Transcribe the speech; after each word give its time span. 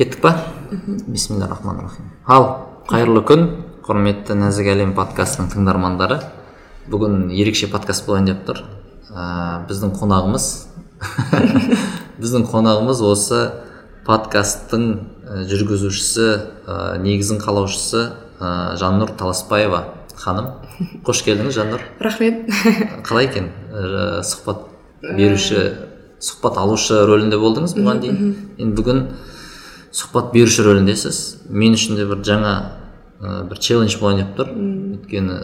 кеттік 0.00 0.20
па? 0.22 0.30
Бисмилля 1.06 1.46
рахман 1.50 1.82
рахим 1.84 2.06
ал 2.24 2.46
қайырлы 2.88 3.20
күн 3.28 3.42
құрметті 3.84 4.32
нәзік 4.38 4.70
әлем 4.72 4.94
подкастының 4.96 5.50
тыңдармандары. 5.52 6.22
Бүгін 6.88 7.28
ерекше 7.36 7.68
подкаст 7.68 8.06
болайын 8.06 8.30
деп 8.30 8.46
тұр. 8.46 8.62
Ә, 9.12 9.66
біздің 9.68 9.92
қонағымыз 9.98 10.46
біздің 12.22 12.46
қонағымыз 12.48 13.02
осы 13.04 13.40
подкасттың 14.06 14.86
ә, 14.96 15.42
жүргізушісі 15.50 16.28
ә, 16.64 16.78
негізін 17.04 17.42
қалаушысы 17.44 18.06
ә, 18.40 18.52
жаннұр 18.80 19.12
таласбаева. 19.20 19.82
Ханым 20.16 20.54
қош 21.04 21.24
келдіңіз 21.26 21.58
жаннұр. 21.58 21.84
Рахмет. 22.00 22.46
Қалай 23.08 23.28
екен? 23.28 23.52
Ә, 23.68 24.22
сұхбат 24.24 24.64
беруші 25.02 25.66
сұхбат 26.20 26.56
алушы 26.60 27.02
рөлінде 27.08 27.36
болдыңыз 27.40 27.76
бұған 27.76 28.00
дейін. 28.04 28.32
енді 28.60 28.76
бүгін 28.80 29.04
сұхбат 29.94 30.30
беруші 30.34 30.62
рөліндесіз 30.66 31.18
мен 31.50 31.74
үшін 31.74 31.98
де 31.98 32.06
бір 32.06 32.22
жаңа 32.26 32.52
ә, 33.20 33.42
бір 33.50 33.58
челлендж 33.58 33.96
болайын 34.00 34.22
деп 34.22 34.36
тұр. 34.38 34.52
Өйткені 35.00 35.38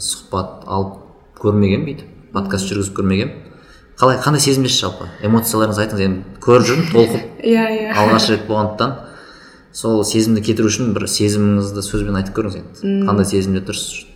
сұхбат 0.00 0.64
алып 0.66 0.96
көрмегенмін 1.40 1.86
бүйтіп 1.90 2.32
подкаст 2.34 2.70
жүргізіп 2.70 2.96
көрмегенмін. 3.00 3.46
Қалай 4.00 4.16
қандай 4.24 4.40
сезімдесіз 4.40 4.80
жалпы? 4.80 5.10
Эмоцияларыңызды 5.28 5.82
айтыңыз 5.84 6.04
енді 6.06 6.38
көріп 6.40 6.68
жүрмін 6.70 6.86
толқып 6.94 7.42
иә 7.52 7.66
иә. 7.74 7.90
алғаш 8.00 8.30
рет 8.32 8.46
болғандықтан. 8.48 8.94
Сол 9.76 10.00
сезімді 10.08 10.40
кетіру 10.46 10.70
үшін 10.70 10.94
бір 10.96 11.04
сезіміңізді 11.10 11.84
сөзбен 11.84 12.16
айтып 12.22 12.38
көріңіз 12.38 12.56
енді. 12.62 12.94
Қандай 13.06 13.28
сезімде 13.28 13.60
тұрсыз? 13.68 14.06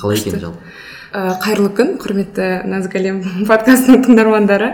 Қалай 0.00 0.18
екен 0.18 0.42
жалпы? 0.42 0.74
Қайырлы 1.14 1.70
күн 1.78 1.92
құрметті 2.02 2.48
нәзік 2.66 2.96
әлем 2.98 3.20
подкастының 3.48 4.02
тыңдармандары. 4.08 4.72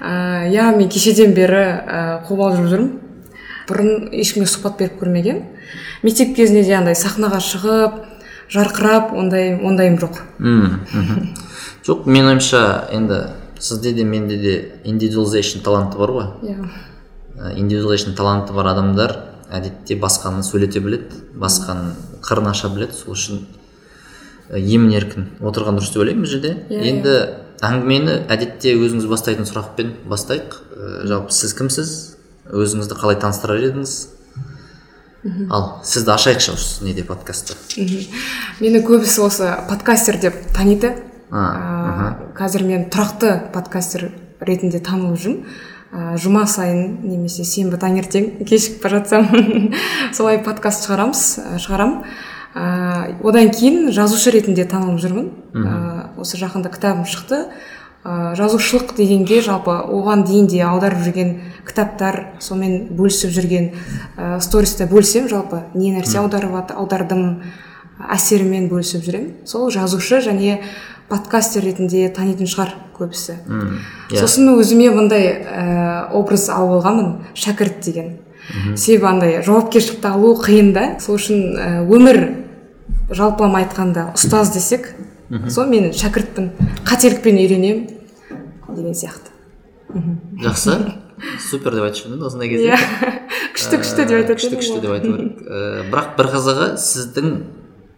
Ә, 0.00 0.48
иә 0.48 0.70
мен 0.78 0.88
кешеден 0.88 1.36
бері 1.36 1.60
қобалжып 2.24 2.70
жүрмін. 2.72 2.90
Бұрын 3.68 4.10
ешкімге 4.12 4.48
сұхбат 4.50 4.78
беріп 4.78 4.98
көрмеген. 5.00 5.42
Мектеп 6.04 6.34
кезінде 6.36 6.64
де 6.66 6.76
андай 6.76 6.96
сахнаға 6.98 7.40
шығып 7.44 8.00
жарқырап 8.52 9.14
ондай 9.16 9.54
ондайым 9.56 9.98
жоқ. 9.98 10.20
Мм, 10.38 10.80
мхм. 10.92 11.28
жоқ 11.86 12.06
менің 12.06 12.34
ойымша 12.34 12.62
енді 12.92 13.20
сізде 13.58 13.92
де 13.92 14.04
менде 14.04 14.36
де 14.36 14.54
индивидуализейшн 14.84 15.64
таланты 15.64 15.98
бар 15.98 16.10
ғой. 16.10 16.26
Иә. 16.42 16.68
Индивидуализейшн 17.56 18.16
таланты 18.16 18.52
бар 18.52 18.72
адамдар 18.74 19.16
әдетте 19.50 19.96
басқаны 20.00 20.44
сөйлете 20.44 20.80
біледі 20.84 21.22
басқаның 21.40 22.20
қырын 22.24 22.50
аша 22.50 22.68
біледі. 22.68 22.92
Сол 22.98 23.16
үшін 23.16 23.46
і, 24.52 24.60
емін 24.60 24.92
еркін 24.92 25.28
отырған 25.40 25.78
дұрыс 25.78 25.94
деп 25.94 26.04
ойлаймын 26.04 26.24
бұл 26.24 26.32
жерде. 26.34 26.56
Иә, 26.68 26.82
енді 26.92 27.14
әңгімені 27.64 28.18
әдетте 28.28 28.74
өзіңіз 28.76 29.08
бастайтын 29.08 29.48
сұрақпен 29.48 29.94
бастайық. 30.10 30.58
Ә, 30.74 31.06
жалпы 31.08 31.32
сіз 31.32 31.54
кімсіз? 31.56 31.94
Өзіңізді 32.52 32.98
қалай 32.98 33.16
таныстырар 33.20 33.62
едіңіз? 33.70 33.94
Ал 35.48 35.80
сізді 35.84 36.12
ашайықшы 36.12 36.52
осы 36.52 36.84
неде 36.84 37.04
подкастта 37.08 37.54
мені 38.60 38.82
көбісі 38.84 39.22
осы 39.24 39.54
подкастер 39.70 40.18
деп 40.20 40.36
таниды. 40.52 40.92
А, 41.30 41.44
Ә, 42.04 42.34
қазір 42.36 42.66
мен 42.68 42.84
тұрақты 42.92 43.50
подкастер 43.54 44.10
ретінде 44.44 44.78
танылып 44.84 45.16
жүрмін. 45.22 45.56
Ә, 45.94 46.18
жұма 46.20 46.44
сайын 46.46 46.98
немесе 47.06 47.46
сенбі 47.48 47.78
таңертең 47.80 48.44
кешігіп 48.44 48.82
бара 48.82 49.00
жатсам 49.00 49.28
солай 50.16 50.42
подкаст 50.44 50.84
шығарамыз 50.84 51.22
шығарамын 51.64 52.04
ә, 52.54 53.16
одан 53.24 53.50
кейін 53.54 53.88
жазушы 53.96 54.34
ретінде 54.34 54.66
танылып 54.68 55.00
жүрмін. 55.00 55.30
Ә, 55.54 56.20
осы 56.20 56.36
жақында 56.36 56.70
кітабым 56.74 57.08
шықты. 57.08 57.46
Ә, 58.04 58.34
жазушылық 58.38 58.94
дегенге 58.96 59.40
жалпы 59.42 59.72
оған 59.72 60.24
дейін 60.28 60.46
де 60.52 60.62
аударып 60.62 61.02
жүрген 61.06 61.34
кітаптар 61.66 62.20
сонымен 62.38 62.94
бөлісіп 62.96 63.34
жүрген 63.34 63.70
ә, 64.16 64.40
стористе 64.40 64.86
бөлсем 64.86 65.28
жалпы 65.28 65.64
не 65.74 65.94
нәрсе 65.96 66.20
аударып 66.20 66.74
аудардым 66.76 67.42
әсерімен 68.10 68.68
бөлісіп 68.68 69.04
жүремін 69.06 69.46
сол 69.48 69.70
жазушы 69.72 70.20
және 70.24 70.60
подкастер 71.08 71.64
ретінде 71.64 72.08
танитын 72.14 72.48
шығар 72.48 72.74
көбісі. 72.96 73.36
Мм, 73.46 73.78
иә. 74.10 74.20
сосын 74.20 74.48
өзіме 74.54 74.90
мындай 74.94 75.26
ә, 75.34 76.10
образ 76.14 76.48
алып 76.52 76.78
алғанмын 76.78 77.10
шәкірт 77.34 77.82
деген. 77.84 78.16
Себебі 78.76 79.08
андай 79.08 79.42
жауапкершілікті 79.44 80.10
алу 80.10 80.34
қиын 80.40 80.72
да. 80.76 80.86
Сол 81.00 81.18
үшін 81.18 81.42
ә, 81.56 81.68
өмір 81.84 82.20
жалпылама 83.10 83.64
айтқанда 83.64 84.12
ұстаз 84.14 84.52
десек 84.54 84.92
сол 85.48 85.68
мен 85.68 85.92
шәкіртпін 85.96 86.50
қателікпен 86.88 87.40
үйренемін. 87.40 87.86
Деген 88.76 88.94
сияқты. 88.94 89.32
Жақсы. 90.42 90.76
Супер 91.48 91.74
деп 91.76 91.84
айтып 91.86 92.04
жүрмін 92.04 92.24
осындай 92.26 92.48
кезде. 92.50 92.72
Иә. 92.74 93.12
Күшті 93.54 93.78
күшті 93.82 94.06
деп 94.08 94.16
айтатын 94.18 94.40
күшті 94.40 94.58
күшті 94.58 94.80
деп 94.82 94.94
айту 94.96 95.12
керек 95.14 95.42
Ә, 95.44 95.84
бірақ 95.92 96.08
бір 96.18 96.28
қызығы 96.32 96.66
сіздің 96.82 97.28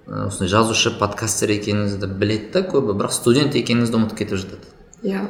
ә, 0.06 0.26
осындай 0.26 0.50
жазушы 0.52 0.92
подкастер 1.00 1.54
екеніңізді 1.56 2.10
біледі 2.20 2.50
да 2.52 2.62
көбі. 2.68 2.92
Бірақ 2.98 3.14
студент 3.16 3.56
екеніңізді 3.56 3.96
ұмытып 4.00 4.20
кетіп 4.20 4.42
жатады. 4.42 4.68
Иә. 5.06 5.24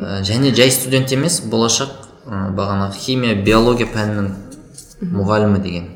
Ә, 0.00 0.22
және 0.24 0.54
жай 0.56 0.72
студент 0.72 1.12
емес 1.12 1.42
болашақ 1.44 1.92
бағанағы 2.26 2.96
химия 2.98 3.36
биология 3.36 3.86
пәнінің 3.92 4.32
мұғалімі 5.12 5.60
деген. 5.62 5.90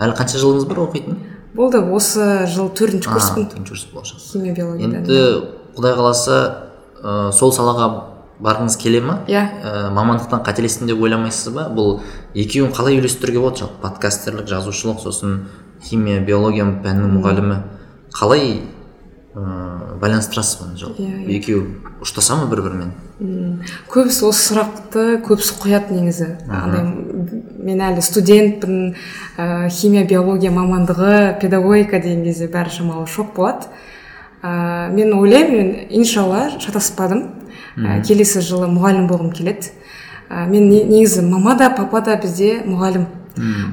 Әлі 0.00 0.14
қанша 0.18 0.38
жылыңыз 0.42 0.68
бар 0.68 0.84
оқитын? 0.84 1.16
Болды 1.56 1.80
осы 1.80 2.44
жыл 2.52 2.68
төртінші 2.76 3.08
А, 3.08 3.16
курспын. 3.16 3.48
төртінші 3.50 3.72
курс 3.72 3.86
болашақ. 3.94 4.20
Химия 4.32 4.54
биология 4.54 4.86
енді 4.86 5.22
құдай 5.74 5.96
қаласа 5.96 6.36
ә, 7.02 7.32
сол 7.32 7.52
салаға 7.52 7.88
барғыңыз 8.40 8.76
келе 8.80 9.00
ма? 9.04 9.18
Иә. 9.28 9.42
Ә, 9.62 9.90
мамандықтан 9.94 10.44
қателестім 10.46 10.88
деп 10.88 11.02
ойламайсыз 11.02 11.52
ба? 11.54 11.68
Бұл 11.68 12.00
екеуін 12.34 12.72
қалай 12.72 12.96
үйлестіруге 12.98 13.40
болады? 13.42 13.64
Жалпы 13.64 13.82
подкастерлік 13.82 14.48
жазушылық 14.48 15.02
сосын 15.04 15.42
химия 15.84 16.20
биология 16.24 16.64
пәнінің 16.64 17.16
мұғалімі. 17.18 17.60
Қалай 18.16 18.62
ыыы 19.34 19.98
байланыстырасыз 20.00 20.58
бұны 20.62 20.80
жалпы? 20.80 21.04
Иә, 21.04 21.20
иә. 21.22 21.36
екеуі 21.38 22.00
ұштаса 22.02 22.34
ма 22.40 22.48
бір 22.50 22.64
бірімен 22.64 22.90
М, 23.20 23.60
көбісі 23.92 24.24
осы 24.30 24.46
сұрақты 24.48 25.20
көбісі 25.26 25.58
қояды 25.60 25.92
негізі. 25.92 26.28
Андай 26.48 26.86
мен 27.60 27.82
әлі 27.84 28.00
студентпін 28.00 28.94
ә, 29.36 29.68
химия 29.68 30.06
биология 30.08 30.50
мамандығы 30.50 31.38
педагогика 31.42 32.00
деген 32.00 32.24
кезде 32.24 32.48
бәрі 32.48 32.72
шамалы 32.72 33.06
шок 33.06 33.34
болады. 33.36 33.68
Ә, 34.42 34.90
мен 34.92 35.12
ойлаймын 35.14 35.56
мен 35.56 35.86
иншалла 35.90 36.50
шатаспадым. 36.58 37.26
Ә, 37.76 38.00
келесі 38.06 38.40
жылы 38.42 38.66
мұғалім 38.72 39.06
болғым 39.08 39.32
келеді. 39.32 39.70
Ә, 40.30 40.46
мен 40.48 40.68
не- 40.68 40.84
негізі 40.84 41.22
мама 41.22 41.54
да 41.56 41.70
папа 41.70 42.00
да 42.00 42.16
бізде 42.16 42.62
мұғалім. 42.66 43.06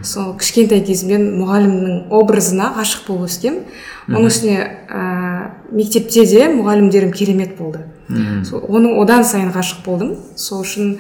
Сол 0.04 0.36
кішкентай 0.38 0.82
кезімнен 0.86 1.24
мұғалімнің 1.42 2.10
образына 2.14 2.70
ғашық 2.78 3.08
болып 3.08 3.26
өскем 3.28 3.56
оның 4.08 4.28
үстіне 4.30 4.58
ә, 4.88 5.52
мектепте 5.72 6.26
де 6.26 6.46
мұғалімдерім 6.54 7.12
керемет 7.12 7.58
болды. 7.58 7.80
Сол 8.46 8.62
оның 8.70 9.02
одан 9.02 9.26
сайын 9.26 9.50
ғашық 9.52 9.84
болдым. 9.84 10.16
Сол 10.36 10.62
үшін 10.64 11.00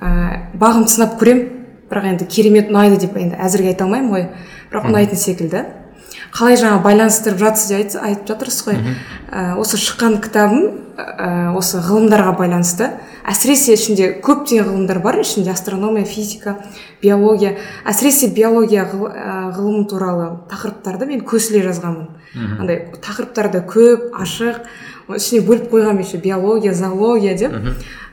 ә, 0.00 0.50
бағым 0.58 0.88
сынап 0.88 1.14
көрем 1.22 1.46
бірақ 1.88 2.10
енді 2.10 2.26
керемет 2.26 2.68
ұнайды 2.74 2.98
деп 3.06 3.16
енді 3.16 3.38
әзірге 3.38 3.72
айта 3.72 3.84
алмаймын 3.86 4.10
ғой. 4.12 4.26
Бірақ 4.72 4.90
ұнайтын 4.90 5.16
секілді. 5.16 5.64
Қалай 6.32 6.56
жаңа 6.56 6.82
байланыстырып 6.82 7.38
жатсыз 7.38 7.68
деп 7.68 7.78
айт- 7.78 8.02
айтып 8.02 8.28
жатырсыз 8.32 8.66
ғой. 8.66 8.78
Ә, 9.32 9.56
осы 9.60 9.76
шыққан 9.76 10.18
кітабым 10.20 10.62
ә, 10.96 11.54
осы 11.56 11.78
ғылымдарға 11.78 12.32
байланысты. 12.38 12.90
Әсіресе 13.28 13.74
ішінде 13.76 14.20
көптеген 14.24 14.64
ғылымдар 14.66 14.98
бар. 15.02 15.20
Ішінде 15.20 15.50
астрономия 15.52 16.04
физика 16.04 16.56
биология. 17.02 17.56
Әсіресе 17.86 18.28
биология 18.34 18.84
ғыл- 18.92 19.12
ә, 19.12 19.52
ғылым 19.56 19.86
туралы 19.88 20.38
тақырыптарды 20.50 21.06
мен 21.06 21.20
көсіле 21.20 21.62
жазғанмын. 21.68 22.08
Андай 22.60 22.92
тақырыптарды 23.00 23.64
көп 23.66 24.10
ашық. 24.20 24.64
Ішіне 25.16 25.42
бөліп 25.46 25.70
қойғанмын 25.70 26.00
еще 26.04 26.16
биология 26.18 26.72
зоология 26.74 27.36
деп. 27.36 27.52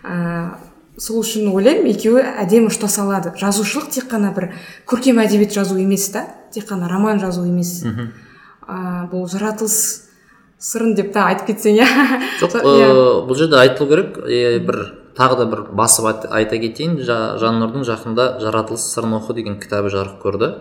Ә, 0.03 0.49
сол 0.97 1.21
үшін 1.23 1.47
ойлаймын 1.53 1.87
екеуі 1.93 2.23
әдемі 2.43 2.67
ұштаса 2.67 3.03
алады 3.03 3.31
жазушылық 3.39 3.89
тек 3.91 4.09
қана 4.11 4.33
бір 4.35 4.49
көркем 4.85 5.19
әдебиет 5.23 5.53
жазу 5.53 5.77
емес 5.79 6.09
та. 6.11 6.25
Тек 6.53 6.67
қана 6.69 6.89
роман 6.89 7.19
жазу 7.19 7.45
емес. 7.45 7.83
Ә, 7.85 9.09
бұл 9.11 9.27
жаратылыс 9.31 9.77
сырын 10.59 10.95
деп 10.95 11.13
та 11.13 11.27
айтып 11.31 11.47
кетсең 11.53 11.79
иә. 11.79 11.87
Жоқ 12.41 12.55
ыыы, 12.61 12.79
иә. 12.81 13.27
бұл 13.29 13.35
жерде 13.39 13.57
айтылу 13.61 13.89
керек. 13.89 14.17
Бір 14.67 14.79
тағы 15.17 15.37
да 15.39 15.45
бір 15.51 15.61
басып 15.75 16.05
айт- 16.11 16.27
айта 16.31 16.57
кетейін. 16.61 16.99
Жа, 17.01 17.37
жаннұрдың 17.41 17.85
жақында 17.87 18.39
жаратылыс 18.43 18.85
сырын 18.93 19.17
оқы 19.19 19.33
деген 19.39 19.59
кітабы 19.59 19.89
жарық 19.93 20.19
көрді. 20.23 20.51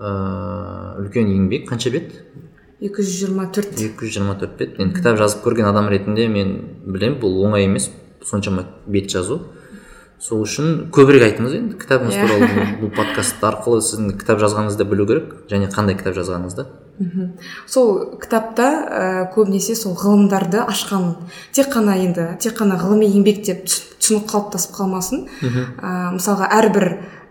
Ыыы 0.00 1.04
үлкен 1.04 1.28
еңбек. 1.34 1.68
Қанша 1.68 1.90
бет? 1.92 2.12
224 2.80 3.76
224 3.76 4.56
бет. 4.58 4.78
Енді 4.80 4.94
кітап 4.96 5.18
жазып 5.20 5.42
көрген 5.44 5.68
адам 5.68 5.88
ретінде 5.92 6.28
мен 6.32 6.54
білемін 6.86 7.18
бұл 7.20 7.42
оңай 7.46 7.66
емес. 7.68 7.90
Соншама 8.24 8.64
бет 8.86 9.10
жазу. 9.12 9.42
Сол 10.20 10.42
үшін 10.44 10.66
көбірек 10.92 11.22
айтыңыз 11.30 11.54
енді 11.56 11.76
кітабыңыз 11.80 12.12
Иә. 12.16 12.26
туралы 12.28 12.64
бұл, 12.82 12.90
подкаст 12.92 13.40
арқылы 13.48 13.80
сіздің 13.86 14.18
кітап 14.20 14.40
жазғаныңызды 14.42 14.84
білу 14.90 15.06
керек 15.08 15.30
және 15.48 15.70
қандай 15.72 15.96
кітап 15.96 16.14
жазғаныңызды 16.18 16.66
мхм. 17.00 17.30
сол 17.66 18.18
кітапта 18.20 18.66
ә, 18.68 19.04
көбінесе 19.34 19.74
сол 19.80 19.94
ғылымдарды 19.96 20.60
ашқанмын 20.66 21.14
тек 21.56 21.72
қана 21.72 21.96
енді 22.04 22.26
тек 22.38 22.58
қана 22.60 22.76
ғылыми 22.82 23.08
еңбек 23.08 23.40
деп 23.48 23.64
түс- 23.64 23.86
түсінік 23.96 24.28
қалыптасып 24.28 24.76
қалмасын 24.76 25.24
ә, 25.80 26.12
мысалға 26.18 26.50
әрбір 26.60 26.90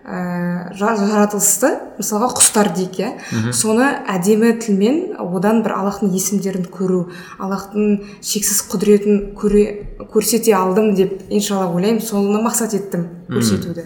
ә, 0.10 0.72
ә, 0.74 0.74
жаратылысты 0.74 1.70
мысалға 2.00 2.32
құстар 2.40 2.72
дейік 2.74 2.98
иә. 3.00 3.10
Соны 3.54 3.88
әдемі 4.10 4.56
тілмен 4.62 5.00
одан 5.22 5.62
бір 5.66 5.76
аллахтың 5.78 6.14
есімдерін 6.16 6.66
көру 6.74 7.04
аллахтың 7.38 8.00
шексіз 8.26 8.64
құдіретін 8.72 9.22
көре 9.38 9.64
көрсете 10.10 10.56
алдым 10.58 10.96
деп 10.98 11.22
иншалла 11.30 11.70
ойлаймын. 11.70 12.02
Соны 12.02 12.42
мақсат 12.42 12.74
еттім 12.80 13.06
көрсетуді. 13.30 13.86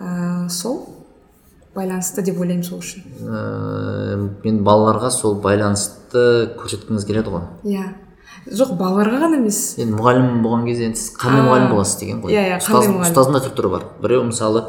Ә, 0.00 0.48
сол 0.50 0.82
байланысты 1.76 2.24
деп 2.26 2.40
ойлаймын 2.42 2.66
сол 2.66 2.82
үшін. 2.82 3.06
Ә, 3.22 4.16
мен 4.44 4.62
балаларға 4.66 5.12
сол 5.14 5.38
байланысты 5.40 6.52
көрсеткіңіз 6.58 7.06
келеді 7.06 7.36
ғой. 7.36 7.46
Иә. 7.64 7.92
Жоқ 8.50 8.74
балаларға 8.74 9.22
ғана 9.22 9.38
емес. 9.38 9.76
Енді 9.78 9.94
мұғалім 9.94 10.40
болған 10.42 10.66
кезде 10.66 10.88
енді 10.88 10.98
сіз 10.98 11.12
қандай 11.14 11.44
мұғалім 11.46 11.68
боласыз 11.70 12.00
деген 12.00 12.22
ғой. 12.24 12.34
иә 12.34 12.42
иә 12.48 12.56
ұстаздың 12.58 13.36
да 13.36 13.42
түр 13.44 13.54
түрі 13.54 13.70
бар. 13.76 13.84
Біреу 14.02 14.24
мысалы 14.26 14.64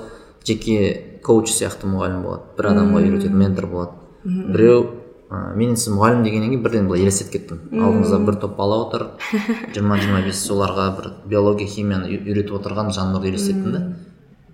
жеке 0.47 1.19
коуч 1.23 1.51
сияқты 1.51 1.87
мұғалім 1.87 2.23
болады. 2.23 2.43
бір 2.57 2.69
адамға 2.73 3.01
үйретеді 3.01 3.33
ментор 3.33 3.67
болады. 3.67 3.91
Біреу 4.23 4.85
ә, 5.29 5.55
мен 5.55 5.75
сіз 5.75 5.93
мұғалім 5.95 6.23
дегеннен 6.23 6.51
кейін 6.51 6.63
бірден 6.63 6.87
былай 6.87 7.03
елестетіп 7.05 7.31
кеттім. 7.33 7.61
Алдыңызда 7.71 8.19
бір 8.27 8.39
топ 8.43 8.55
бала 8.57 8.83
отыр. 8.85 9.07
жиырма 9.73 9.99
жиырма 10.01 10.21
бес 10.27 10.43
соларға 10.45 10.89
бір 10.99 11.11
биология 11.25 11.67
химияны 11.67 12.11
үйретіп 12.19 12.57
отырған 12.59 12.91
жанрды 12.95 13.31
елестеттім 13.31 13.71
да. 13.71 13.83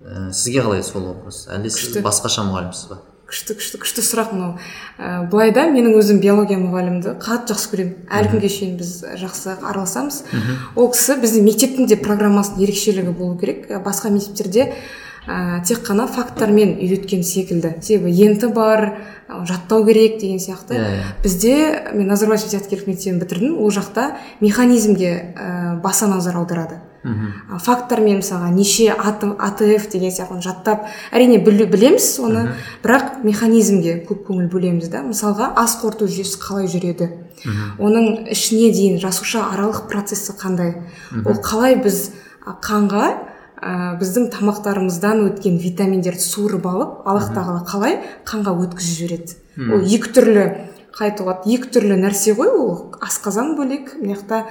Ә, 0.04 0.32
сізге 0.32 0.64
қалай 0.66 0.82
сол 0.82 1.10
образ 1.12 1.46
әлде 1.50 1.70
сіз 1.74 2.00
басқаша 2.04 2.46
мұғалімсіз 2.48 2.90
ба? 2.90 3.02
Күшті 3.30 3.54
күшті 3.60 3.78
күшті 3.78 4.02
сұрақ 4.02 4.32
мынау. 4.34 4.56
Ә, 4.98 5.28
былай 5.30 5.52
да 5.54 5.68
менің 5.70 5.94
өзім 6.00 6.18
биология 6.22 6.58
мұғалімді 6.58 7.12
қатты 7.22 7.54
жақсы 7.54 7.70
көремін. 7.70 7.92
Әлі 8.10 8.32
күнге 8.32 8.50
шейін 8.50 8.72
біз 8.80 8.90
жақсы 9.20 9.54
араласамыз. 9.60 10.24
Ол 10.74 10.90
кісі 10.90 11.14
біздің 11.22 11.46
мектептің 11.46 11.86
де 11.92 12.00
программасының 12.00 12.64
ерекшелігі 12.66 13.14
болу 13.14 13.38
керек. 13.38 13.68
Басқа 13.86 14.10
мектептерде 14.10 14.72
ә, 15.26 15.62
тек 15.64 15.82
қана 15.86 16.06
факттармен 16.10 16.76
үйреткен 16.78 17.24
секілді. 17.24 17.74
Себебі 17.82 18.12
енті 18.26 18.52
бар 18.54 18.98
жаттау 19.28 19.84
керек 19.86 20.18
деген 20.20 20.38
сияқты. 20.40 20.74
Иә 20.74 20.92
иә. 20.98 21.08
Бізде 21.22 21.56
мен 21.94 22.08
назарбаев 22.08 22.40
зияткерлік 22.40 22.88
мектебін 22.88 23.20
бітірдім 23.20 23.58
ол 23.58 23.70
жақта 23.70 24.14
механизмге 24.40 25.34
ә, 25.36 25.80
баса 25.80 26.06
назар 26.06 26.36
аударады. 26.36 26.80
Мхм. 27.02 27.32
А, 27.48 27.58
факттармен 27.58 28.18
мысалға 28.20 28.50
неше 28.52 28.90
атф 28.92 29.86
деген 29.88 30.10
сияқты 30.12 30.42
жаттап 30.44 30.84
әрине 31.12 31.38
білу, 31.40 31.64
білеміз 31.64 32.18
оны 32.20 32.50
бірақ 32.82 33.22
механизмге 33.24 34.02
көп 34.04 34.26
көңіл 34.28 34.50
бөлеміз 34.52 34.90
да. 34.92 35.00
Мысалға 35.06 35.54
ас 35.56 35.78
қорыту 35.80 36.10
жүйесі 36.10 36.36
қалай 36.42 36.68
жүреді? 36.68 37.08
Оның 37.80 38.28
ішіне 38.34 38.68
дейін 38.74 39.00
жасуша 39.00 39.46
аралық 39.48 39.86
процесі 39.88 40.36
қандай? 40.36 40.74
Ол 41.24 41.40
қалай 41.40 41.80
біз 41.80 42.10
қанға 42.60 43.14
ә, 43.60 43.96
біздің 44.00 44.30
тамақтарымыздан 44.34 45.22
өткен 45.28 45.58
витаминдерді 45.60 46.24
суырып 46.24 46.66
алып 46.66 47.06
аллах 47.08 47.30
тағала 47.34 47.62
қалай 47.68 47.98
қанға 48.28 48.56
өткізіп 48.64 48.96
жібереді. 48.98 49.36
Ол 49.70 49.84
екі 49.84 50.12
түрлі 50.16 50.44
қалай 50.96 51.12
айтуға 51.12 51.36
екі 51.46 51.70
түрлі 51.76 51.98
нәрсе 52.00 52.34
ғой 52.38 52.50
ол 52.50 52.70
асқазан 53.04 53.54
бөлек 53.58 53.94
мына 54.00 54.16
жақта 54.18 54.42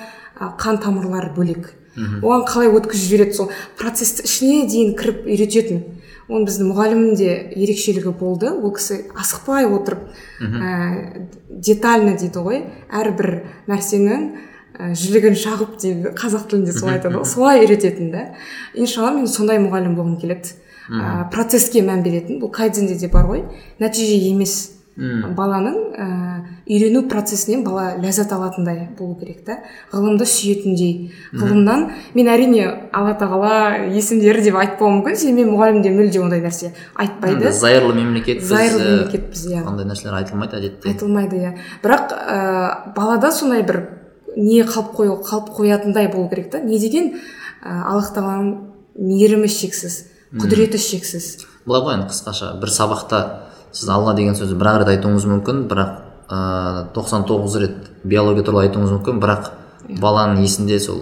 қан 0.62 0.80
тамырлары 0.84 1.34
бөлек. 1.36 1.72
Оған 1.98 2.46
қалай 2.48 2.70
өткізіп 2.72 3.10
жібереді 3.10 3.38
сол 3.38 3.50
процесті 3.80 4.24
ішіне 4.28 4.68
дейін 4.70 4.94
кіріп 5.00 5.26
үйрететін. 5.26 5.82
Оның 6.30 6.46
біздің 6.46 6.70
мұғалімнің 6.70 7.16
де 7.18 7.32
ерекшелігі 7.58 8.14
болды. 8.20 8.52
Ол 8.54 8.72
кісі 8.78 9.02
асықпай 9.18 9.66
отырып 9.66 10.06
ә, 10.40 11.26
детально 11.50 12.14
дейді 12.22 12.44
ғой 12.46 12.62
әрбір 12.94 13.32
нәрсенің 13.68 14.30
ә, 14.78 14.94
жілігін 14.94 15.38
шағып 15.40 15.78
дейді 15.82 16.16
қазақ 16.20 16.50
тілінде 16.52 16.74
солай 16.76 17.00
айтады 17.00 17.20
ғой. 17.20 17.26
Солай 17.26 17.64
үйрететін 17.66 18.12
да 18.14 18.26
иншалла 18.74 19.14
мен 19.16 19.28
сондай 19.28 19.62
мұғалім 19.64 19.96
болғым 19.98 20.18
келеді. 20.22 20.58
Ә, 20.90 21.30
процесске 21.34 21.84
мән 21.86 22.04
беретін. 22.04 22.42
Бұл 22.42 22.52
кайдзенде 22.54 22.98
де 22.98 23.08
бар 23.14 23.30
ғой. 23.30 23.46
Нәтиже 23.80 24.20
емес. 24.30 24.76
Баланың 25.00 25.76
ә, 25.96 26.06
үйрену 26.68 27.06
процесінен 27.08 27.62
бала 27.64 27.94
ләззат 28.02 28.34
алатындай 28.36 28.90
болу 28.98 29.14
керек 29.16 29.46
та. 29.46 29.62
Ғылымды 29.94 30.26
сүйетіндей. 30.28 31.14
Ғылымнан 31.32 31.86
мен 32.18 32.28
әрине 32.28 32.66
алла 32.92 33.14
тағала 33.16 33.86
есімдері 33.94 34.44
деп 34.44 34.58
айтпауым 34.60 34.98
мүмкін. 34.98 35.16
Себебі 35.16 35.46
мен 35.46 35.54
мұғалімде 35.54 35.94
мүлде 35.96 36.20
ондай 36.20 36.44
нәрсе 36.44 36.74
айтпайды. 37.00 37.54
Зайырлы 37.56 37.96
мемлекетпіз 37.96 38.52
зайырлы 38.52 38.82
ә, 38.82 38.90
мемлекетпіз 38.98 39.46
иә. 39.54 39.64
ондай 39.70 39.88
нәрселер 39.88 40.20
айтылмайды 40.20 40.60
әдетте. 40.60 40.92
Айтылмайды 40.92 41.40
иә. 41.46 41.54
Бірақ 41.86 42.12
ә, 42.20 42.94
балада 42.98 43.32
сондай 43.32 43.64
бір 43.64 43.86
не 44.38 44.62
қалып 44.64 44.94
қою 44.96 45.18
қалып 45.24 45.50
қоятындай 45.58 46.12
болу 46.12 46.30
керек 46.30 46.52
та. 46.52 46.60
Не 46.60 46.80
деген 46.80 47.14
ә, 47.64 47.84
аллах 47.92 48.12
тағаланың 48.16 48.56
мейірімі 49.00 49.48
шексіз 49.48 50.06
құдіреті 50.34 50.78
шексіз. 50.78 51.46
Былай 51.66 51.82
ғой 51.82 51.94
енді 51.98 52.10
қысқаша. 52.12 52.60
бір 52.60 52.70
сабақта 52.70 53.20
сіз 53.72 53.90
алла 53.90 54.14
деген 54.14 54.36
сөзді 54.36 54.56
бір 54.58 54.68
ақ 54.74 54.78
рет 54.84 54.92
айтуыңыз 54.98 55.26
мүмкін 55.30 55.64
бірақ 55.70 55.96
ыыы 56.30 56.84
тоқсан 56.94 57.26
тоғыз 57.26 57.56
рет 57.62 57.78
биология 58.04 58.44
туралы 58.44 58.68
айтуыңыз 58.68 58.92
мүмкін 58.98 59.20
бірақ 59.22 59.52
баланың 60.02 60.44
есінде 60.44 60.80
сол 60.80 61.02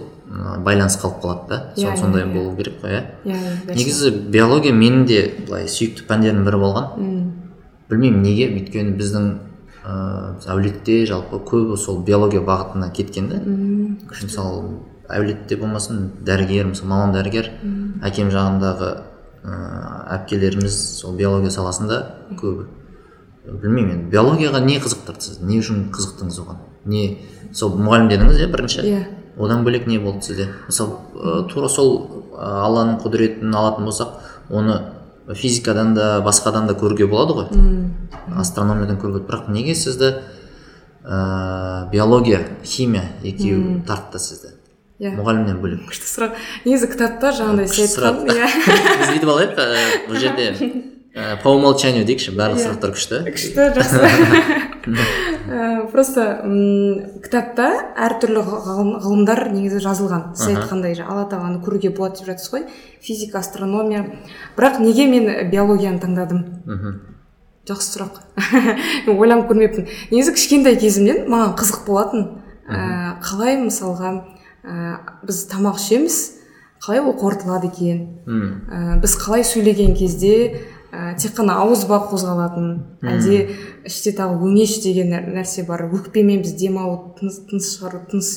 байланыс 0.64 0.96
қалып 1.00 1.22
қалады 1.22 1.48
да. 1.48 1.58
Иә, 1.76 1.80
Сол- 1.82 1.92
иә, 1.92 1.96
сондай 2.00 2.22
иә. 2.22 2.32
болу 2.32 2.56
керек 2.56 2.80
қой 2.82 2.90
иә. 2.90 3.02
Иә 3.24 3.36
иә, 3.66 3.74
негізі 3.74 4.10
биология 4.30 4.72
менің 4.72 5.06
де 5.06 5.20
былай 5.46 5.64
сүйікті 5.68 6.04
пәндерімнің 6.08 6.44
бірі 6.44 6.60
болған. 6.60 7.32
Білмеймін 7.88 8.22
неге 8.22 8.48
өйткені 8.52 8.96
біздің 8.98 9.28
ыыы 9.88 10.52
әулетте 10.52 11.00
жалпы 11.08 11.40
көбі 11.48 11.76
сол 11.80 12.02
биология 12.04 12.42
бағытына 12.44 12.90
кеткен 12.94 13.28
да 13.32 13.42
мысалы 13.42 14.78
әулетте 15.08 15.56
болмасын 15.56 16.10
дәрігер 16.24 16.70
мысалы 16.72 16.90
мамам 16.92 17.14
дәрігер 17.16 17.52
әкем 18.04 18.32
жағындағы 18.34 18.90
ыыы 19.44 19.94
әпкелеріміз 20.18 20.76
сол 21.00 21.16
биология 21.16 21.50
саласында 21.54 22.02
көбі 22.40 22.68
білмеймін 23.48 23.94
енді 23.94 24.10
биологияға 24.12 24.60
не 24.64 24.76
қызықтырды 24.82 25.24
сізді 25.24 25.48
не 25.48 25.58
үшін 25.62 25.86
қызықтыңыз 25.94 26.40
оған? 26.42 26.60
Не 26.84 27.04
сол 27.56 27.76
мұғалім 27.78 28.10
дедіңіз 28.12 28.42
иә 28.42 28.48
бірінші? 28.52 28.84
Иә. 28.84 29.00
Одан 29.38 29.64
бөлек 29.64 29.86
не 29.88 29.98
болды 30.02 30.26
сізде? 30.26 30.48
Мысалы 30.66 30.98
ы, 31.14 31.46
тура 31.48 31.68
сол 31.72 32.26
алланың 32.36 32.98
құдіретін 33.04 33.54
алатын 33.54 33.88
болсақ 33.88 34.18
оны 34.50 34.76
физикадан 35.34 35.94
да 35.94 36.20
басқадан 36.24 36.66
да 36.68 36.74
көруге 36.78 37.06
болады 37.10 37.34
ғой. 37.36 37.46
Астрономиядан 38.36 38.98
көруге 39.00 39.24
бірақ 39.26 39.48
неге 39.52 39.74
сізді 39.74 40.14
ыыы 41.04 41.90
биология 41.92 42.44
химия 42.64 43.10
екеуі 43.22 43.82
тартты 43.86 44.18
сізді? 44.18 44.54
Иә. 44.98 45.12
Мұғалімнен 45.14 45.60
бөлек. 45.62 45.84
Күшті 45.88 46.08
сұрақ. 46.10 46.38
Негізі 46.66 46.88
кітапта 46.90 47.30
жаңағыдай 47.36 47.68
сіз 47.70 47.92
сұрақ. 47.94 48.24
айтқан 48.24 48.34
иә. 48.34 48.48
Біз 48.98 49.12
бүйтіп 49.12 49.30
алайық 49.30 49.60
ә, 49.62 49.66
бұл 50.08 50.18
жерде 50.18 50.46
ә, 51.14 51.36
по 51.44 51.52
умолчанию 51.54 52.02
дейікші 52.08 52.34
барлық 52.34 52.58
Иә. 52.58 52.66
сұрақтар 52.66 52.96
күшті. 52.96 53.20
Күшті 53.30 53.68
жақсы. 53.78 54.00
Ә, 55.48 55.88
просто 55.90 56.24
м, 56.44 57.20
кітапта 57.24 57.68
әртүрлі 57.96 58.42
ғылым, 58.44 58.90
ғылымдар 59.02 59.46
негізі 59.54 59.80
жазылған. 59.84 60.32
Сіз 60.36 60.54
айтқандай 60.54 60.98
алла 61.02 61.24
тағаланы 61.30 61.62
көруге 61.64 61.90
болады 61.96 62.20
деп 62.20 62.28
жатырсыз 62.30 62.52
ғой. 62.52 62.66
Физика 63.00 63.40
астрономия. 63.40 64.04
Бірақ 64.56 64.80
неге 64.84 65.08
мен 65.08 65.30
биологияны 65.50 66.02
таңдадым? 66.04 66.44
Мхм 66.66 66.98
жақсы 67.68 67.92
сұрақ. 67.92 68.20
Мен 69.06 69.18
ойланып 69.20 69.48
көрмеппін. 69.50 69.88
Негізі 70.12 70.34
кішкентай 70.36 70.78
кезімнен 70.80 71.26
маған 71.28 71.54
қызық 71.58 71.84
болатын. 71.86 72.26
Ә, 72.68 73.18
қалай 73.24 73.58
мысалға 73.60 74.12
ә, 74.64 74.98
біз 75.26 75.42
тамақ 75.52 75.80
ішеміз 75.80 76.18
қалай 76.84 77.02
ол 77.02 77.16
қорытылады 77.18 77.68
екен? 77.72 78.02
Ә, 78.28 78.98
біз 79.02 79.16
қалай 79.20 79.44
сөйлеген 79.44 79.96
кезде 79.98 80.64
ә, 80.92 81.14
тек 81.20 81.34
қана 81.36 81.58
ауыз 81.64 81.84
ба 81.88 81.98
қозғалатын 82.10 82.68
әлде 83.02 83.40
іште 83.88 84.12
тағы 84.16 84.38
өңеш 84.48 84.78
деген 84.82 85.10
нәр- 85.12 85.28
нәрсе 85.34 85.66
бар 85.66 85.86
өкпемен 85.88 86.42
біз 86.42 86.54
дем 86.58 86.78
алу 86.78 87.14
тыныс, 87.18 87.40
тыныс 87.50 87.68
шығару 87.76 88.00
тыныс 88.10 88.30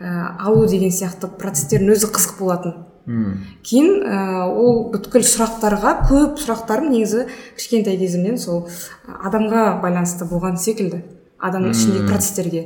ә, 0.00 0.36
алу 0.46 0.66
деген 0.66 0.90
сияқты 0.90 1.28
процестердің 1.38 1.92
өзі 1.94 2.10
қызық 2.10 2.38
болатын. 2.38 2.74
Кейін 3.62 4.02
ә, 4.08 4.48
ол 4.48 4.90
бүткіл 4.94 5.20
сұрақтарға 5.28 5.90
көп 6.08 6.38
сұрақтарым 6.40 6.88
негізі 6.90 7.26
кішкентай 7.58 7.98
кезімнен 8.00 8.38
сол 8.38 8.66
адамға 9.06 9.80
байланысты 9.82 10.24
болған 10.24 10.56
секілді. 10.56 11.02
Адамның 11.38 11.74
ішіндегі 11.76 12.06
процестерге. 12.08 12.62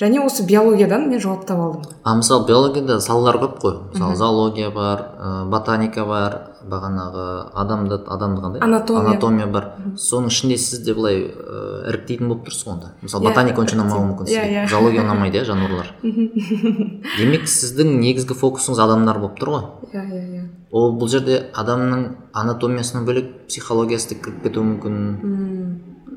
Және 0.00 0.20
осы 0.24 0.44
биологиядан 0.46 1.08
мен 1.10 1.20
жауап 1.20 1.44
таба 1.46 1.64
алдым. 1.66 1.82
А 2.04 2.14
мысалы 2.14 2.46
биологияда 2.46 3.00
салалар 3.00 3.36
көп 3.42 3.58
қой. 3.62 3.74
Мысалы 3.92 4.14
зоология 4.16 4.70
бар 4.70 5.00
ә, 5.18 5.48
ботаника 5.50 6.04
бар 6.06 6.36
бағанағы 6.68 7.50
адамды 7.54 7.94
адамды 8.06 8.40
қандай? 8.42 8.60
Анатомия. 8.62 9.08
анатомия 9.10 9.46
бар. 9.46 9.66
Соның 9.96 10.28
ішінде 10.28 10.56
сіз 10.58 10.84
де 10.86 10.94
былай 10.94 11.16
ә, 11.32 11.88
іріктейтін 11.90 12.28
болып 12.28 12.46
тұрсыз 12.46 12.66
ғой 12.68 12.72
онда. 12.76 12.92
Мысалы 13.02 13.24
Иә, 13.24 13.30
ботаника 13.30 13.60
онша 13.60 13.76
ұнамауы 13.76 14.06
мүмкін 14.12 14.28
Иә, 14.28 14.28
сізге. 14.28 14.54
иә. 14.54 14.68
зоология 14.70 15.02
ұнамайды 15.02 15.40
иә 15.40 15.44
жануарлар. 15.48 15.90
Демек 17.18 17.48
сіздің 17.48 17.98
негізгі 17.98 18.36
фокусыңыз 18.38 18.78
адамдар 18.84 19.18
болып 19.18 19.38
тұр 19.40 19.50
ғой. 19.56 19.66
Иә 19.92 20.04
иә 20.04 20.22
иә. 20.38 20.44
Ол 20.70 20.92
бұл 21.00 21.08
жерде 21.08 21.46
адамның 21.56 22.06
анатомиясынан 22.34 23.06
бөлек 23.08 23.48
психологиясы 23.48 24.14
да 24.14 24.20
кіріп 24.22 24.42
кетуі 24.44 24.64
мүмкін. 24.68 24.96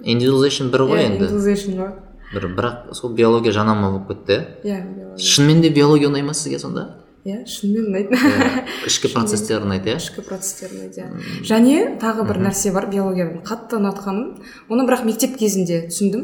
Индивидуализейшн 0.04 0.70
бір 0.74 0.86
ғой 0.90 1.00
Иә, 1.00 1.12
енді. 1.16 1.92
Бір 2.34 2.50
бірақ 2.56 2.94
сол 2.96 3.14
биология 3.16 3.52
жанама 3.52 3.92
болып 3.92 4.12
кетті. 4.12 4.42
Иә 4.64 4.82
шынымен 5.18 5.62
де 5.62 5.70
биология 5.70 6.10
ұнай 6.10 6.24
ма 6.24 6.34
сізге 6.34 6.60
сонда? 6.60 7.02
Иә 7.22 7.44
шынымен 7.46 7.92
ұнайды. 7.92 8.18
Иә, 8.18 8.62
ішкі 8.90 9.12
процестер 9.14 9.62
ұнайды 9.62 9.92
иә? 9.92 10.00
Ішкі 10.02 10.24
процестер 10.26 10.72
ұнайды 10.74 11.04
иә. 11.04 11.10
Және 11.46 11.76
тағы 12.02 12.24
бір 12.26 12.40
нәрсе 12.48 12.72
бар 12.74 12.88
биологиядан 12.90 13.44
қатты 13.46 13.78
ұнатқаным 13.78 14.40
оны 14.74 14.86
бірақ 14.88 15.04
мектеп 15.06 15.36
кезінде 15.38 15.84
түсіндім. 15.86 16.24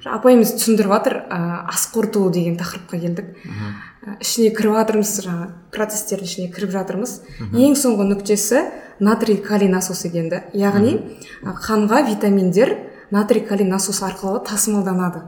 Жаңа 0.00 0.16
апайымыз 0.16 0.54
түсіндіріп 0.56 0.94
жатыр 0.94 1.16
ас 1.28 1.84
қорыту 1.92 2.30
деген 2.32 2.56
тақырыпқа 2.56 3.00
келдік. 3.02 3.34
Ішіне 4.24 4.54
кіріп 4.56 4.78
жатырмыз 4.78 5.12
жаңағы 5.26 5.50
процестердің 5.76 6.30
ішіне 6.30 6.52
кіріп 6.54 6.72
жатырмыз. 6.72 7.18
Ең 7.52 7.76
соңғы 7.76 8.06
нүктесі 8.14 8.62
натрий 8.98 9.36
калий 9.44 9.68
насос 9.68 10.06
екен 10.08 10.30
да. 10.32 10.46
Яғни 10.56 10.96
қанға 11.44 12.00
витаминдер 12.08 12.78
натрий 13.10 13.44
калий 13.44 13.68
насос 13.68 14.00
арқылы 14.08 14.40
тасымалданады. 14.48 15.20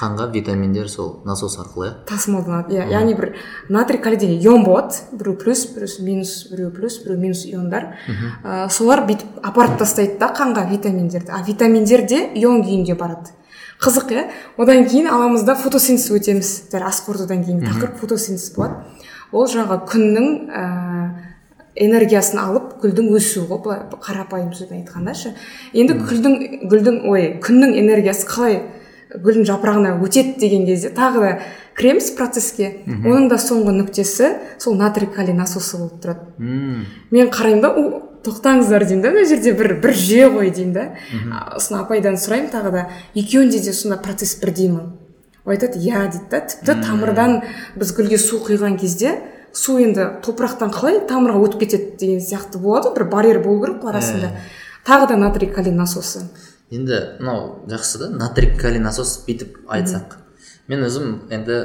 Қанға 0.00 0.30
витаминдер 0.32 0.88
сол 0.88 1.20
насос 1.28 1.58
арқылы 1.60 1.90
иә? 1.90 1.94
Тасымалданады 2.08 2.74
иә. 2.74 2.86
Яғни 2.88 3.14
бір 3.18 3.34
натрий 3.68 4.00
калий 4.00 4.18
деген 4.18 4.40
ион 4.40 4.64
болады. 4.64 4.94
Біреу 5.12 5.36
плюс 5.36 5.66
біреу 5.74 5.88
минус 6.06 6.46
біреу 6.50 6.70
плюс 6.70 6.98
біреу 7.04 7.18
минус 7.20 7.44
иондар. 7.44 7.98
Ә, 8.42 8.70
солар 8.70 9.04
бүйтіп 9.08 9.42
апарып 9.42 9.76
тастайды 9.78 10.16
да 10.18 10.32
қанға 10.32 10.64
витаминдерді. 10.70 11.30
А 11.30 11.44
витаминдер 11.44 12.06
де 12.08 12.22
ион 12.34 12.64
күйінде 12.64 12.96
барады. 12.96 13.34
Қызық 13.80 14.10
иә? 14.12 14.26
Одан 14.56 14.86
кейін 14.88 15.08
аламыз 15.12 15.44
да 15.44 15.54
фотосинтез 15.54 16.10
өтеміз. 16.16 16.54
Дәл 16.72 16.88
ас 16.88 17.04
қорытудан 17.06 17.44
кейін 17.44 17.62
тақырып 17.68 18.00
фотосинтез 18.00 18.54
болады. 18.56 18.82
Ол 19.32 19.46
жаңағы 19.48 19.84
күннің 19.88 20.26
ә, 20.48 20.64
энергиясын 21.76 22.40
алып 22.42 22.74
гүлдің 22.82 23.12
өсуі 23.16 23.46
ғой. 23.48 23.62
Былай 23.64 23.86
қарапайым 24.00 24.52
сөзбен 24.52 24.82
айтқанда 24.82 25.14
ше. 25.14 25.32
Енді 25.72 25.96
гүлдің 26.00 26.68
гүлдің 26.68 27.00
ой 27.08 27.26
күннің 27.40 27.76
энергиясы 27.80 28.26
қалай 28.28 28.62
гүлдің 29.14 29.46
жапырағына 29.48 29.96
өтеді 30.04 30.38
деген 30.40 30.66
кезде 30.66 30.90
тағы 30.94 31.20
да 31.24 31.32
кіреміз 31.78 32.10
процеске 32.18 32.70
оның 32.86 33.28
да 33.30 33.38
соңғы 33.40 33.74
нүктесі 33.78 34.30
сол 34.62 34.76
натрий 34.78 35.08
калий 35.10 35.34
насосы 35.34 35.78
болып 35.78 35.98
тұрады. 36.02 36.26
Мм, 36.38 36.86
мен 37.10 37.30
қараймын 37.32 37.62
да 37.64 37.70
«О, 37.74 38.02
тоқтаңыздар 38.24 38.84
деймін 38.86 39.02
да 39.02 39.12
мына 39.14 39.26
жерде 39.26 39.52
бір 39.56 39.78
бір 39.80 39.94
жүйе 39.96 40.28
ғой 40.34 40.50
деймін 40.54 40.72
да. 40.74 40.86
Сосын 41.56 41.80
апайдан 41.80 42.18
сұраймын 42.20 42.50
тағы 42.52 42.72
да 42.74 42.86
екеуінде 43.14 43.58
де 43.64 43.72
сонда 43.72 43.96
процесс 43.96 44.36
бірдей 44.40 44.68
ма? 44.68 44.92
Ол 45.44 45.54
айтады 45.54 45.80
иә 45.80 46.06
дейді 46.10 46.28
да 46.30 46.40
тіпті 46.44 46.76
тамырдан 46.84 47.40
біз 47.80 47.94
гүлге 47.96 48.18
су 48.20 48.42
құйған 48.44 48.76
кезде 48.78 49.16
су 49.56 49.78
енді 49.80 50.20
топырақтан 50.22 50.70
қалай 50.74 51.00
тамырға 51.08 51.40
өтіп 51.46 51.64
кетеді 51.64 51.96
деген 51.98 52.20
сияқты 52.20 52.60
болады 52.60 52.90
ғой, 52.90 52.98
бір 52.98 53.08
барьер 53.10 53.40
болу 53.42 53.64
керек 53.64 53.80
қой 53.82 53.90
арасында. 53.94 54.30
Тағы 54.86 55.08
да 55.08 55.16
натрий 55.16 55.48
калий 55.50 55.72
насосы. 55.72 56.28
Енді 56.70 56.98
мынау 57.20 57.64
жақсы 57.70 57.98
да 57.98 58.08
натрий 58.10 58.52
калий 58.56 58.78
насос 58.82 59.24
бүйтіп 59.26 59.58
айтсақ. 59.68 60.16
Мен 60.70 60.84
өзім 60.86 61.16
енді 61.34 61.56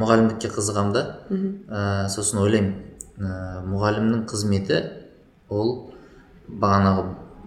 мұғалімдікке 0.00 0.50
қызығамын 0.50 0.92
да. 0.96 1.02
Ә, 1.30 2.08
сосын 2.10 2.40
ойлаймын 2.42 2.74
ә, 3.18 3.62
мұғалімнің 3.70 4.24
қызметі 4.30 4.80
ол 5.48 5.92
бағанағы 6.48 7.04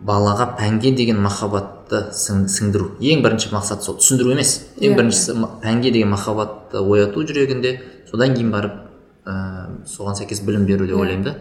балаға 0.07 0.47
пәнге 0.57 0.95
деген 0.95 1.19
махаббатты 1.21 2.05
сің- 2.15 2.47
сіңдіру. 2.47 2.95
Ең 3.01 3.21
бірінші 3.25 3.51
мақсат 3.51 3.83
сол 3.83 3.97
түсіндіру 3.99 4.31
емес. 4.31 4.69
Ең 4.79 4.93
Иә, 4.93 4.97
біріншісі 4.97 5.35
пәнге 5.61 5.91
деген 5.91 6.09
махаббатты 6.15 6.79
ояту 6.79 7.21
жүрегінде 7.27 7.79
содан 8.09 8.33
кейін 8.33 8.51
барып 8.51 8.79
ә, 9.27 9.83
соған 9.85 10.15
сәйкес 10.15 10.41
білім 10.47 10.65
беру 10.65 10.87
деп 10.87 10.95
ойлаймын 10.97 11.23
да. 11.27 11.35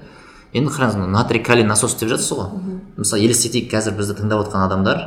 Енді 0.52 0.72
қараңыз 0.74 0.96
мына 0.98 1.06
натрий 1.14 1.42
калий 1.42 1.64
насос 1.64 1.94
деп 1.94 2.08
жатырсыз 2.10 2.36
ғой. 2.36 2.50
Мысалы 2.98 3.22
елестетейік 3.22 3.70
қазір 3.72 3.94
бізді 3.96 4.18
тыңдап 4.18 4.42
отқан 4.48 4.66
адамдар 4.66 5.04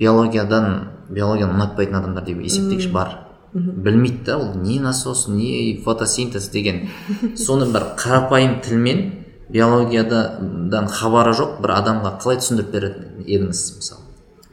биологиядан 0.00 0.88
биологияны 1.10 1.58
ұнатпайтын 1.58 2.00
адамдар 2.00 2.24
деп 2.24 2.40
есептейікші 2.40 2.92
бар. 2.94 3.16
Білмейді 3.52 4.24
да 4.26 4.38
ол 4.38 4.54
не 4.62 4.78
насос 4.80 5.26
не 5.28 5.80
фотосинтез 5.84 6.48
деген. 6.48 6.88
Соны 7.36 7.66
бір 7.72 7.90
қарапайым 8.00 8.60
тілмен 8.64 9.02
биологиядан 9.50 10.88
хабары 10.88 11.34
жоқ 11.36 11.58
бір 11.60 11.74
адамға 11.80 12.14
қалай 12.22 12.40
түсіндіріп 12.40 12.70
берер 12.72 12.94
едіңіз 13.26 13.64
мысалы? 13.76 14.06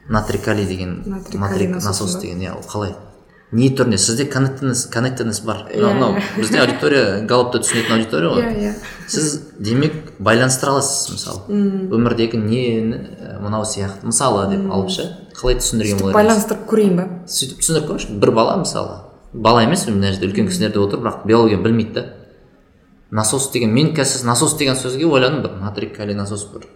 Натрий 0.09 0.41
калий 0.41 0.65
деген 0.65 1.03
Натрий 1.33 1.67
насос 1.67 2.17
деген 2.21 2.41
иә 2.41 2.55
ол 2.57 2.65
қалай? 2.67 2.95
Не 3.51 3.69
түрінде 3.71 3.97
сізде 3.97 4.25
коннектеднес 4.27 5.39
бар. 5.45 5.63
Иә, 5.71 5.79
мынау 5.79 6.11
мынау 6.11 6.23
бізде 6.35 6.59
аудитория 6.59 7.21
галопты 7.27 7.61
түсінетін 7.63 7.95
аудитория 7.95 8.31
ғой. 8.33 8.43
Иә 8.43 8.71
иә. 8.71 8.73
Сіз 9.07 9.37
демек 9.57 9.93
байланыстыра 10.19 10.73
аласыз 10.75 11.13
мысалы. 11.15 11.45
Өмірдегі 11.95 12.41
нені 12.41 12.99
мынау 13.39 13.63
сияқты 13.63 14.11
мысалы 14.11 14.49
деп 14.51 14.67
алып 14.67 14.91
ше 14.91 15.07
қалай 15.37 15.61
түсіндірген 15.61 16.01
болар 16.01 16.19
байланыстырып 16.19 16.67
көрейін 16.67 16.99
ба? 16.99 17.07
Сөйтіп 17.31 17.63
түсіндіріп 17.63 17.89
көріңізші 17.93 18.19
бір 18.19 18.33
бала 18.35 18.57
мысалы. 18.59 18.99
Бала 19.31 19.63
емес 19.63 19.87
мына 19.87 20.11
жерде 20.11 20.27
үлкен 20.27 20.51
кісілер 20.51 20.73
де 20.75 20.79
отыр 20.83 20.99
бірақ 20.99 21.23
биология 21.27 21.61
білмейді 21.61 21.93
да. 21.93 22.05
Насос 23.11 23.51
деген 23.53 23.71
мен 23.71 23.93
қазір 23.95 24.25
насос 24.27 24.57
деген 24.59 24.75
сөзге 24.75 25.07
ойладым 25.07 25.43
бір 25.45 25.55
натрий 25.61 25.87
калий 25.93 26.15
насос 26.15 26.49
бір 26.51 26.67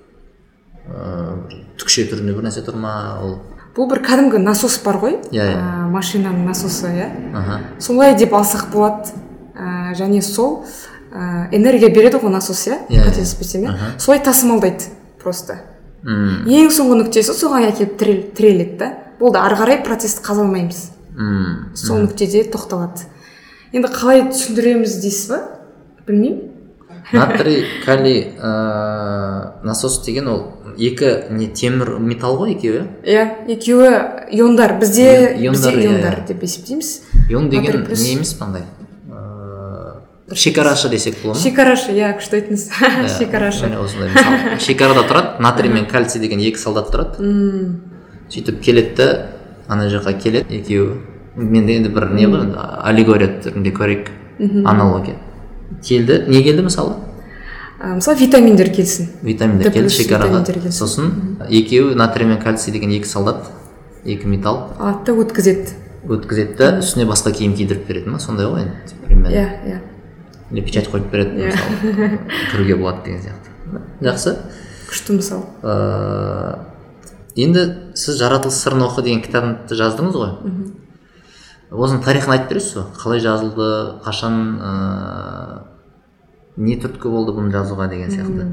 ыыы 0.88 1.36
бір 1.48 1.64
түкше 1.82 2.08
түрінде 2.12 2.36
бір 2.38 2.48
нәрсе 2.48 2.64
тұр 2.64 2.78
ма 2.80 2.94
ол 3.24 3.40
бұл 3.76 3.88
бір 3.90 4.02
кәдімгі 4.04 4.40
насос 4.44 4.80
бар 4.84 4.98
ғой. 5.02 5.18
Иә, 5.32 5.46
иә. 5.46 5.58
ә, 5.58 5.90
машинаның 5.92 6.46
насосы 6.46 6.88
иә. 6.92 7.10
Аха. 7.36 7.60
Солай 7.80 8.16
деп 8.20 8.34
алсақ 8.34 8.70
болады. 8.74 9.10
Ә, 9.56 9.94
және 9.96 10.22
сол 10.22 10.66
ә, 11.14 11.48
энергия 11.52 11.90
береді 11.90 12.18
ғой 12.20 12.32
насос 12.32 12.66
иә? 12.68 12.80
Иә, 12.90 13.00
иә. 13.00 13.06
қателеспесем 13.08 13.64
иә 13.68 13.76
солай 13.98 14.20
тасымалдайды 14.20 14.92
просто. 15.24 15.60
М, 16.04 16.44
ең 16.50 16.72
соңғы 16.74 16.98
нүктесі 17.04 17.34
соған 17.38 17.68
әкеліп 17.70 17.98
тірел- 18.00 18.32
тіреледі 18.36 18.78
да. 18.78 18.94
Болды 19.20 19.38
ары 19.40 19.56
қарай 19.56 19.84
процессті 19.86 20.24
қаза 20.26 20.42
алмаймыз 20.42 20.90
м, 21.16 21.72
сол 21.76 22.00
нүктеде 22.08 22.44
тоқталады. 22.52 23.06
Енді 23.72 23.88
қалай 23.88 24.24
түсіндіреміз 24.32 24.96
дейсіз 25.04 25.30
ба? 25.30 25.42
Білмеймін. 26.08 26.51
Натрий 27.14 27.66
калий 27.86 28.34
ыыы 28.38 29.64
насос 29.64 30.02
деген 30.06 30.28
ол 30.28 30.42
екі 30.78 31.28
не 31.30 31.48
темір 31.48 31.98
металл 32.00 32.38
ғой 32.40 32.56
екеуі 32.56 32.84
иә? 33.04 33.26
Екеуі 33.48 33.90
иондар. 34.32 34.78
Бізде 34.80 35.36
Иондар, 35.38 35.52
бізде 35.52 35.72
иә, 35.72 35.88
иондар 35.92 36.20
иә. 36.22 36.28
деп 36.28 36.44
есептейміз. 36.44 37.02
Ион 37.30 37.50
деген 37.50 37.86
не 37.90 38.14
емес 38.14 38.34
па 38.34 38.46
андай? 38.46 38.64
Шекарашы 40.34 40.88
десек 40.90 41.18
бола 41.24 41.34
ма? 41.34 41.40
Шекарашы 41.40 41.92
иә 41.92 42.14
күшті 42.18 42.38
айттыңыз. 42.40 42.70
Шекарашы. 43.18 43.66
міне 43.68 43.80
осындай 43.84 44.10
мысалы 44.14 44.60
шекарада 44.64 45.04
тұрады 45.10 45.42
натрий 45.44 45.70
мен 45.74 45.86
кальций 45.92 46.22
деген 46.22 46.40
екі 46.40 46.58
солдат 46.58 46.88
тұрады. 46.94 47.20
Сөйтіп 48.32 48.62
келеді 48.64 48.96
да 48.96 49.08
ана 49.68 49.90
жаққа 49.92 50.14
келеді 50.24 50.62
екеуі. 50.62 51.02
Менде 51.36 51.76
енді 51.82 51.90
бір 51.92 52.10
не 52.16 52.30
ғой 52.32 52.48
аллегория 52.56 53.28
түрінде 53.44 53.74
көрейік. 53.76 54.08
Аналогия. 54.66 55.16
Келді. 55.84 56.26
Не 56.28 56.44
келді 56.44 56.62
мысалы? 56.68 56.96
Мысалы 57.82 58.18
витаминдер 58.20 58.70
келсін. 58.76 59.08
Витаминдер 59.24 59.72
келді 59.72 59.90
шекараға. 59.90 60.44
сосын 60.70 61.38
екеуі 61.50 61.96
натрий 61.96 62.28
мен 62.28 62.38
кальций 62.40 62.72
деген 62.74 62.92
екі 62.92 63.06
солдат 63.06 63.50
екі 64.06 64.28
металл. 64.28 64.70
Да 65.06 65.12
өткізеді. 65.14 65.74
Өткізеді. 66.08 66.56
Да 66.58 66.80
үстіне 66.80 67.06
басқа 67.10 67.32
киім 67.34 67.54
кидіріп 67.56 67.88
береді 67.88 68.10
ма? 68.10 68.20
Сондай 68.20 68.46
ғой 68.46 68.62
енді 68.62 68.96
примерно 69.08 69.34
иә 69.34 69.48
иә. 69.66 69.80
или 70.52 70.62
печать 70.62 70.90
қойып 70.92 71.10
береді 71.12 71.30
Иә. 71.42 71.52
мысалы. 71.56 72.20
Кіруге 72.52 72.76
болады 72.76 73.04
деген 73.06 73.22
сияқты. 73.22 73.82
Жақсы. 74.02 74.36
Күшті 74.92 75.14
мысал. 75.18 75.46
Ыыы 75.64 76.56
енді 77.36 77.62
сіз 77.96 78.18
жаратылыс 78.20 78.58
сырын 78.62 78.84
оқы 78.84 79.02
деген 79.06 79.22
кітабыңды 79.24 79.74
жаздыңыз 79.80 80.18
ғой? 80.20 80.34
Осының 81.72 82.04
тарихын 82.04 82.36
айтып 82.36 82.54
бересіз 82.54 82.78
ба 82.78 82.86
қалай 83.00 83.24
жазылды 83.24 83.68
қашан 84.06 84.40
ыыы 84.60 85.60
не 86.62 86.76
түрткі 86.80 87.12
болды 87.12 87.34
бұны 87.36 87.52
жазуға 87.54 87.88
деген 87.92 88.12
сияқты. 88.12 88.48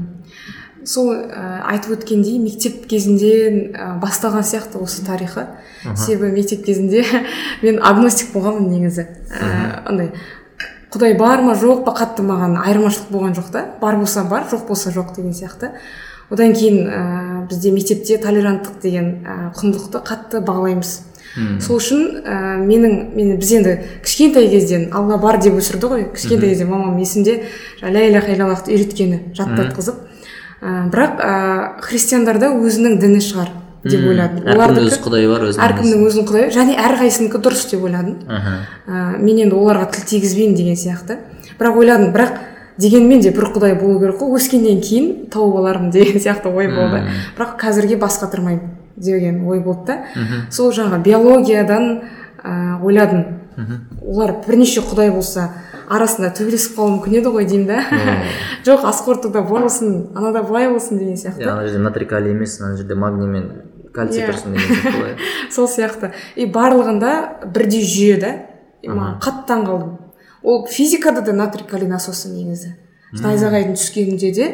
Сол 0.87 1.11
ә, 1.11 1.59
айтып 1.67 1.97
өткендей 1.97 2.39
мектеп 2.39 2.85
кезінде 2.89 3.33
ә, 3.75 3.91
басталған 3.99 4.45
сияқты 4.47 4.79
осы 4.81 5.03
тарихы. 5.05 5.45
Себебі 5.95 6.31
мектеп 6.39 6.63
кезінде 6.65 7.03
мен 7.65 7.81
агностик 7.83 8.31
болғанмын 8.33 8.69
негізі. 8.71 9.05
Ә, 9.35 9.83
андай 9.89 10.13
құдай 10.93 11.17
бар 11.19 11.43
ма 11.43 11.57
жоқ 11.59 11.83
па? 11.85 11.93
қатты 11.99 12.23
маған 12.25 12.55
айырмашылық 12.63 13.11
болған 13.11 13.35
жоқ 13.37 13.51
та. 13.51 13.65
Бар 13.81 13.99
болса 13.99 14.23
бар 14.23 14.47
жоқ 14.49 14.65
болса 14.71 14.93
жоқ 14.95 15.13
деген 15.17 15.35
сияқты. 15.35 15.73
Одан 16.31 16.53
кейін 16.53 16.87
ә, 16.87 17.47
бізде 17.49 17.73
мектепте 17.75 18.17
толеранттық 18.21 18.79
деген 18.81 19.11
ә, 19.25 19.37
құндылықты 19.59 20.01
қатты 20.07 20.41
бағалаймыз. 20.45 20.95
Сол 21.61 21.77
үшін 21.77 22.03
ә, 22.23 22.57
менің 22.63 22.95
мен 23.15 23.37
біз 23.39 23.53
енді 23.59 23.77
кішкентай 24.03 24.49
кезден 24.49 24.89
алла 24.95 25.17
бар 25.21 25.39
деп 25.41 25.59
өсірді 25.59 25.91
ғой 25.93 26.05
кішкентай 26.15 26.53
кезде 26.53 26.65
мамам 26.65 26.97
есімде 26.99 27.43
ля 27.81 28.03
иляха 28.07 28.33
иллаллахты 28.33 28.73
үйреткені 28.73 29.21
жаттатқызып 29.37 30.01
ә, 30.61 30.89
бірақ 30.91 31.21
ә, 31.21 31.33
христиандарда 31.85 32.51
өзінің 32.57 32.99
діні 32.99 33.21
шығар 33.23 33.53
деп 33.83 34.03
ойладым. 34.09 34.43
Әркімнің 34.43 34.87
өз 34.89 34.97
құдайы 35.03 35.29
бар 35.31 35.45
өзінің 35.47 35.63
әркімнің 35.65 36.01
өзінің 36.09 36.25
құдайы. 36.27 36.47
Және 36.51 36.73
әрқайсысынікі 36.83 37.39
дұрыс 37.45 37.61
деп 37.71 37.85
ойладым. 37.87 38.17
Ә, 38.27 39.03
мен 39.21 39.39
енді 39.45 39.55
оларға 39.55 39.87
тіл 39.93 40.03
тигізбеймін 40.09 40.57
деген 40.57 40.75
сияқты. 40.79 41.19
Бірақ 41.59 41.79
ойладым 41.79 42.11
бірақ 42.11 42.41
дегенмен 42.79 43.23
де 43.23 43.31
бір 43.31 43.53
құдай 43.55 43.77
болу 43.79 44.01
керек 44.01 44.19
қой. 44.19 44.35
Өскеннен 44.35 44.83
кейін 44.83 45.29
тауып 45.31 45.61
алармын 45.61 45.93
деген 45.95 46.19
сияқты 46.25 46.51
ой 46.51 46.67
болды. 46.73 47.05
Бірақ 47.37 47.55
қазірге 47.61 47.99
бас 48.01 48.19
қатырмаймын 48.19 48.78
деген 48.99 49.43
ой 49.47 49.59
болды 49.63 49.93
да. 49.93 49.97
Сол 50.51 50.71
жаңағы 50.75 51.01
биологиядан 51.03 51.89
ә, 52.43 52.79
ойладым. 52.83 53.25
Олар 54.05 54.37
бірнеше 54.45 54.81
құдай 54.85 55.11
болса 55.11 55.49
арасында 55.89 56.29
төбелесіп 56.37 56.77
қалуы 56.77 56.97
мүмкін 56.97 57.17
еді 57.19 57.31
ғой 57.33 57.47
деймін 57.49 57.67
да. 57.67 57.81
Жоқ 58.67 58.85
асқорытуда 58.91 59.41
былай 59.41 59.65
болсын 59.65 59.95
анада 60.15 60.43
былай 60.43 60.69
болсын 60.71 60.99
деген 60.99 61.17
сияқты. 61.17 61.47
Ана 61.49 61.65
жерде 61.65 61.81
натрий 61.83 62.07
калий 62.07 62.31
емес 62.31 62.59
ана 62.61 62.77
жерде 62.77 62.95
магний 62.95 63.27
мен 63.27 63.49
кальций 63.93 64.21
Иә. 64.21 64.29
тұрсын 64.29 64.53
деген 64.53 64.75
сияқты 64.83 65.17
сол 65.55 65.67
сияқты. 65.67 66.11
И 66.35 66.45
барлығында 66.45 67.49
бірдей 67.51 67.83
жүйе 67.83 68.19
да. 68.21 68.35
Маған 68.85 69.17
қатты 69.19 69.47
таң 69.49 69.65
қалдым 69.67 69.97
ол 70.43 70.67
физикада 70.67 71.21
да 71.21 71.33
натрий 71.33 71.67
калий 71.67 71.89
насосы 71.89 72.29
негізі. 72.31 72.75
Найзағайдың 73.11 73.73
түскенінде 73.75 74.31
де 74.31 74.45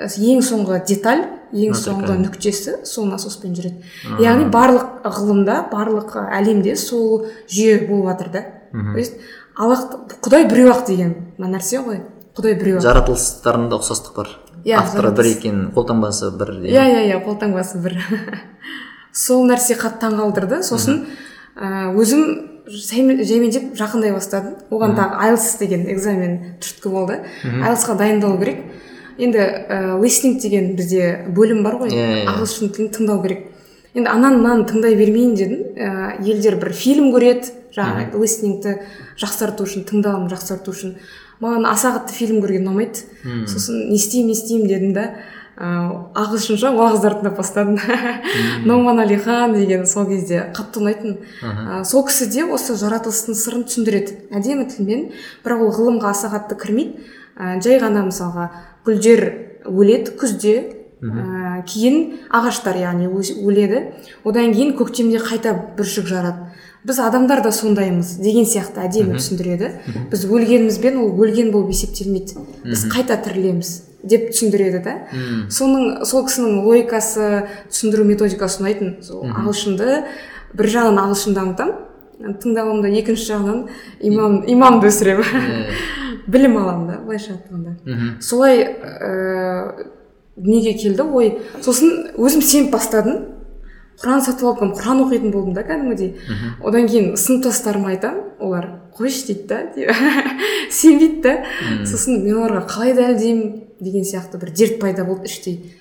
ең 0.00 0.40
соңғы 0.44 0.80
деталь 0.88 1.22
ең 1.52 1.74
соңғы 1.76 2.16
нүктесі 2.20 2.78
сол 2.88 3.08
насоспен 3.10 3.54
жүреді. 3.56 3.82
Яғни 4.22 4.46
барлық 4.52 5.04
ғылымда 5.04 5.56
барлық 5.72 6.14
э, 6.16 6.24
әлемде 6.38 6.76
сол 6.78 7.26
жүйе 7.50 7.86
болып 7.88 8.12
жатыр 8.12 8.32
да. 8.32 8.44
То 8.72 8.98
есть 8.98 9.18
аллах 9.56 9.86
құдай 10.22 10.46
біреу 10.48 10.70
ақ 10.72 10.86
деген 10.86 11.14
мына 11.38 11.58
нәрсе 11.58 11.82
ғой. 11.84 12.02
Құдай 12.36 12.56
біреу 12.60 12.78
ақ 12.78 12.86
жаратылыстарында 12.86 13.80
ұқсастық 13.80 14.16
бар. 14.16 14.30
Иә, 14.64 14.78
авторы 14.78 15.10
бір 15.16 15.30
екен 15.32 15.64
қолтаңбасы 15.74 16.30
бір 16.38 16.54
иә 16.68 16.84
иә 16.86 17.02
иә 17.10 17.22
қолтаңбасы 17.24 17.80
бір. 17.82 17.98
Сол 19.12 19.44
нәрсе 19.48 19.74
қатты 19.74 20.06
таңғалдырды 20.06 20.62
сосын 20.62 21.02
өзім 21.58 22.22
жаймендеп 22.70 23.72
жақындай 23.74 24.14
бастадым. 24.14 24.60
Оған 24.70 24.94
тағы 24.94 25.18
айлс 25.26 25.56
деген 25.58 25.88
экзамен 25.90 26.36
түрткі 26.62 26.92
болды. 26.92 27.18
Айлсқа 27.42 27.96
дайындалу 27.98 28.38
керек 28.38 28.62
енді 29.20 29.38
ә, 29.38 29.78
листинг 30.00 30.40
деген 30.42 30.74
бізде 30.76 31.26
бөлім 31.28 31.62
бар 31.66 31.78
ғой. 31.82 31.94
Иә, 31.94 32.04
иә, 32.04 32.20
иә. 32.24 32.28
ағылшын 32.34 32.74
тілін 32.74 32.92
тыңдау 32.96 33.22
керек. 33.24 33.46
Енді 33.94 34.10
ананы 34.10 34.38
мынаны 34.38 34.68
тыңдай 34.70 34.96
бермейін 34.98 35.34
дедім. 35.38 35.64
Ә, 35.76 36.20
елдер 36.24 36.56
бір 36.60 36.72
фильм 36.76 37.10
көреді 37.14 37.52
жаңағы 37.74 38.20
листингті 38.22 38.76
жақсарту 39.20 39.66
үшін 39.66 39.84
тыңдалымды 39.88 40.34
жақсарту 40.34 40.74
үшін. 40.74 40.96
Маған 41.40 41.68
аса 41.70 41.94
қатты 41.96 42.16
фильм 42.16 42.40
көрген 42.42 42.66
ұнамайды. 42.66 43.04
Сосын 43.48 43.88
не 43.90 43.98
істеймін 44.00 44.32
не 44.32 44.38
істеймін 44.38 44.68
дедім 44.68 44.96
да 44.96 45.06
ыыы 45.60 45.96
ағылшынша 46.16 46.70
уағыздар 46.72 47.18
тыңдап 47.18 47.36
бастадым 47.36 47.76
номан 48.64 49.02
алихан 49.02 49.52
деген 49.52 49.86
сол 49.86 50.06
кезде 50.08 50.46
қатты 50.56 50.80
ұнайтын. 50.80 51.18
Ә, 51.44 51.82
сол 51.84 52.06
кісі 52.08 52.30
де 52.32 52.46
осы 52.48 52.76
жаратылыстың 52.80 53.36
сырын 53.36 53.66
түсіндіреді. 53.68 54.16
Әдемі 54.32 54.68
тілмен. 54.72 55.10
Бірақ 55.44 55.66
ол 55.66 55.74
ғылымға 55.76 56.14
аса 56.14 56.32
қатты 56.32 56.56
кірмейді. 56.60 57.04
Ә, 57.36 57.60
жай 57.60 57.80
ғана 57.80 58.06
мысалға 58.08 58.48
гүлдер 58.86 59.24
өледі 59.66 60.16
күзде. 60.20 60.54
Ә, 61.00 61.62
кейін 61.64 62.20
ағаштар 62.28 62.76
яғни 62.76 63.08
өледі. 63.08 63.86
Одан 64.24 64.52
кейін 64.52 64.74
көктемде 64.76 65.20
қайта 65.24 65.54
бүршік 65.78 66.08
жарады. 66.10 66.50
Біз 66.84 66.98
адамдар 67.00 67.42
да 67.44 67.52
сондаймыз 67.52 68.18
деген 68.20 68.44
сияқты 68.48 68.84
әдемі 68.84 69.16
түсіндіреді. 69.16 69.70
Біз 70.12 70.24
өлгенімізбен 70.28 70.96
ол 71.00 71.12
өлген 71.12 71.50
болып 71.52 71.72
есептелмейді. 71.72 72.40
Біз 72.64 72.84
қайта 72.92 73.16
тірілеміз 73.20 73.72
деп 74.02 74.30
түсіндіреді 74.32 74.80
да. 74.84 74.96
Соның 75.52 76.04
сол 76.08 76.24
кісінің 76.28 76.62
логикасы 76.64 77.46
түсіндіру 77.68 78.06
методикасы 78.08 78.62
ұнайтын 78.62 78.94
сол 79.04 79.24
ағылшынды 79.28 80.02
бір 80.56 80.70
жағынан 80.72 81.04
ағылшын 81.04 81.36
дамытамын 81.36 82.36
тыңдауымды 82.40 82.92
екінші 83.00 83.28
жағынан 83.32 83.60
имам 84.04 84.40
имамды 84.48 84.88
өсіремін. 84.88 85.24
Білім 86.26 86.56
аламын 86.56 86.86
да 86.86 86.98
былайша 87.04 87.36
айтқанда. 87.38 87.76
Солай 88.20 88.64
ыыы 88.64 89.90
дүниеге 90.40 90.74
келді. 90.78 91.02
Ой 91.12 91.38
сосын 91.62 92.10
өзім 92.16 92.42
сеніп 92.42 92.72
бастадым. 92.74 93.26
Құран 94.00 94.22
сатып 94.24 94.46
алып 94.48 94.78
құран 94.78 95.02
оқитын 95.04 95.32
болдым 95.32 95.54
да 95.54 95.62
кәдімгідей. 95.66 96.14
Одан 96.64 96.86
кейін 96.88 97.16
сыныптастарыма 97.20 97.90
айтамын 97.92 98.38
олар 98.40 98.68
қойшы 98.96 99.26
дейді 99.26 99.44
да 99.50 99.58
сенбейді 100.72 101.20
да. 101.22 101.34
Сосын 101.84 102.22
мен 102.24 102.38
оларға 102.38 102.64
қалай 102.70 102.94
дәлелдеймін 102.96 103.66
деген 103.80 104.04
сияқты 104.08 104.40
бір 104.40 104.54
дерт 104.56 104.80
пайда 104.80 105.04
болды 105.04 105.28
іштей. 105.28 105.74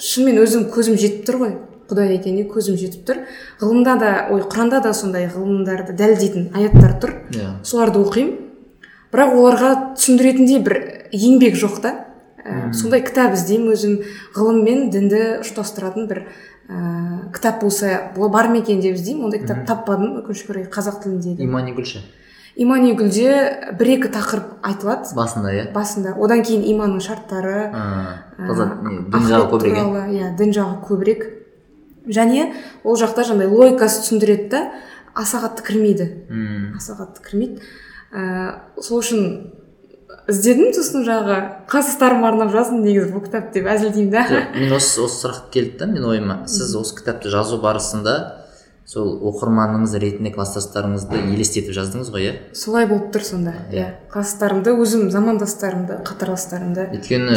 Шынымен 0.00 0.40
өзім 0.46 0.70
көзім 0.72 0.96
жетіп 0.96 1.26
тұр 1.28 1.40
ғой. 1.42 1.54
Құдай 1.90 2.16
екеніне 2.16 2.48
көзім 2.48 2.78
жетіп 2.80 3.04
тұр. 3.06 3.20
Ғылымда 3.60 3.98
да 4.00 4.10
ой 4.32 4.40
құранда 4.42 4.80
да 4.82 4.94
сондай 4.96 5.28
ғылымдарды 5.28 5.92
дәлелдейтін 5.92 6.48
аяттар 6.56 6.96
тұр. 7.02 7.12
Иә. 7.36 7.52
Соларды 7.62 8.00
оқимын. 8.00 8.45
Бірақ 9.16 9.32
оларға 9.32 9.70
түсіндіретіндей 9.96 10.60
бір 10.66 10.76
еңбек 11.16 11.56
жоқ 11.56 11.80
та. 11.80 11.94
Ә, 12.44 12.72
сондай 12.76 13.00
кітап 13.02 13.32
іздеймін 13.34 13.72
өзім 13.72 13.94
ғылым 14.36 14.60
мен 14.62 14.90
дінді 14.92 15.22
ұштастыратын 15.40 16.06
бір 16.06 16.20
ә, 16.68 17.32
кітап 17.34 17.62
болса 17.64 18.12
бол- 18.14 18.30
бар 18.30 18.48
ма 18.52 18.60
екен 18.60 18.80
деп 18.84 18.94
іздеймін. 18.94 19.24
Ондай 19.24 19.40
кітап 19.40 19.64
таппадым 19.66 20.20
өкінішке 20.20 20.52
орай 20.52 20.68
қазақ 20.70 21.02
тіліндегі 21.02 21.42
имани 21.42 21.72
гүлші 21.72 22.04
имани 22.56 22.94
гүлде 22.96 23.74
бір 23.78 23.90
екі 23.96 24.08
тақырып 24.14 24.60
айтылады. 24.64 25.12
Басында 25.16 25.52
иә? 25.52 25.64
Басында. 25.74 26.14
Одан 26.16 26.42
кейін 26.42 26.62
иманның 26.64 27.02
шарттары 27.04 27.72
ә, 27.72 27.82
дін 29.12 29.26
жағы 29.28 29.50
көбірек 29.52 29.76
иә? 29.76 30.06
иә 30.12 30.30
дін 30.38 30.54
жағы 30.56 30.78
көбірек. 30.88 31.26
Және 32.06 32.52
ол 32.84 32.96
жақта 32.96 33.26
жаңағыдай 33.28 33.50
логикасы 33.50 34.04
түсіндіреді 34.04 34.48
да 34.48 34.62
аса 35.14 35.42
қатты 35.42 35.66
кірмейді. 35.66 36.06
Аса 36.76 36.96
қатты 36.96 37.24
кірмейді. 37.28 37.60
Ә, 38.12 38.54
сол 38.80 39.02
үшін 39.02 39.28
іздедім 40.30 40.72
сосын 40.74 41.04
жаңағы 41.06 41.36
класстастарыма 41.70 42.30
арнап 42.32 42.50
жаздым 42.54 42.82
негізі 42.86 43.12
бұл 43.14 43.26
кітап 43.26 43.52
деп 43.54 43.68
әзілдеймін 43.70 44.10
да. 44.10 44.24
Мен 44.56 44.74
осы 44.74 45.04
осы 45.04 45.22
сұрақ 45.26 45.46
келді 45.54 45.78
да 45.82 45.90
менің 45.90 46.10
ойыма. 46.10 46.40
Сіз 46.50 46.74
осы 46.78 46.96
кітапты 46.98 47.30
жазу 47.30 47.60
барысында 47.62 48.16
сол 48.86 49.16
оқырманыңыз 49.30 49.96
ретінде 49.98 50.30
класстастарыңызды 50.34 51.18
елестетіп 51.32 51.74
жаздыңыз 51.74 52.10
ғой 52.14 52.28
иә? 52.28 52.34
Солай 52.54 52.86
болып 52.86 53.08
тұр 53.14 53.24
сонда 53.26 53.54
иә. 53.74 53.88
класстастарымды 54.12 54.76
өзім 54.78 55.08
замандастарымды 55.10 55.98
қатарластарымды 56.06 56.86
өйткені 56.94 57.34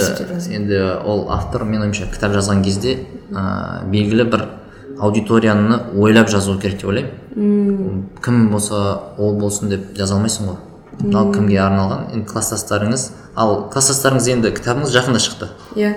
енді 0.59 0.83
ол 1.09 1.25
автор 1.33 1.65
менің 1.65 1.87
ойымша 1.87 2.11
кітап 2.13 2.37
жазған 2.37 2.61
кезде 2.61 2.99
ә, 3.33 3.81
белгілі 3.89 4.29
бір 4.29 4.45
аудиторияны 4.99 5.79
ойлап 5.97 6.29
жазу 6.29 6.57
керек 6.59 6.79
деп 6.81 6.89
ойлаймын. 6.89 8.03
Кім 8.23 8.49
болса 8.51 8.99
ол 9.17 9.35
болсын 9.39 9.69
деп 9.69 9.95
жаза 9.97 10.15
алмайсың 10.17 10.51
ғой. 10.51 10.57
Мынау 10.99 11.31
кімге 11.33 11.59
арналған? 11.63 12.09
Енді 12.13 12.27
класстастарыңыз 12.27 13.09
ал 13.39 13.69
класстастарыңыз 13.71 14.27
енді 14.33 14.51
кітабыңыз 14.57 14.91
жақында 14.91 15.21
шықты. 15.23 15.47
Иә. 15.79 15.93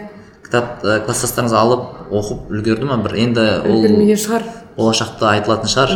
Кітап 0.52 0.84
ә, 0.84 0.98
класстастарыңыз 1.06 1.54
алып 1.56 2.12
оқып 2.12 2.50
үлгерді 2.52 2.84
ма? 2.84 2.98
Бір 3.00 3.14
енді 3.22 3.44
ол 3.64 3.78
үлгермеген 3.78 4.18
шығар. 4.20 4.42
болашақта 4.76 5.30
айтылатын 5.32 5.70
шығар. 5.72 5.92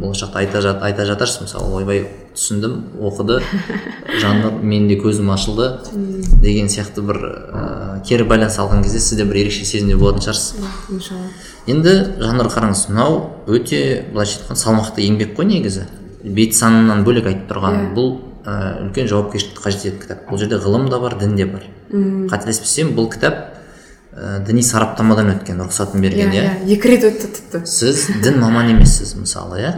Болашақта 0.00 0.40
айта, 0.40 0.62
жат, 0.64 0.80
айта 0.82 1.04
жатарсыз. 1.04 1.42
Мысалы 1.44 1.74
ойбай 1.76 2.06
түсіндім 2.32 2.78
оқыды 3.04 3.42
жаны 4.22 4.52
менің 4.62 4.88
де 4.88 4.96
көзім 5.02 5.28
ашылды 5.34 5.68
деген 6.40 6.70
сияқты 6.72 7.04
бір 7.04 7.20
ә, 7.20 8.00
кері 8.08 8.24
байланыс 8.24 8.56
алған 8.62 8.82
кезде 8.86 9.00
сізде 9.00 9.26
бір 9.28 9.42
ерекше 9.42 9.66
сезімде 9.68 9.96
болатын 10.00 10.24
шығарсыз. 10.24 10.64
Иншалла. 10.88 11.28
Енді 11.68 11.94
жанр 12.22 12.48
қараңыз 12.48 12.86
мынау 12.88 13.20
өте 13.46 14.06
былайша 14.14 14.40
айтқанда 14.40 14.62
салмақты 14.62 15.04
еңбек 15.04 15.36
қой 15.36 15.50
негізі. 15.52 15.84
Бет 16.24 16.56
санынан 16.56 17.04
бөлек 17.04 17.28
айтып 17.28 17.52
тұрған. 17.52 17.76
Иә. 17.82 17.92
бұл 17.96 18.10
ә, 18.44 18.56
үлкен 18.86 19.08
жауапкершілікті 19.10 19.62
қажет 19.64 19.84
ететін 19.84 20.02
кітап. 20.06 20.24
Бұл 20.30 20.40
жерде 20.40 20.60
ғылым 20.62 20.88
да 20.88 21.00
бар 21.00 21.18
дін 21.20 21.36
де 21.36 21.46
бар. 21.48 21.68
Қателеспесем 21.90 22.94
бұл 22.96 23.10
кітап 23.12 23.57
ә, 24.18 24.38
діни 24.44 24.62
сараптамадан 24.66 25.30
өткен 25.36 25.60
рұқсатын 25.62 26.02
берген 26.02 26.32
иә 26.34 26.42
иә? 26.42 26.54
иә 26.66 26.74
екі 26.74 26.90
рет 26.92 27.06
өтті 27.08 27.30
тіпті. 27.36 27.62
Сіз 27.70 28.08
дін 28.24 28.40
маманы 28.42 28.74
емессіз 28.74 29.14
мысалы 29.18 29.60
иә? 29.62 29.72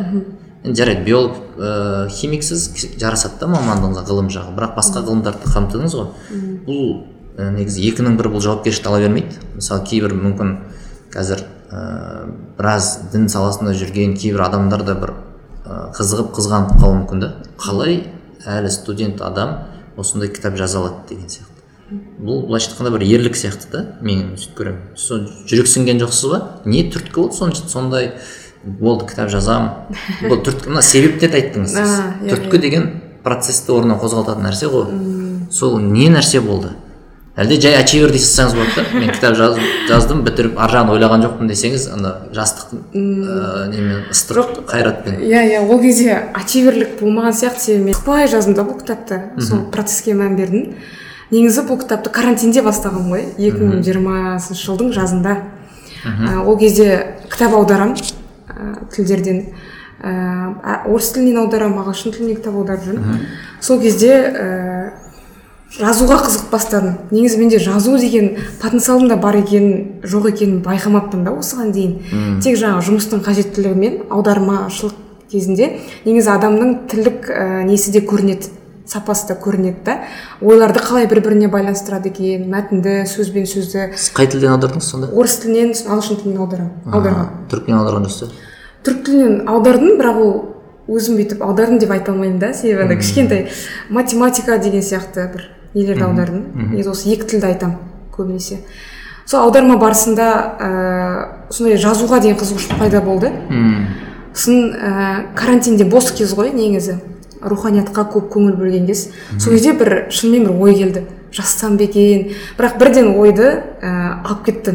Енді 0.65 0.77
жарайды 0.81 1.05
биолог 1.05 1.37
ә, 1.57 2.09
химиксіз 2.09 2.69
жарасады 3.01 3.41
да 3.43 3.51
мамандығыңызға 3.53 4.05
ғылым 4.09 4.31
жағы 4.33 4.55
бірақ 4.57 4.77
басқа 4.79 5.05
ғылымдарды 5.07 5.53
қамтыдыңыз 5.53 5.97
ғой. 5.99 6.11
Бұл 6.67 6.85
ә, 7.37 7.51
негізі 7.57 7.85
екінің 7.91 8.17
бірі 8.21 8.35
бұл 8.35 8.45
жауапкершілікті 8.45 8.93
ала 8.93 9.01
бермейді. 9.05 9.41
Мысалы 9.57 9.85
кейбір 9.89 10.17
мүмкін 10.21 10.57
қазір 11.13 11.45
ә, 11.71 11.85
біраз 12.59 12.93
дін 13.13 13.29
саласында 13.33 13.75
жүрген 13.77 14.17
кейбір 14.21 14.47
адамдар 14.49 14.85
да 14.87 14.97
бір 15.01 15.15
ә, 15.65 15.91
қызығып 15.97 16.33
қызғанып 16.37 16.77
қалуы 16.81 17.03
мүмкін 17.03 17.25
да. 17.25 17.33
Қалай 17.61 18.03
әлі 18.45 18.73
студент 18.73 19.21
адам 19.25 19.63
осындай 19.97 20.29
кітап 20.33 20.57
жаза 20.61 20.81
алады 20.81 21.09
деген 21.15 21.29
сияқты. 21.29 21.50
Бұл 21.91 22.45
былайша 22.47 22.71
айтқанда 22.71 22.93
бір 22.95 23.05
ерлік 23.07 23.37
сияқты 23.39 23.71
да 23.73 23.81
мен 24.01 24.35
сөйтіп 24.37 24.59
көремін. 24.61 24.83
Сол 24.97 25.25
жүрексінген 25.51 26.01
жоқсыз 26.03 26.31
ба? 26.31 26.41
Не 26.65 26.85
түрткі 26.93 27.17
болды 27.17 27.37
сон- 27.39 27.55
сондай 27.55 28.13
болды 28.65 29.09
кітап 29.11 29.31
жазамын 29.33 29.97
бұл 30.29 30.43
түрткі 30.47 30.71
мына 30.75 30.83
себептерді 30.87 31.41
айттыңыз 31.41 31.75
сіз. 31.75 31.97
Иә, 32.23 32.35
түрткі 32.35 32.61
деген 32.63 32.87
процесті 33.25 33.75
орнынан 33.75 33.99
қозғалтатын 34.03 34.47
нәрсе 34.47 34.71
ғой. 34.71 34.87
Сол 35.51 35.81
не 35.83 36.07
нәрсе 36.13 36.41
болды? 36.45 36.77
Әлде 37.41 37.57
жай 37.63 37.77
ачивер 37.79 38.11
дей 38.13 38.21
салсаңыз 38.21 38.55
болады 38.59 38.75
да 38.77 38.99
мен 39.01 39.11
кітап 39.15 39.37
жаздым, 39.39 39.67
жаздым 39.89 40.23
бітіріп 40.27 40.59
ар 40.61 40.73
жағын 40.75 40.91
ойлаған 40.97 41.23
жоқпын 41.25 41.49
десеңіз 41.49 41.87
ана 41.95 42.11
жастық 42.37 42.75
ә, 42.93 43.69
немен 43.71 44.03
ыстық 44.13 44.59
қайратпен. 44.69 45.21
иә 45.25 45.45
иә 45.55 45.61
ол 45.63 45.81
кезде 45.81 46.19
ачиверлік 46.35 46.99
болмаған 47.01 47.33
сияқты 47.39 47.65
себебі 47.65 47.95
мен 47.95 48.29
жаздым 48.35 48.59
да 48.59 48.67
бұл 48.67 48.81
кітапты 48.83 49.23
сол 49.41 49.63
процесске 49.71 50.13
мән 50.19 50.37
бердім. 50.37 50.75
Негізі 51.31 51.65
бұл 51.69 51.81
кітапты 51.81 52.11
карантинде 52.11 52.63
бастағанмын 52.67 53.11
ғой 53.11 53.27
екі 53.39 53.67
мың 53.67 53.83
жиырмасыншы 53.87 54.67
жылдың 54.67 54.93
жазында. 54.97 55.37
Ә, 56.05 56.41
ол 56.45 56.59
кезде 56.59 57.17
кітап 57.31 57.55
аударам 57.55 57.95
тілдерден. 58.95 59.45
Ә, 60.01 60.83
орыс 60.89 61.13
тілінен 61.15 61.43
аударамын 61.45 61.85
ағылшын 61.85 62.17
тілінен 62.17 62.41
кітап 62.41 62.57
аударып 62.57 62.87
жүрмін. 62.89 63.25
Сол 63.61 63.81
кезде 63.83 64.15
ә, 64.17 64.93
жазуға 65.77 66.19
қызығып 66.25 66.51
бастадым. 66.51 66.97
Негізі 67.13 67.39
менде 67.39 67.61
жазу 67.63 67.99
деген 68.01 68.33
потенциалдың 68.63 69.13
да 69.13 69.17
бар 69.21 69.39
екенін 69.39 70.01
жоқ 70.03 70.31
екенін 70.33 70.63
байқамаппын 70.65 71.23
да 71.29 71.37
осыған 71.37 71.71
дейін. 71.77 72.41
Тек 72.43 72.59
жаңағы 72.59 72.89
жұмыстың 72.89 73.23
қажеттілігімен 73.27 74.01
аудармашылық 74.11 74.97
кезінде. 75.31 75.77
Негізі 76.05 76.33
адамның 76.33 76.75
тілдік 76.91 77.31
ә, 77.31 77.63
несі 77.69 77.93
де 77.95 78.01
көрінеді. 78.03 78.51
Сапасы 78.91 79.29
да 79.31 79.39
көрінеді 79.39 79.85
да. 79.87 79.97
Ойларды 80.43 80.83
қалай 80.83 81.07
бір 81.11 81.23
біріне 81.25 81.49
байланыстырады 81.53 82.11
екен 82.11 82.49
мәтінді 82.51 83.05
сөз 83.07 83.31
бен 83.35 83.47
сөзді. 83.47 83.93
Сіз 83.95 84.11
қай 84.17 84.27
тілден 84.31 84.57
аудардыңыз 84.57 84.91
сонда? 84.91 85.11
Орыс 85.15 85.39
тілінен 85.45 85.75
ағылшын 85.79 86.23
тілінен 86.25 86.43
аударамын 86.43 86.91
аударғанмын 86.91 87.47
түрік 87.53 87.69
тілінен 87.69 87.81
аударған 87.81 88.09
жоқсыз 88.09 88.35
түрік 88.85 89.05
тілінен 89.07 89.49
аудардым 89.49 89.97
бірақ 90.01 90.21
ол 90.25 90.35
өзім 90.91 91.19
бүйтіп 91.21 91.43
аудардым 91.45 91.79
деп 91.79 91.93
айта 91.95 92.13
алмаймын 92.13 92.39
да 92.41 92.53
себебі 92.57 92.87
андай 92.87 92.99
кішкентай 92.99 93.49
математика 93.91 94.59
деген 94.59 94.83
сияқты 94.83 95.29
бір 95.33 95.45
нелерді 95.75 96.07
аудардым. 96.09 96.47
Негізі 96.73 96.91
осы 96.91 97.13
екі 97.15 97.29
тілді 97.31 97.51
айтамын 97.53 97.77
көбінесе. 98.15 98.63
Сол 99.27 99.45
аударма 99.45 99.77
барысында 99.79 100.27
ә, 100.59 100.71
сондай 101.55 101.79
жазуға 101.79 102.19
деген 102.25 102.41
қызығушылық 102.41 102.81
пайда 102.81 103.03
болды. 103.05 103.31
Сосын 104.35 104.73
ә, 104.75 105.35
карантинде 105.39 105.85
бос 105.85 106.11
кез 106.11 106.35
ғой 106.35 106.51
негізі. 106.57 106.99
Руханиятқа 107.43 108.05
көп 108.13 108.31
көңіл 108.35 108.57
бөлген 108.59 108.87
кез 108.89 109.09
сол 109.39 109.55
кезде 109.55 109.73
бір 109.73 110.07
шынымен 110.11 110.49
бір 110.49 110.63
ой 110.65 110.75
келді. 110.75 111.05
Жазсам 111.33 111.77
ба 111.79 111.85
екен? 111.87 112.33
Бірақ 112.59 112.79
бірден 112.81 113.13
ойды 113.15 113.63
ә, 113.81 114.23
алып 114.25 114.45
кетті 114.49 114.75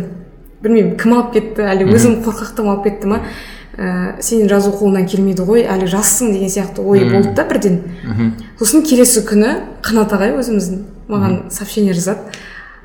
білмеймін 0.63 0.95
кім 0.97 1.13
алып 1.17 1.33
кетті? 1.33 1.65
Әлі 1.67 1.89
өзім 1.91 2.21
қорқақтығым 2.23 2.71
алып 2.71 2.87
кетті 2.87 3.11
ма? 3.11 3.19
Ә, 3.75 4.15
сенің 4.23 4.47
жазу 4.47 4.71
қолыңнан 4.71 5.05
келмейді 5.11 5.43
ғой 5.43 5.65
әлі 5.67 5.89
жассың 5.91 6.31
деген 6.31 6.49
сияқты 6.49 6.79
ой 6.79 7.03
болды 7.11 7.33
да 7.35 7.43
бірден. 7.43 7.81
Сосын 8.57 8.85
келесі 8.87 9.25
күні 9.27 9.51
қанат 9.83 10.15
ағай 10.15 10.31
өзіміздің 10.39 10.79
маған 11.11 11.37
сообщение 11.51 11.93
жазады. 11.93 12.31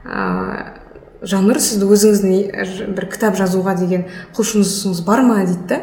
Ә, 0.05 0.80
жаннұр 1.23 1.59
сізді 1.61 1.85
өзіңіздің 1.85 2.65
ж- 2.65 2.87
бір 2.97 3.07
кітап 3.13 3.37
жазуға 3.37 3.75
деген 3.79 4.07
құлшынысыңыз 4.37 5.03
бар 5.05 5.21
ма 5.23 5.43
дейді 5.45 5.67
да? 5.69 5.81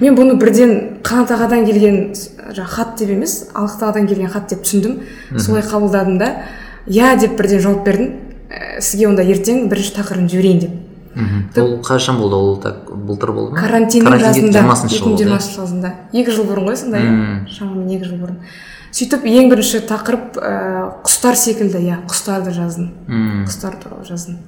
Мен 0.00 0.16
бұны 0.18 0.34
бірден 0.40 0.98
қанат 1.06 1.30
ағадан 1.30 1.64
келген 1.66 2.12
жаңағы 2.50 2.66
хат 2.74 2.96
деп 2.98 3.10
емес 3.14 3.46
алықты 3.54 3.86
ағадан 3.86 4.08
келген 4.08 4.28
хат 4.30 4.48
деп 4.50 4.64
түсіндім. 4.64 4.98
Солай 5.38 5.62
қабылдадым 5.62 6.18
да 6.18 6.32
иә 6.88 7.16
деп 7.20 7.36
бірден 7.38 7.60
жауап 7.60 7.84
бердім. 7.84 8.12
«Ә, 8.50 8.80
сізге 8.82 9.06
онда 9.06 9.22
ертең 9.22 9.68
бірінші 9.70 9.92
тақырыбын 9.94 10.26
жіберейін 10.28 10.58
деп. 10.58 10.70
Ол 11.62 11.76
қашан 11.86 12.18
болды? 12.18 12.34
Ол 12.34 12.56
так 12.58 12.90
былтыр 12.90 13.30
болды 13.30 13.52
ма? 13.54 13.60
Карантиннің 13.62 14.10
жиырмасыншы 14.58 14.96
екі 14.96 15.04
жыл 15.04 15.12
мың 15.12 15.18
жиырмасыншы 15.22 15.60
жазында. 15.60 15.92
Екі 16.12 16.30
жыл 16.34 16.44
бұрын 16.50 16.66
ғой 16.66 16.76
сонда 16.76 16.98
иә? 16.98 17.12
Шамамен 17.46 17.88
екі 17.94 18.04
жыл 18.10 18.18
бұрын. 18.24 18.36
Сөйтіп 18.90 19.22
ең 19.30 19.50
бірінші 19.52 19.80
тақырып 19.86 20.34
ә, 20.42 20.92
құстар 21.06 21.36
секілді 21.38 21.78
иә 21.78 22.00
құстарды 22.10 22.50
жаздым. 22.50 22.90
Құстар 23.46 23.78
туралы 23.78 24.02
жаздым. 24.10 24.38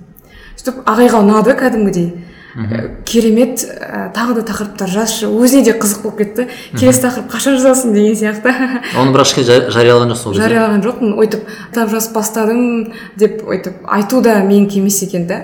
Сөйтіп 0.57 0.83
ағайға 0.87 1.23
ұнады 1.25 1.57
кәдімгідей. 1.59 2.13
Ә, 2.53 2.99
керемет 3.09 3.63
ә, 3.65 4.11
тағы 4.13 4.35
да 4.37 4.43
тақырыптар 4.45 4.91
жазшы 4.93 5.25
өзіне 5.25 5.63
де 5.65 5.73
қызық 5.73 6.03
болып 6.05 6.19
кетті. 6.19 6.45
Келесі 6.77 7.01
тақырып 7.07 7.31
қашан 7.33 7.55
жазасың 7.57 7.95
деген 7.97 8.13
сияқты. 8.13 8.53
Оны 9.01 9.15
бірақ 9.15 9.25
ешкім 9.31 9.47
жа- 9.49 9.71
жариялаған 9.73 10.13
жоқсыз 10.13 10.27
ол 10.29 10.37
жариялаған 10.37 10.83
жоқпын. 10.85 11.15
Өйтіп 11.17 11.47
кітап 11.71 11.89
жазып 11.95 12.13
бастадым 12.13 12.93
деп 13.17 13.41
өйтіп 13.49 13.89
айту 13.89 14.21
да 14.21 14.35
менікі 14.45 14.83
емес 14.83 15.01
екен 15.03 15.25
да. 15.27 15.39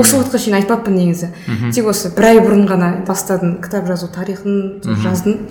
Осы 0.00 0.16
уақытқа 0.16 0.40
шейін 0.40 0.56
айтпаппын 0.62 0.96
негізі. 0.96 1.28
Тек 1.76 1.84
осы 1.92 2.08
бір 2.16 2.30
ай 2.30 2.40
бұрын 2.40 2.64
ғана 2.72 2.90
бастадым 3.06 3.58
кітап 3.60 3.84
жазу 3.86 4.08
тарихын 4.08 4.80
жаздым. 5.04 5.50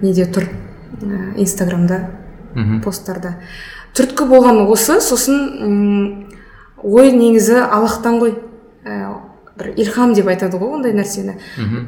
Неде 0.00 0.24
тұр? 0.24 0.48
Ә, 1.04 1.36
инстаграмда. 1.36 2.00
Посттарда. 2.82 3.36
Түрткі 3.92 4.24
болғаны 4.24 4.64
осы 4.72 4.96
сосын 5.04 5.36
м, 5.60 6.26
ой 6.82 7.12
негізі 7.12 7.60
аллахтан 7.60 8.18
ғой. 8.24 8.34
Бір 9.56 9.72
илхам 9.80 10.12
деп 10.14 10.28
айтады 10.28 10.58
ғой 10.60 10.76
ондай 10.76 10.92
нәрсені. 10.96 11.36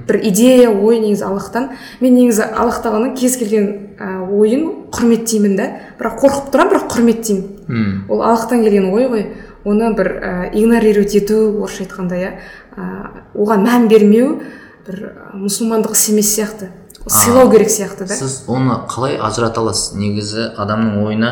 Бір 0.08 0.20
идея 0.24 0.70
ой 0.70 1.00
негізі 1.02 1.26
аллахтан. 1.28 1.70
Мен 2.00 2.14
негізі 2.16 2.46
аллах 2.48 2.80
тағаланың 2.84 3.16
кез 3.18 3.36
келген 3.36 3.68
ә, 4.00 4.24
ойын 4.24 4.88
құрметтеймін 4.94 5.56
да. 5.58 5.68
Бірақ 6.00 6.16
қорқып 6.22 6.48
тұрамын 6.54 6.72
бірақ 6.72 6.88
құрметтеймін. 6.94 8.08
Ол 8.08 8.22
аллахтан 8.22 8.64
келген 8.64 8.88
ой 8.92 9.08
ғой. 9.12 9.26
Оны 9.68 9.92
бір 9.94 10.08
ә, 10.16 10.32
игнорировать 10.54 11.14
ету 11.18 11.60
орысша 11.60 11.84
айтқанда 11.84 12.16
иә. 12.16 12.32
Ә, 12.72 12.88
оған 13.36 13.66
мән 13.68 13.88
бермеу 13.92 14.38
бір 14.86 15.02
ә, 15.12 15.36
мұсылмандық 15.36 15.92
іс 15.92 16.08
емес 16.08 16.32
сияқты. 16.38 16.70
Сыйлау 17.08 17.50
керек 17.50 17.70
сияқты 17.72 18.06
да. 18.08 18.16
сіз 18.16 18.42
оны 18.48 18.82
қалай 18.88 19.16
ажырата 19.16 19.60
аласыз? 19.62 19.94
Негізі 19.96 20.50
адамның 20.60 21.04
ойына 21.06 21.30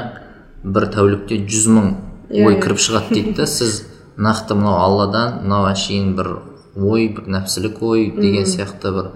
бір 0.64 0.88
тәулікте 0.94 1.42
жүз 1.44 1.66
мың 1.68 1.90
Иә, 2.30 2.46
ой 2.46 2.56
иә. 2.56 2.62
кіріп 2.62 2.80
шығады 2.80 3.12
дейді 3.14 3.34
да. 3.36 3.46
Сіз 3.50 3.82
нақты 4.16 4.54
мынау 4.56 4.78
алладан 4.80 5.40
мынау 5.44 5.66
әшейін 5.70 6.14
бір 6.16 6.30
ой 6.76 7.08
бір 7.16 7.26
нәпсілік 7.36 7.80
ой 7.82 8.10
деген 8.16 8.46
сияқты 8.48 8.92
бір 8.96 9.10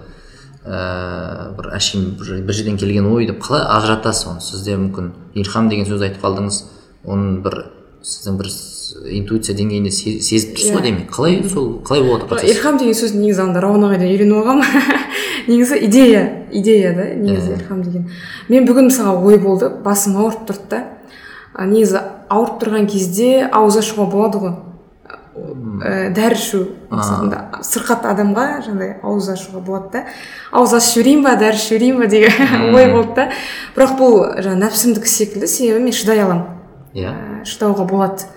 ііі 0.61 1.55
бір 1.57 1.69
әшейін 1.77 2.09
бір 2.19 2.41
бір 2.45 2.53
жерден 2.57 2.77
келген 2.77 3.07
ой 3.09 3.25
деп 3.29 3.41
қалай 3.43 3.63
ажыратасыз 3.77 4.27
оны? 4.29 4.41
Сізде 4.45 4.75
мүмкін 4.77 5.11
илхам 5.41 5.69
деген 5.71 5.87
сөз 5.89 6.03
айтып 6.05 6.21
қалдыңыз 6.25 6.61
оның 7.05 7.41
бір 7.45 7.55
сіздің 8.05 8.37
бір 8.37 8.49
интуиция 9.17 9.55
деңгейінде 9.57 9.89
се- 9.91 10.19
сезіп 10.21 10.55
тұрсыз 10.57 10.71
ғой 10.75 10.79
Иә. 10.79 10.83
деймін. 10.83 11.07
Қалай 11.09 11.49
сол 11.49 11.81
қалай 11.85 12.03
болады 12.05 12.27
процесс? 12.29 12.51
Илхам 12.51 12.77
деген 12.77 12.93
сөзді 12.93 13.17
негізі 13.23 13.41
анда 13.41 13.61
рауан 13.61 13.85
ағайдан 13.87 14.09
үйреніп 14.09 14.37
алғанмын 14.37 14.65
негізі 15.47 15.77
идея 15.85 16.23
идея 16.51 16.93
да 16.93 17.05
негізі 17.15 17.53
илхам 17.57 17.81
деген. 17.83 18.09
Мен 18.49 18.67
бүгін 18.67 18.89
мысалға 18.91 19.15
ой 19.25 19.37
болды 19.39 19.69
басым 19.83 20.17
ауырып 20.17 20.45
тұрды 20.49 20.67
да. 20.69 20.83
Негізі 21.65 22.01
ауырып 22.29 22.59
тұрған 22.61 22.85
кезде 22.91 23.47
ауыз 23.51 23.77
ашуға 23.81 24.09
болады 24.11 24.37
ғой. 24.43 24.53
Ә, 25.35 26.09
дәрі 26.15 26.35
ішу 26.37 26.61
мақсатында. 26.91 27.61
Сырқат 27.65 28.05
адамға 28.09 28.45
жаңағыдай 28.65 28.97
ауыз 29.03 29.29
ашуға 29.33 29.61
болады 29.63 29.91
да. 29.93 30.03
Ауыз 30.51 30.75
ашып 30.77 30.99
жіберейін 30.99 31.23
ба 31.25 31.35
дәрі 31.39 31.59
ішіп 31.59 31.69
жіберейін 31.75 31.99
ба 32.01 32.07
деген 32.11 32.75
ой 32.75 32.87
болды 32.91 33.15
да. 33.15 33.27
Бірақ 33.75 33.95
бұл 33.99 34.17
жаңағы 34.41 34.61
нәпсімдікі 34.65 35.11
секілді 35.11 35.47
себебі 35.47 35.85
мен 35.85 35.95
шыдай 35.95 36.23
аламын. 36.25 36.45
Иә. 36.93 37.15
Ә, 37.15 37.45
шыдауға 37.47 37.87
болады 37.87 38.27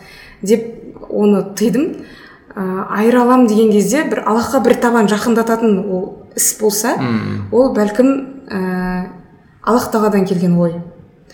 деп 0.42 0.70
оны 1.10 1.42
тыйдым. 1.58 2.06
Ә, 2.54 2.86
айыра 3.00 3.24
аламын 3.24 3.48
деген 3.50 3.72
кезде 3.74 4.04
бір 4.06 4.22
аллахқа 4.28 4.62
бір 4.62 4.78
табан 4.78 5.10
жақындататын 5.10 5.78
ол 5.90 6.08
іс 6.36 6.54
болса 6.60 6.94
ол 7.50 7.72
бәлкім 7.74 8.10
ә, 8.46 9.10
аллах 9.62 9.90
тағаладан 9.90 10.26
келген 10.30 10.58
ой. 10.58 10.80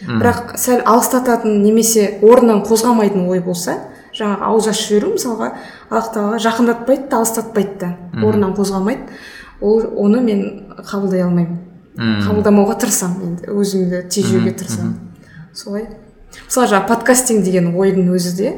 Бірақ 0.01 0.55
сәл 0.57 0.81
алыстататын 0.89 1.61
немесе 1.61 2.19
орнынан 2.25 2.63
қозғамайтын 2.65 3.29
ой 3.29 3.43
болса 3.45 3.77
жаңағы 4.17 4.47
ауыз 4.51 4.69
ашып 4.73 4.89
жіберу 4.91 5.13
мысалға 5.15 5.51
аллах 5.91 6.13
тағала 6.15 6.39
жақындатпайды 6.43 7.09
да 7.11 7.21
алыстатпайды 7.21 7.79
да 7.81 7.91
орнынан 8.23 8.55
қозғамайды 8.59 9.21
ол 9.61 9.83
оны 9.97 10.21
мен 10.25 10.43
қабылдай 10.89 11.23
алмаймын. 11.25 11.59
Қабылдамауға 12.01 12.79
тырысамын 12.81 13.27
енді 13.27 13.51
өзімді 13.53 14.03
тежеуге 14.09 14.55
тырысамын. 14.57 14.95
солай. 15.53 15.89
Мысалы 16.47 16.69
жаңағы 16.71 16.89
подкастинг 16.89 17.45
деген 17.45 17.75
ойдың 17.77 18.13
өзі 18.15 18.37
де 18.37 18.53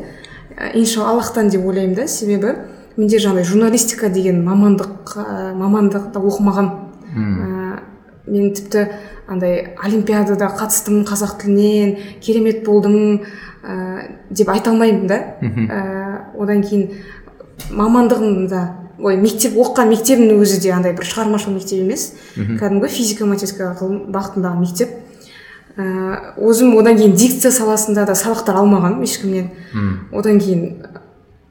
ә, 0.56 0.76
иншалла 0.76 1.10
аллахтан 1.14 1.48
деп 1.48 1.64
ойлаймын 1.66 1.96
да 1.96 2.06
себебі 2.06 2.54
менде 2.96 3.18
жаңағыдай 3.18 3.48
журналистика 3.48 4.08
деген 4.12 4.44
мамандық 4.44 5.16
ә, 5.16 5.54
мамандықты 5.56 6.20
оқымағанмын 6.20 6.76
ә, 7.16 7.80
мен 8.26 8.52
тіпті 8.54 8.86
андай 9.26 9.74
олимпиадада 9.82 10.50
қатыстым 10.58 11.02
қазақ 11.08 11.38
тілінен 11.42 11.96
керемет 12.20 12.64
болдым 12.66 13.24
ә, 13.62 14.10
деп 14.30 14.48
айта 14.52 14.70
алмаймын 14.70 15.06
да. 15.06 15.18
Ә, 15.42 15.82
одан 16.38 16.62
кейін 16.62 16.90
мамандығымда 17.70 18.62
ой 19.02 19.16
мектеп 19.18 19.56
оқыған 19.58 19.90
мектебімнің 19.90 20.42
өзі 20.42 20.60
де 20.62 20.72
андай 20.74 20.92
бір 20.94 21.06
шығармашылық 21.08 21.56
мектеп 21.56 21.80
емес. 21.82 22.12
Кәдімгі 22.36 22.90
физика 22.92 23.26
математика 23.26 23.72
ғылым 23.80 24.12
бағытындағы 24.14 24.60
мектеп. 24.60 24.98
Ә, 25.76 26.34
өзім 26.36 26.76
одан 26.78 26.98
кейін 26.98 27.14
дикция 27.16 27.50
саласында 27.54 28.04
да 28.06 28.14
сабақтар 28.18 28.58
алмағанмын 28.60 29.06
ешкімнен. 29.06 29.50
Одан 30.12 30.38
кейін 30.42 30.86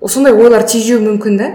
сондай 0.07 0.33
ойлар 0.33 0.63
тежеуі 0.67 1.01
мүмкін 1.07 1.37
да. 1.39 1.49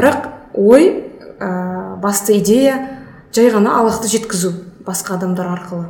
Бірақ 0.00 0.28
ой 0.54 0.90
ә, 1.38 1.96
басты 2.02 2.38
идея 2.40 2.98
жай 3.32 3.50
ғана 3.54 3.78
аллахты 3.78 4.08
жеткізу 4.10 4.52
басқа 4.86 5.14
адамдар 5.14 5.46
арқылы. 5.54 5.86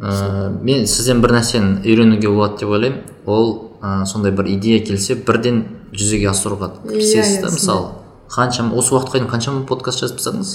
Ә, 0.00 0.50
мен 0.62 0.86
сізден 0.86 1.20
бір 1.22 1.36
нәрсені 1.38 1.82
үйренуге 1.84 2.28
болады 2.28 2.60
деп 2.62 2.70
ойлаймын. 2.74 3.02
Ол 3.26 3.76
ә, 3.82 4.04
сондай 4.06 4.32
бір 4.32 4.48
идея 4.54 4.84
келсе 4.84 5.14
бірден 5.14 5.64
жүзеге 5.92 6.30
асыруға 6.32 6.72
кірісесіз 6.84 7.38
иә, 7.38 7.42
да 7.42 7.52
мысалы. 7.54 7.90
Қаншама 8.34 8.74
осы 8.74 8.94
уақытқа 8.94 9.20
дейін 9.20 9.30
қаншама 9.30 9.66
подкаст 9.68 10.02
жазып 10.02 10.18
тастадыңыз? 10.18 10.54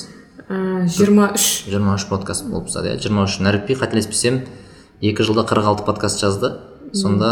Ә, 0.49 0.87
жиырма 0.89 1.31
үш. 1.35 1.47
Жиырма 1.69 1.95
үш 1.95 2.07
подкаст 2.09 2.49
болып 2.49 2.67
тастады 2.67 2.91
иә? 2.91 2.99
Жиырма 2.99 3.23
үш 3.27 3.39
нәріпби 3.39 3.77
қателеспесем 3.79 4.41
екі 5.01 5.23
жылда 5.23 5.45
қырық 5.47 5.71
алты 5.71 5.85
подкаст 5.87 6.19
жазды. 6.19 6.55
Сонда 6.91 7.31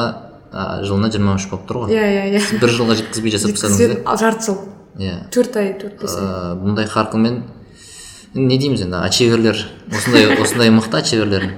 ә, 0.54 0.84
жылына 0.86 1.12
жиырма 1.12 1.36
үш 1.36 1.50
болып 1.52 1.68
тұр 1.68 1.84
ғой. 1.84 1.98
Иә 1.98 2.08
иә 2.08 2.26
иә. 2.38 2.60
Бір 2.62 2.72
жылға 2.78 3.00
жеткізбей 3.02 3.34
жасап 3.34 3.58
тастадыңыз 3.58 3.98
иә? 3.98 4.18
Жарты 4.22 4.46
жыл. 4.46 4.60
Иә. 4.98 5.16
Төрт 5.34 5.58
ай 5.60 5.74
төрт 5.78 6.02
бес 6.02 6.16
ай 6.18 6.56
бұндай 6.58 6.88
қарқынмен 6.90 7.42
не 8.34 8.58
дейміз 8.58 8.82
енді 8.86 8.98
ачиверлер 9.02 9.60
осындай 9.92 10.32
осындай 10.42 10.72
мықты 10.74 11.02
ачиверлер. 11.02 11.52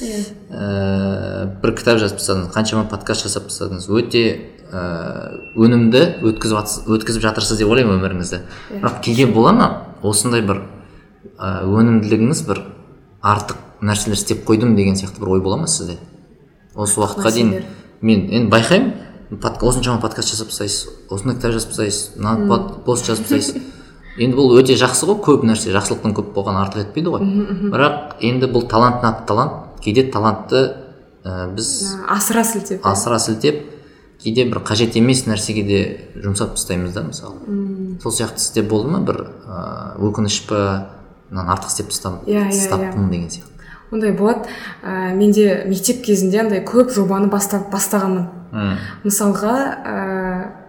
Иә 0.00 1.50
бір 1.62 1.74
кітап 1.76 2.00
жазып 2.00 2.20
тастадыңыз 2.20 2.52
қаншама 2.54 2.86
подкаст 2.90 3.26
жасап 3.26 3.48
тастадыңыз 3.50 3.88
өте 3.92 4.22
ә, 4.70 4.82
өнімді 5.58 6.02
өткізіп 6.30 6.88
өткізіп 6.96 7.24
жатырсыз 7.26 7.60
деп 7.60 7.70
ойлаймын 7.72 7.98
өміріңізді. 7.98 8.40
Бірақ 8.76 9.00
кейде 9.04 9.26
бола 9.26 9.52
ма? 9.52 9.68
Осындай 10.02 10.44
бір 10.46 10.62
ә, 11.36 11.66
өнімділігіңіз 11.66 12.44
бір 12.48 12.62
артық 13.20 13.60
нәрселер 13.84 14.16
істеп 14.16 14.44
қойдым 14.48 14.76
деген 14.78 14.96
сияқты 14.96 15.20
бір 15.20 15.34
ой 15.36 15.44
бола 15.44 15.60
ма 15.64 15.68
сізде? 15.68 15.98
Осы 16.74 17.00
уақытқа 17.00 17.34
дейін 17.34 17.54
мен 18.00 18.28
енді 18.30 18.50
байқаймын 18.52 18.92
осыншама 19.40 20.00
подкаст 20.00 20.32
жасап 20.32 20.48
тастайсыз 20.48 20.88
осындай 21.10 21.36
кітап 21.36 21.52
жазып 21.58 21.74
тастайсыз 21.74 22.16
мына 22.16 22.80
пост 22.86 23.06
жазып 23.06 23.28
тастайсыз 23.28 23.62
енді 24.18 24.36
бұл 24.36 24.54
өте 24.58 24.74
жақсы 24.80 25.06
ғой 25.08 25.18
көп 25.24 25.44
нәрсе 25.46 25.72
жақсылықтың 25.74 26.14
көп 26.18 26.32
болғаны 26.34 26.64
артық 26.64 26.86
етпейді 26.88 27.12
ғой. 27.14 27.26
Бірақ 27.70 28.16
енді 28.26 28.50
бұл 28.50 28.66
талант 28.68 29.04
нақ 29.04 29.24
талант 29.28 29.82
кейде 29.84 30.04
талантты 30.10 30.62
ә, 31.24 31.46
біз 31.54 31.96
асыра 32.08 32.44
сілтеп 32.44 32.86
асыра 32.86 33.18
сілтеп 33.22 33.62
кейде 34.20 34.44
бір 34.44 34.60
қажет 34.66 34.96
емес 34.98 35.24
нәрсеге 35.28 35.62
де 35.64 35.80
жұмсап 36.16 36.56
тастаймыз 36.56 36.92
да 36.92 37.04
мысалы. 37.06 37.96
Сол 38.02 38.12
сияқты 38.12 38.38
сізде 38.42 38.62
болды 38.62 38.90
ма? 38.90 39.00
бір 39.00 39.22
ыыы 39.46 40.10
өкініш 40.10 40.42
па 40.48 40.90
мынаны 41.30 41.54
артық 41.54 41.70
істеп 41.72 41.88
тастам 41.92 42.20
Иә, 42.26 42.48
иә, 42.48 42.50
тастаппын 42.50 43.10
деген 43.10 43.30
сияқты. 43.30 43.46
Ондай 43.90 44.12
болады. 44.12 44.48
Ә, 44.84 45.14
менде 45.14 45.64
мектеп 45.66 46.04
кезінде 46.04 46.40
андай 46.44 46.60
көп 46.64 46.92
жобаны 46.94 47.30
бастап 47.30 47.70
бастағанмын. 47.72 48.28
М, 48.52 48.76
мысалға 49.04 49.54
ә, 49.82 49.94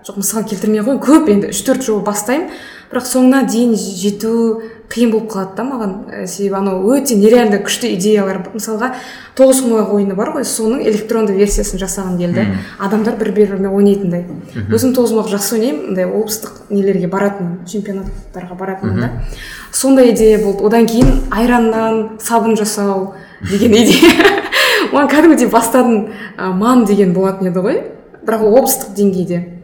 жоқ 0.07 0.17
мысал 0.21 0.45
келтірмей 0.47 0.81
ақ 0.81 0.87
қояйын. 0.87 1.03
Көп 1.05 1.29
енді 1.29 1.51
үш 1.53 1.61
төрт 1.65 1.85
жоба 1.85 2.11
бастаймын. 2.11 2.49
Бірақ 2.91 3.07
соңына 3.07 3.45
дейін 3.47 3.73
жету 3.75 4.61
қиын 4.91 5.11
болып 5.13 5.29
қалады 5.31 5.55
да 5.55 5.63
маған. 5.63 5.93
Ә, 6.11 6.25
себебі 6.27 6.57
анау 6.59 6.89
өте 6.91 7.15
нереально 7.15 7.61
күшті 7.63 7.93
идеялар 7.95 8.41
мысалға 8.51 8.91
тоғыз 9.37 9.61
құмалақ 9.63 9.93
ойыны 9.95 10.17
бар 10.17 10.33
ғой 10.35 10.45
соның 10.47 10.83
электронды 10.83 11.33
версиясын 11.37 11.79
жасағым 11.79 12.17
келді. 12.19 12.45
Адамдар 12.79 13.15
бір 13.19 13.31
бірімен 13.37 13.71
ойнайтындай 13.71 14.25
өзім 14.67 14.91
тоғыз 14.97 15.13
құмалақ 15.15 15.31
жақсы 15.31 15.55
ойнаймын 15.57 15.85
мындай 15.87 16.09
облыстық 16.09 16.59
нелерге 16.69 17.07
баратынмын 17.07 17.63
чемпионаттарға 17.71 18.59
баратынмын 18.59 18.99
да. 18.99 19.11
Сондай 19.71 20.11
идея 20.11 20.41
болды. 20.43 20.65
Одан 20.67 20.85
кейін 20.87 21.23
айраннан 21.31 22.19
сабын 22.19 22.57
жасау 22.59 23.13
деген 23.49 23.71
идея. 23.71 24.11
Маған 24.91 25.09
кәдімгідей 25.15 25.47
бастадың 25.47 26.09
ә, 26.35 26.51
ман 26.51 26.83
деген 26.85 27.13
болатын 27.15 27.47
еді 27.53 27.63
ғой. 27.63 27.81
Бірақ 28.25 28.43
ол 28.43 28.59
облыстық 28.59 28.91
деңгейде. 28.97 29.60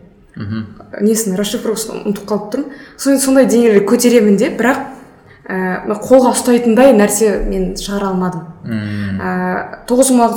Несін 1.02 1.36
расшифровкасын 1.40 2.04
ұмытып 2.06 2.26
қалып 2.30 2.52
тұрмын. 2.54 2.70
Сон- 2.98 3.20
сондай 3.20 3.46
деңгейлерге 3.50 3.86
көтеремін 3.90 4.38
деп 4.38 4.58
бірақ 4.60 4.78
ә, 5.48 5.88
қолға 6.04 6.34
ұстайтындай 6.36 6.94
нәрсе 6.98 7.32
мен 7.48 7.74
шығара 7.80 8.12
алмадым. 8.12 8.42
М, 8.66 9.20
ә, 9.22 9.86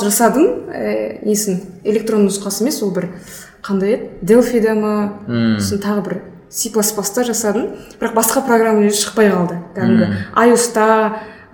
жасадым. 0.05 0.47
Ә, 0.71 1.25
несін 1.27 1.61
электронды 1.85 2.31
нұсқасы 2.31 2.63
емес 2.63 2.83
ол 2.83 2.91
бір 2.95 3.09
қандай 3.63 3.95
еді? 3.97 4.09
Делфида 4.23 4.75
ма? 4.75 4.95
Мм. 5.27 5.59
сосын 5.59 5.83
тағы 5.83 6.05
бір 6.05 6.21
та 7.15 7.25
жасадым. 7.25 7.69
Бірақ 8.01 8.15
басқа 8.15 8.45
программалар 8.47 8.91
шықпай 8.91 9.31
қалды 9.31 9.59
кәдімгі. 9.75 10.09
iOS-та 10.47 10.87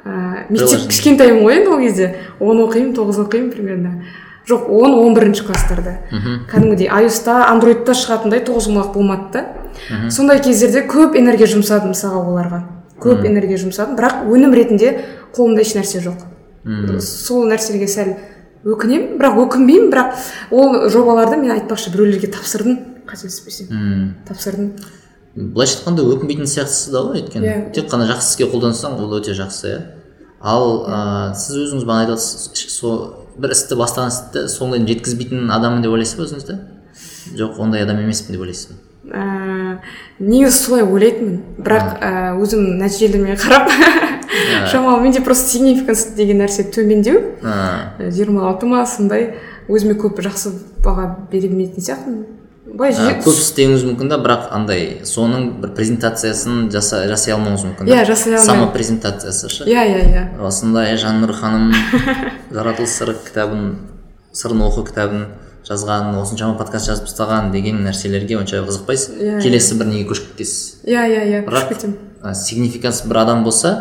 ә, 0.04 0.46
мектеп 0.50 0.86
кішкентаймын 0.88 1.42
ғой 1.42 1.58
енді 1.58 1.68
ол 1.72 1.80
кезде. 1.80 2.14
Он 2.40 2.60
оқимын 2.68 2.94
тоғыз 2.94 3.18
оқимын 3.26 3.50
примерно. 3.52 4.04
Жоқ 4.48 4.68
он 4.70 4.94
он 4.94 5.14
бірінші 5.14 5.46
класстарда 5.48 5.98
кәдімгідей 6.50 6.88
iOS-та 6.88 7.46
андроидта 7.50 7.94
шығатындай 7.98 8.44
тоғыз 8.46 8.70
құмалақ 8.70 8.92
болмады 8.94 9.32
да 9.32 9.44
сондай 10.10 10.40
кездерде 10.42 10.84
көп 10.88 11.16
энергия 11.18 11.48
жұмсадым 11.50 11.92
мысалға 11.92 12.22
оларға. 12.30 12.60
Көп 13.02 13.26
энергия 13.28 13.58
жұмсадым. 13.60 13.96
Бірақ 13.98 14.24
өнім 14.32 14.54
ретінде 14.56 14.92
қолымда 15.36 15.64
еш 15.64 15.74
нәрсе 15.76 16.00
жоқ. 16.04 16.22
Сол 17.04 17.46
нәрселерге 17.50 17.88
сәл 17.90 18.14
өкінемін 18.66 19.18
бірақ 19.20 19.40
өкінбеймін. 19.44 19.90
Бірақ 19.92 20.22
ол 20.50 20.88
жобаларды 20.92 21.38
мен 21.42 21.52
айтпақшы 21.58 21.92
біреулерге 21.92 22.30
тапсырдым 22.32 22.78
қателеспесем. 23.06 24.14
Тапсырдым. 24.28 24.72
Былайша 25.36 25.82
айтқанда 25.82 26.06
өкінбейтін 26.14 26.48
сияқтысыз 26.48 26.94
да 26.94 27.04
ғой 27.04 27.20
өйткені. 27.20 27.46
Иә. 27.46 27.58
тек 27.76 27.90
қана 27.92 28.08
жақсы 28.08 28.32
іске 28.32 28.48
қолдансаң 28.48 28.96
ол 28.96 29.18
өте 29.18 29.36
жақсы 29.36 29.68
иә. 29.68 29.80
Ал 30.40 30.86
ә, 30.88 31.34
сіз 31.36 31.66
өзіңіз 31.66 31.84
бағана 31.84 32.06
айтып 32.06 32.16
отырсыз 32.16 32.72
сол 32.72 33.25
бір 33.40 33.54
істі 33.54 33.78
бастаған 33.78 34.12
істі 34.12 34.46
соңына 34.52 34.80
дейін 34.80 34.90
жеткізбейтін 34.94 35.50
адаммын 35.54 35.84
деп 35.84 35.94
ойлайсыз 35.96 36.18
ба 36.18 36.26
өзіңізді? 36.26 36.58
Жоқ 37.36 37.60
ондай 37.62 37.84
адам 37.84 38.00
емеспін 38.04 38.36
деп 38.36 38.44
ойлайсыз 38.46 38.72
ба? 38.72 38.82
Ә, 39.06 39.78
негізі 40.18 40.56
солай 40.56 40.86
ойлайтынмын. 40.86 41.42
Бірақ 41.62 42.00
ә, 42.00 42.12
өзім 42.42 42.78
нәтижелеріме 42.80 43.36
қарап 43.38 43.70
шамалы 44.70 45.02
менде 45.02 45.20
просто 45.20 45.52
сигнификанс 45.52 46.08
деген 46.16 46.40
нәрсе 46.42 46.66
төмендеу. 46.74 47.20
Жиырма 48.10 48.48
алты 48.50 48.66
ма 48.66 48.86
сондай. 48.86 49.34
Өзіме 49.68 49.96
көп 49.98 50.20
жақсы 50.22 50.52
баға 50.84 51.08
бере 51.30 51.48
бермейтін 51.48 51.82
сияқтымын. 51.82 52.26
Былай 52.76 52.92
ә, 52.92 53.14
көп 53.24 53.36
істеуіңіз 53.40 53.84
мүмкін 53.88 54.10
да 54.12 54.18
бірақ 54.20 54.50
андай 54.56 54.82
соның 55.08 55.46
бір 55.62 55.70
презентациясын 55.78 56.66
жаса, 56.74 57.02
жасай 57.08 57.32
алмауыңыз 57.36 57.64
мүмкін 57.70 57.88
Иә, 57.90 58.02
жасай 58.08 58.34
алмаймын. 58.36 58.46
самопрезентациясы 58.46 59.48
ше? 59.48 59.64
Иә 59.64 59.84
иә 59.88 60.02
иә. 60.10 60.24
Осындай 60.44 60.96
жаннұр 61.00 61.32
ханым 61.40 61.72
жаратылыс 62.52 62.96
сыры 62.98 63.16
кітабын 63.26 63.76
сырын 64.36 64.62
оқу 64.68 64.84
кітабын 64.90 65.26
жазған 65.66 66.12
осыншама 66.20 66.54
подкаст 66.60 66.86
жазып 66.92 67.08
тастаған 67.08 67.50
деген 67.54 67.80
нәрселерге 67.86 68.36
онша 68.38 68.60
қызықпайсыз. 68.68 69.16
Иә, 69.18 69.40
келесі 69.42 69.74
бір 69.80 69.88
неге 69.90 70.04
көшіп 70.12 70.34
кетесіз? 70.36 70.82
Иә 70.86 71.06
иә 71.10 71.22
иә 71.32 71.40
бірақ 71.48 71.72
кетемін. 71.72 71.96
ә, 72.22 72.34
сигнификанс 72.34 73.02
бір 73.06 73.22
адам 73.24 73.42
болса 73.44 73.72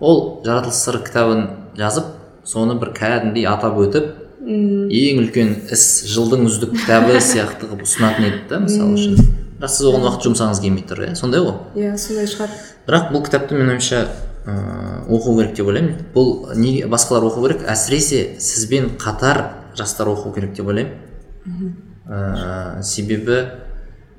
ол 0.00 0.40
жаратылыс 0.44 0.80
сыры 0.82 1.04
кітабын 1.06 1.44
жазып 1.78 2.04
соны 2.44 2.74
бір 2.80 2.90
кәдімгідей 2.96 3.46
атап 3.46 3.78
өтіп 3.78 4.17
ең 4.44 5.20
үлкен 5.24 5.54
іс 5.74 5.84
жылдың 6.08 6.46
үздік 6.46 6.74
кітабы 6.76 7.18
сияқты 7.30 7.68
қылып 7.68 7.84
ұсынатын 7.86 8.28
еді 8.28 8.40
да 8.50 8.60
мысалы 8.62 8.94
үшін. 8.94 9.18
Бірақ 9.58 9.72
сіз 9.74 9.88
оған 9.90 10.04
уақыт 10.06 10.26
жұмсағыңыз 10.28 10.60
келмей 10.62 10.84
тұр 10.86 11.02
иә 11.08 11.14
сондай 11.18 11.42
ғой. 11.42 11.56
Иә 11.74 11.96
сондай 11.98 12.28
шығар. 12.30 12.52
Бірақ 12.86 13.08
бұл 13.10 13.24
кітапты 13.26 13.58
менің 13.58 13.72
ойымша 13.74 14.04
ыыы 14.46 15.16
оқу 15.18 15.34
керек 15.40 15.56
деп 15.58 15.70
ойлаймын. 15.72 16.04
Бұл 16.14 16.30
неге 16.54 16.86
басқалар 16.86 17.26
оқу 17.26 17.42
керек 17.42 17.64
әсіресе 17.66 18.36
сізбен 18.38 18.92
қатар 19.02 19.42
жастар 19.76 20.12
оқу 20.12 20.30
керек 20.36 20.54
деп 20.54 20.70
ойлаймын. 20.70 21.74
Ыыы 22.06 22.84
себебі 22.86 23.40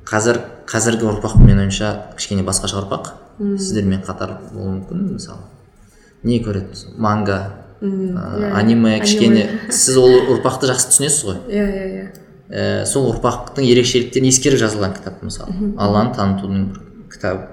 қазір 0.10 0.42
қазіргі 0.70 1.08
ұрпақ 1.14 1.40
менің 1.40 1.64
ойымша 1.70 1.94
кішкене 2.20 2.44
басқаша 2.44 2.84
ұрпақ. 2.84 3.14
Сіздермен 3.40 4.04
қатар 4.04 4.36
болуы 4.52 4.76
мүмкін 4.82 5.14
мысалы. 5.16 5.48
Не 6.24 6.42
көреді? 6.44 6.92
Манга. 6.98 7.59
Ыыы, 7.82 8.52
аниме 8.54 9.00
кішкене. 9.00 9.46
Сіз 9.70 9.98
ол 10.02 10.16
ұрпақты 10.36 10.70
жақсы 10.72 10.90
түсінесіз 10.92 11.24
ғой? 11.28 11.38
Иә 11.48 11.66
иә 11.70 11.86
иә. 11.90 12.06
Ә, 12.50 12.86
сол 12.90 13.12
ұрпақтың 13.14 13.66
ерекшеліктерін 13.70 14.30
ескеріп 14.32 14.60
жазылған 14.64 14.96
кітап 14.98 15.22
мысалы. 15.24 15.54
Алланы 15.78 16.16
танытудың 16.18 16.64
бір 16.74 17.08
кітап 17.14 17.50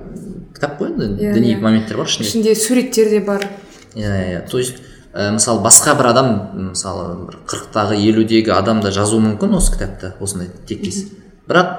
кітап 0.57 0.79
қой 0.81 0.93
енді 0.95 1.11
Иә, 1.23 1.35
діни 1.37 1.55
иә. 1.55 1.61
моменттер 1.61 1.97
бар 2.01 2.07
ішінде. 2.09 2.29
Ішінде 2.29 2.55
суреттер 2.55 3.11
де 3.11 3.21
бар. 3.21 3.45
Иә 3.95 4.15
иә. 4.33 4.41
То 4.51 4.59
есть 4.59 4.77
ә, 5.13 5.33
мысалы 5.37 5.61
басқа 5.65 5.95
бір 5.99 6.11
адам 6.15 6.33
мысалы 6.71 7.27
бір 7.27 7.39
қырықтағы 7.47 7.97
елудегі 8.01 8.51
адам 8.57 8.81
да 8.81 8.91
жазуы 8.91 9.21
мүмкін 9.21 9.55
осы 9.57 9.73
кітапты 9.77 10.15
осындай 10.21 10.49
тектес 10.67 11.07
бірақ 11.49 11.77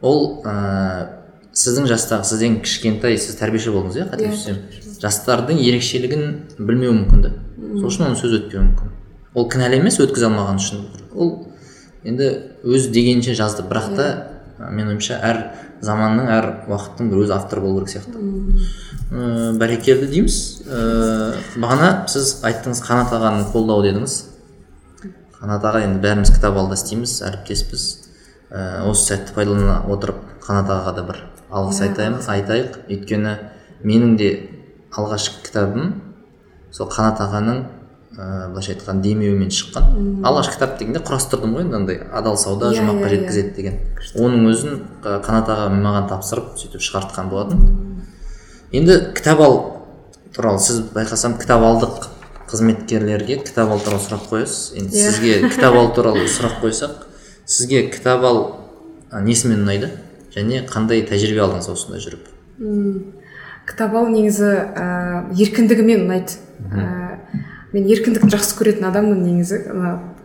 ол 0.00 0.42
ә, 0.44 1.16
сіздің 1.52 1.88
жастағы 1.90 2.24
сізден 2.28 2.60
кішкентай 2.60 3.16
сіз 3.18 3.36
тәрбиеші 3.40 3.72
болдыңыз 3.74 3.98
иә 4.00 4.06
қателеспесем. 4.12 4.60
Жастардың 5.00 5.60
ерекшелігін 5.64 6.26
білмеуі 6.58 6.96
мүмкін 6.98 7.24
да. 7.24 7.32
Сол 7.80 7.88
үшін 7.88 8.08
оның 8.08 8.18
сөз 8.20 8.36
өтпеуі 8.40 8.64
мүмкін. 8.66 8.92
Ол 9.34 9.46
кінәлі 9.50 9.78
емес 9.80 10.00
өткізе 10.02 10.26
алмаған 10.28 10.60
үшін 10.60 10.84
ол 11.14 11.30
енді 12.04 12.28
өз 12.64 12.88
дегенінше 12.92 13.36
жазды. 13.38 13.64
Бірақ 13.68 13.94
та 13.96 14.06
менің 14.60 14.94
ойымша 14.94 15.20
әр 15.24 15.40
заманның 15.84 16.28
әр 16.34 16.48
уақыттың 16.68 17.10
бір 17.12 17.22
өз 17.24 17.32
авторы 17.34 17.62
болу 17.64 17.80
керек 17.80 17.94
сияқты. 17.94 18.20
Ыыы 19.10 19.54
бәрекелді 19.60 20.10
дейміз. 20.10 20.36
Ыыы 20.66 21.62
бағана 21.62 21.90
сіз 22.10 22.40
айттыңыз 22.44 22.82
қанат 22.84 23.14
ағаны 23.16 23.46
қолдау 23.54 23.84
дедіңіз. 23.86 24.18
Қанат 25.40 25.64
аға 25.64 25.84
енді 25.86 26.02
бәріміз 26.04 26.34
кітап 26.36 26.58
алда 26.60 26.76
істейміз 26.76 27.16
әріптеспіз. 27.30 27.86
Ыыы 28.50 28.90
осы 28.90 29.14
сәтті 29.14 29.34
пайдалана 29.38 29.80
отырып 29.88 30.20
қанат 30.44 30.68
ағаға 30.68 30.96
да 30.98 31.06
бір 31.08 31.22
алғыс 31.48 31.80
айтайын 31.86 32.20
айтайық. 32.20 32.80
Өйткені 32.90 33.36
менің 33.86 34.16
де 34.20 34.30
алғашқы 34.96 35.44
кітабым. 35.46 35.92
Сол 36.74 36.88
қанат 36.90 37.20
ағаның 37.24 37.60
ыыы 38.10 38.48
былайша 38.52 38.72
айтқанда 38.74 39.02
демеуімен 39.06 39.50
шыққан. 39.54 40.22
Алғашқы 40.26 40.56
кітап 40.56 40.78
дегенде 40.78 41.00
құрастырдым 41.06 41.54
ғой 41.56 41.64
енді 41.66 41.76
андай 41.78 42.00
адал 42.12 42.36
сауда 42.38 42.70
Иә, 42.72 42.80
жұмаққа 42.80 43.06
иә, 43.06 43.10
иә. 43.10 43.14
жеткізеді 43.16 43.54
деген 43.56 43.78
оның 44.18 44.48
өзін 44.50 44.74
ы, 45.04 45.16
қанат 45.24 45.50
аға 45.50 45.68
маған 45.74 46.08
тапсырып 46.10 46.56
сөйтіп 46.58 46.82
шығартқан 46.84 47.30
болатын. 47.30 47.62
Енді 48.72 48.98
кітап 49.14 49.40
ал 49.46 49.56
туралы 50.34 50.58
сіз 50.62 50.82
байқасам 50.94 51.38
кітап 51.40 51.62
алдық 51.62 52.08
қызметкерлерге. 52.50 53.40
Кітап 53.46 53.70
ал 53.70 53.80
туралы 53.80 54.02
сұрақ 54.02 54.26
қоясыз. 54.30 54.74
Енді 54.78 54.96
Иә. 54.96 55.10
сізге 55.10 55.48
кітап 55.48 55.74
ал 55.74 55.92
туралы 55.94 56.26
сұрақ 56.36 56.60
қойсақ 56.62 57.06
сізге 57.46 57.88
кітап 57.90 58.22
ал 58.26 58.40
несімен 59.22 59.62
ұнайды? 59.64 59.90
Және 60.34 60.64
қандай 60.70 61.02
тәжірибе 61.06 61.42
алдыңыз 61.46 61.70
осында 61.72 61.98
жүріп? 62.02 62.26
Кітап 63.70 63.94
ал 63.94 64.08
негізі 64.10 64.50
ә, 64.74 64.86
еркіндігімен 65.38 66.06
ұнайды. 66.08 66.38
Ә, 66.74 67.18
мен 67.70 67.86
еркіндікті 67.86 68.32
жақсы 68.34 68.56
көретін 68.58 68.88
адаммын 68.90 69.22
негізі. 69.22 69.62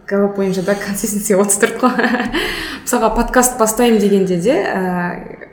Галап 0.09 0.37
бойынша 0.37 0.63
да 0.65 0.75
консистенси 0.77 1.37
отыз 1.37 1.59
төрт 1.61 1.77
қой. 1.81 1.93
Мысалға 2.85 3.11
подкаст 3.17 3.59
бастаймын 3.61 4.01
дегенде 4.01 4.39
де 4.41 4.57
ә, 4.65 5.45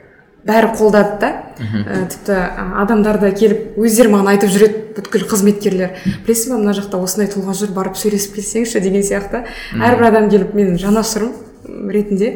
бәрі 0.45 0.73
қолдады 0.77 1.19
да. 1.21 1.31
Ә, 1.61 2.03
тіпті 2.09 2.39
адамдар 2.81 3.21
да 3.21 3.31
келіп 3.33 3.77
өздері 3.77 4.13
маған 4.13 4.33
айтып 4.33 4.53
жүреді 4.53 4.83
бүткіл 4.97 5.27
қызметкерлер. 5.29 5.97
Білесің 6.25 6.55
ба 6.55 6.61
мына 6.63 6.77
жақта 6.77 7.01
осындай 7.01 7.29
тұлға 7.33 7.53
жүр 7.61 7.73
барып 7.77 7.97
сөйлесіп 7.97 8.39
келсеңші 8.39 8.81
деген 8.81 9.05
сияқты. 9.05 9.45
Әрбір 9.77 10.09
адам 10.09 10.29
келіп 10.33 10.53
менің 10.57 10.81
жанашырым 10.81 11.33
ретінде. 11.93 12.33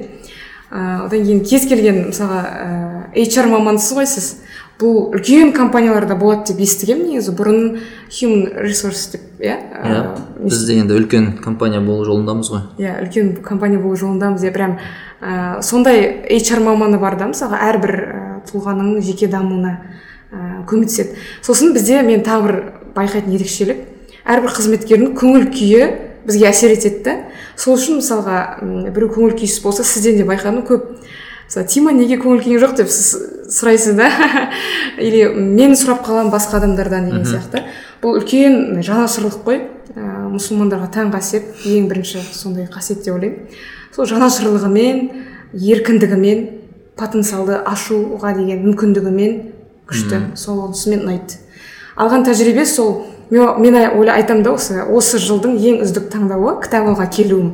Ә, 0.70 1.06
одан 1.06 1.22
кейін 1.24 1.46
кез 1.46 1.66
келген 1.70 2.08
мысалға 2.10 2.42
ә, 2.46 2.72
HR 3.14 3.50
мамансыз 3.54 3.98
ғой 3.98 4.10
сіз. 4.10 4.36
Бұл 4.78 5.12
үлкен 5.16 5.52
компанияларда 5.58 6.16
болады 6.18 6.52
деп 6.52 6.62
естігемін 6.62 7.10
негізі. 7.12 7.34
Бұрын 7.38 7.80
human 8.14 8.52
resource 8.62 9.12
деп 9.16 9.42
иә 9.42 9.56
иә 9.74 10.02
біз 10.44 10.64
де 10.68 10.78
енді 10.82 10.98
үлкен 11.00 11.32
компания 11.42 11.82
болу 11.82 12.06
жолындамыз 12.06 12.52
ғой. 12.54 12.64
Иә 12.78 13.00
үлкен 13.02 13.34
компания 13.42 13.82
болу 13.82 13.98
жолындамыз. 13.98 14.46
Иә 14.46 14.54
прям 14.54 14.78
ә, 15.22 15.62
сондай 15.62 16.26
HR 16.30 16.62
маманы 16.66 17.00
бар 17.02 17.18
да 17.18 17.30
мысалға 17.32 17.62
әрбір 17.72 17.96
ә, 17.98 18.24
тұлғаның 18.52 19.02
жеке 19.02 19.28
дамуына 19.32 19.80
ә, 20.32 20.64
көмектеседі. 20.70 21.18
Сосын 21.42 21.74
бізде 21.74 22.04
мен 22.06 22.22
тағы 22.26 22.46
бір 22.46 22.60
байқайтын 22.98 23.34
ерекшелік. 23.34 23.82
Әрбір 24.28 24.54
қызметкердің 24.60 25.18
көңіл 25.18 25.50
күйі 25.54 25.90
бізге 26.28 26.52
әсер 26.52 26.76
етеді 26.76 27.04
да. 27.06 27.18
Сол 27.58 27.80
үшін 27.80 28.02
мысалға 28.02 28.60
біреу 28.94 29.10
көңіл 29.16 29.38
күйсіз 29.40 29.64
болса 29.64 29.86
сізден 29.88 30.20
де 30.20 30.28
байқадым. 30.28 30.66
Көп 30.68 30.92
мысалы 31.48 31.68
тима 31.72 31.94
неге 31.96 32.20
көңіл 32.20 32.44
күйің 32.44 32.62
жоқ 32.64 32.76
деп 32.82 32.92
сіз 32.92 33.16
сұрайсыз 33.56 33.96
да? 33.98 34.10
Или 35.00 35.26
мен 35.32 35.76
сұрап 35.80 36.04
қаламын 36.06 36.32
басқа 36.34 36.60
адамдардан 36.60 37.08
деген 37.10 37.26
сияқты. 37.28 37.64
Бұл 38.04 38.20
үлкен 38.20 38.82
жанашырлық 38.84 39.40
қой. 39.46 39.62
Ә, 39.96 40.28
мұсылмандарға 40.34 40.92
тән 40.94 41.12
қасиет 41.14 41.64
ең 41.66 41.88
бірінші 41.90 42.22
сондай 42.36 42.68
қасиет 42.72 43.06
деп 43.06 43.16
ойлаймын. 43.16 43.60
Сол 43.96 44.10
жанашырлығымен 44.12 45.00
еркіндігімен 45.56 46.44
потенциалды 47.00 47.62
ашуға 47.66 48.34
деген 48.38 48.66
мүмкіндігімен 48.68 49.38
күшті. 49.88 50.22
Сол 50.36 50.66
онысымен 50.68 51.06
ұнайды. 51.06 51.40
Алған 51.98 52.28
тәжірибе 52.28 52.66
сол. 52.66 53.06
Мен 53.30 53.62
мен 53.62 53.76
ойла 53.76 54.18
айтамын 54.20 54.44
да 54.44 54.54
осы 54.56 54.84
осы 54.84 55.20
жылдың 55.20 55.58
ең 55.58 55.82
үздік 55.86 56.12
таңдауы 56.14 56.60
кітап 56.64 56.92
алға 56.92 57.08
келуім. 57.12 57.50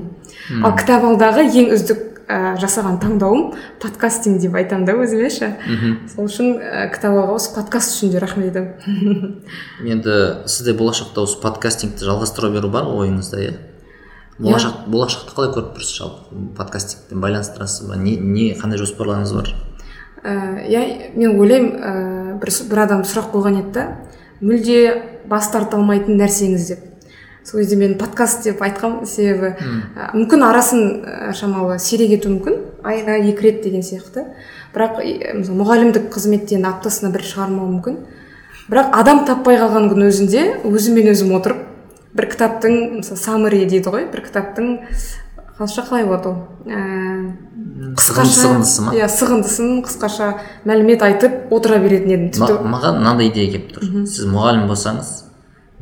Ал 0.63 0.75
кітап 0.77 1.05
алдағы 1.07 1.47
ең 1.47 1.71
үздік 1.73 2.12
ә, 2.33 2.55
жасаған 2.61 2.97
таңдауым 3.03 3.53
подкастинг 3.81 4.41
деп 4.41 4.55
айтамын 4.57 4.87
да 4.87 4.95
өзіме 4.97 5.29
ше. 5.33 5.51
Сол 6.15 6.25
үшін 6.25 6.55
ә, 6.57 6.87
кітап 6.93 7.13
алға 7.13 7.37
осы 7.37 7.53
подкаст 7.55 7.93
үшін 7.93 8.13
де 8.13 8.21
рахмет 8.23 8.57
айтамын 8.57 9.35
енді 9.93 10.17
сізде 10.49 10.73
болашақта 10.77 11.27
осы 11.27 11.37
подкастингті 11.43 12.07
жалғастыра 12.09 12.49
беру 12.53 12.71
бар 12.73 12.89
ойыңызда 12.89 13.43
иә? 13.43 13.53
Болашақ 14.39 14.87
болашақты 14.89 15.35
қалай 15.35 15.51
көріп 15.53 15.75
тұрсыз 15.77 15.99
жалпы? 15.99 16.39
Подкастингпен 16.57 17.21
байланыстырасыз 17.21 17.87
ба? 17.89 17.99
Не, 18.01 18.15
не 18.17 18.53
қандай 18.57 18.81
жоспарларыңыз 18.81 19.33
бар? 19.37 19.51
Иә 20.23 21.11
мен 21.13 21.37
ойлаймын 21.37 21.75
ә, 21.77 22.39
бір, 22.41 22.53
бір 22.71 22.83
адам 22.87 23.03
сұрақ 23.05 23.29
қойған 23.35 23.59
еді 23.61 23.75
да 23.77 23.85
мүлде 24.41 24.79
бас 25.29 25.51
тарта 25.53 25.77
алмайтын 25.77 26.17
нәрсеңіз 26.17 26.67
деп. 26.71 26.89
Сол 27.43 27.59
кезде 27.59 27.75
мен 27.75 27.97
подкаст 27.99 28.43
деп 28.47 28.61
айтқанмын 28.63 29.05
себебі 29.09 29.53
ә, 29.53 30.09
мүмкін 30.15 30.43
арасын 30.47 30.83
ә, 31.03 31.33
шамалы 31.35 31.77
сирек 31.79 32.13
ету 32.19 32.29
мүмкін 32.31 32.59
айына 32.83 33.17
екі 33.29 33.43
рет 33.47 33.61
деген 33.63 33.83
сияқты. 33.83 34.25
Бірақ 34.73 35.01
мысалы 35.37 35.57
мұғалімдік 35.59 36.07
қызметтен 36.13 36.63
аптасына 36.65 37.11
бір 37.13 37.21
шығармау 37.27 37.67
мүмкін. 37.75 37.97
Бірақ 38.71 38.93
адам 38.95 39.25
таппай 39.27 39.59
қалған 39.59 39.89
күннің 39.91 40.09
өзінде 40.09 40.43
өзіммен 40.65 41.11
өзім 41.11 41.33
отырып 41.37 41.65
бір 42.15 42.29
кітаптың 42.31 42.77
мысалы 43.01 43.19
саммари 43.19 43.65
дейді 43.67 43.91
ғой 43.91 44.07
бір 44.11 44.23
кітаптың 44.29 44.77
қазақша 45.59 45.83
қалай 45.89 46.07
болады 46.07 46.29
ол? 46.31 46.37
Ә, 46.65 46.79
Сығын- 47.99 48.29
сығындысы 48.33 48.81
ма? 48.85 48.93
иә 48.95 49.05
сығындысын 49.11 49.83
қысқаша 49.85 50.29
мәлімет 50.65 51.03
айтып 51.05 51.51
отыра 51.53 51.77
беретін 51.83 52.09
едім 52.15 52.29
тіпті 52.33 52.63
маған 52.71 52.97
мынандай 53.01 53.29
идея 53.29 53.51
келіп 53.51 53.75
тұр. 53.75 53.91
Сіз 54.07 54.25
мұғалім 54.31 54.65
болсаңыз 54.71 55.11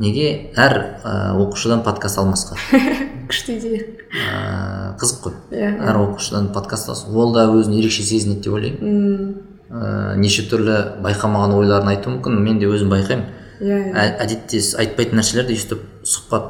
неге 0.01 0.51
әр 0.57 0.75
ә, 1.03 1.13
оқушыдан 1.37 1.83
подкаст 1.85 2.19
алмасқа? 2.21 2.57
Күшті 3.31 3.57
идея. 3.59 3.83
Ә, 4.11 4.95
қызық 4.99 5.21
қой. 5.23 5.35
Иә 5.53 5.69
әр 5.87 5.99
оқушыдан 6.01 6.49
подкаст 6.55 6.89
алсын. 6.91 7.13
Ол 7.15 7.33
да 7.35 7.45
өзін 7.53 7.77
ерекше 7.77 8.03
сезінеді 8.07 8.47
деп 8.47 8.57
ойлаймын. 8.57 8.81
М, 8.81 9.35
ә, 9.69 10.15
неше 10.19 10.47
түрлі 10.49 10.79
байқамаған 11.05 11.55
ойларын 11.59 11.93
айтуы 11.93 12.17
мүмкін. 12.17 12.41
Мен 12.41 12.59
де 12.59 12.69
өзім 12.71 12.91
байқаймын. 12.91 13.29
Иә 13.61 13.77
иә. 13.77 13.93
Ә- 13.93 14.17
әдетте 14.25 14.63
айтпайтын 14.81 15.21
нәрселерді 15.21 15.55
өйстіп 15.55 15.85
сұхбат 16.01 16.49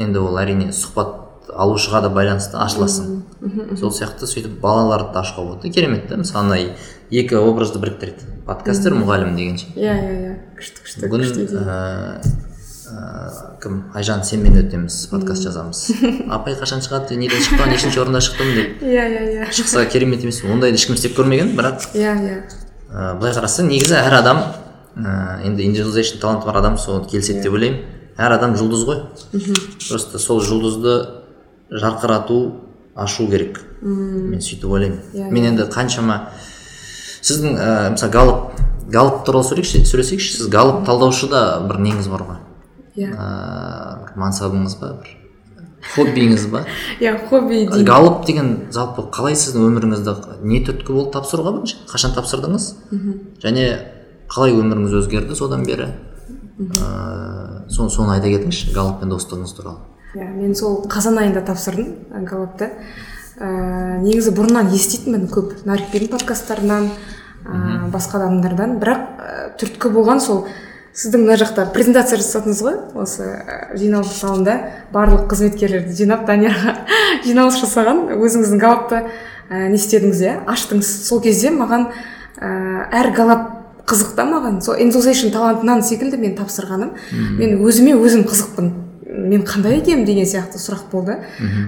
енді 0.00 0.24
ол 0.24 0.40
әрине 0.40 0.72
сұхбат 0.72 1.52
алушыға 1.52 2.02
да 2.06 2.10
байланысты 2.14 2.56
ашыласың. 2.56 3.22
Сол 3.76 3.92
сияқты 3.92 4.26
сөйтіп 4.30 4.60
балаларды 4.62 5.12
да 5.12 5.20
ашуға 5.20 5.50
болады 5.50 5.70
керемет 5.70 6.08
та. 6.08 6.16
Мысалы 6.16 6.46
ана 6.46 6.76
екі 7.10 7.36
образды 7.36 7.82
біріктіреді. 7.82 8.30
Подкастер 8.46 8.96
мұғалім 8.96 9.36
дегенше 9.36 9.68
иә 9.76 9.94
иә 9.94 10.14
иә. 10.20 10.36
Күшті 10.58 10.86
күшті 10.86 11.10
бүгін 11.10 12.49
ә, 12.90 13.02
ә, 13.30 13.60
кім? 13.62 13.84
Айжан 13.94 14.24
сенмен 14.24 14.58
өтеміз. 14.60 14.96
Подкаст 15.10 15.44
жазамыз. 15.46 15.82
Апай 16.30 16.56
қашан 16.58 16.82
шығады? 16.84 17.16
Неден 17.20 17.42
шықтың 17.42 17.70
нешінші 17.70 18.00
орында 18.02 18.20
шықтым 18.24 18.50
деп. 18.56 18.82
Иә 18.82 19.04
иә 19.06 19.22
иә. 19.34 19.52
Шықса 19.54 19.84
керемет 19.86 20.24
емес. 20.24 20.42
Ондайды 20.44 20.78
ешкім 20.78 20.98
істеп 20.98 21.16
көрмеген 21.18 21.54
бірақ 21.58 21.86
иә 21.94 22.16
иә. 22.18 22.40
Ә, 22.90 23.14
былай 23.18 23.34
қарасаң 23.36 23.70
негізі 23.70 23.96
әр 24.00 24.18
адам 24.18 24.42
ә, 24.96 25.40
енді 25.46 25.68
индивидуализейшн 25.68 26.20
таланты 26.20 26.50
бар 26.50 26.60
адам 26.62 26.78
соған 26.80 27.06
келіседі 27.10 27.44
деп 27.46 27.54
ойлаймын. 27.54 27.80
Әр 28.18 28.36
адам 28.36 28.56
жұлдыз 28.58 28.84
ғой. 28.88 29.02
Просто 29.88 30.18
сол 30.18 30.42
жұлдызды 30.44 30.96
жарқырату 31.70 32.40
ашу 32.94 33.28
керек. 33.30 33.62
Мен 33.80 34.42
сөйтіп 34.42 34.68
ойлаймын. 34.68 35.00
Иә, 35.14 35.30
мен 35.30 35.52
енді 35.52 35.70
қаншама 35.72 36.26
сіздің 37.22 37.56
ә, 37.56 37.90
мысалы 37.94 38.12
галып 38.12 38.60
галып 38.90 39.24
туралы 39.24 39.46
сөйлейікші 39.46 39.86
сөйлесейікші. 39.86 40.36
Сіз 40.40 40.50
галып 40.52 40.82
талдаушы 40.88 41.30
да 41.30 41.60
бір 41.64 41.78
неңіз 41.86 42.10
бар 42.10 42.26
ғой. 42.26 42.40
Иә. 43.00 43.10
Ә, 43.10 44.04
бір 44.04 44.20
мансабыңыз 44.20 44.76
ба 44.80 44.92
бір? 45.00 45.16
Хоббиіңіз 45.94 46.46
ба? 46.52 46.66
Иә 47.00 47.16
хобби 47.30 47.64
галып 47.88 48.26
деген 48.28 48.50
жалпы 48.74 49.06
қалай 49.14 49.38
сіздің 49.40 49.64
өміріңізді 49.70 50.16
не 50.44 50.60
түрткі 50.66 50.92
болды 50.92 51.14
тапсыруға 51.16 51.54
бірінші? 51.56 51.80
Қашан 51.88 52.12
тапсырдыңыз? 52.18 52.66
Және 53.40 53.66
қалай 54.30 54.52
өміріңіз 54.60 54.98
өзгерді 55.00 55.38
содан 55.38 55.64
бері? 55.64 55.88
Ыыы 56.60 57.40
соны 57.70 57.90
соны 57.90 58.16
айта 58.16 58.30
кетіңізші 58.30 58.74
галыппен 58.74 59.12
достығыңыз 59.12 59.54
туралы. 59.56 59.80
Иә 60.14 60.26
мен 60.34 60.54
сол 60.58 60.80
қазан 60.90 61.18
айында 61.22 61.42
тапсырдым 61.46 61.92
ә, 62.10 62.22
галапты. 62.26 62.70
Ә, 63.38 64.00
негізі 64.02 64.34
бұрыннан 64.34 64.72
еститінмін 64.74 65.28
көп 65.30 65.62
нарикбердің 65.68 66.10
подкасттарынан 66.16 66.90
ә, 66.90 67.90
басқа 67.94 68.18
адамдардан. 68.20 68.78
Бірақ 68.82 69.04
ә, 69.06 69.36
түрткі 69.60 69.92
болған 69.94 70.22
сол 70.24 70.44
сіздің 70.96 71.22
мына 71.24 71.36
жақта 71.38 71.68
презентация 71.74 72.18
жасадыңыз 72.18 72.62
ғой 72.64 72.76
осы 72.98 73.26
ә, 73.26 73.58
жиналыс 73.78 74.16
залында. 74.18 74.56
Барлық 74.92 75.28
қызметкерлерді 75.30 75.94
жинап 75.94 76.26
данияға 76.26 76.74
жиналыс 77.26 77.60
жасаған. 77.62 78.08
Өзіңіздің 78.16 78.60
галапты 78.62 79.04
ә, 79.04 79.68
не 79.70 79.78
істедіңіз 79.78 80.22
иә? 80.26 80.34
Аштыңыз. 80.50 80.90
Сол 81.06 81.22
кезде 81.22 81.52
маған 81.54 81.88
ә, 82.40 82.50
әр 83.00 83.12
галап 83.14 83.48
қызық 83.90 84.14
та 84.18 84.26
маған 84.26 84.60
сол 84.64 84.78
энзузейшн 84.82 85.32
талантынан 85.34 85.82
секілді 85.86 86.18
мен 86.20 86.34
тапсырғаным. 86.38 86.94
Мен 87.38 87.58
өзіме 87.62 87.94
өзім 87.98 88.26
қызықпын. 88.28 88.72
Мен 89.30 89.42
қандай 89.46 89.78
екенмін 89.80 90.06
деген 90.06 90.26
сияқты 90.26 90.58
сұрақ 90.62 90.90
болды. 90.92 91.18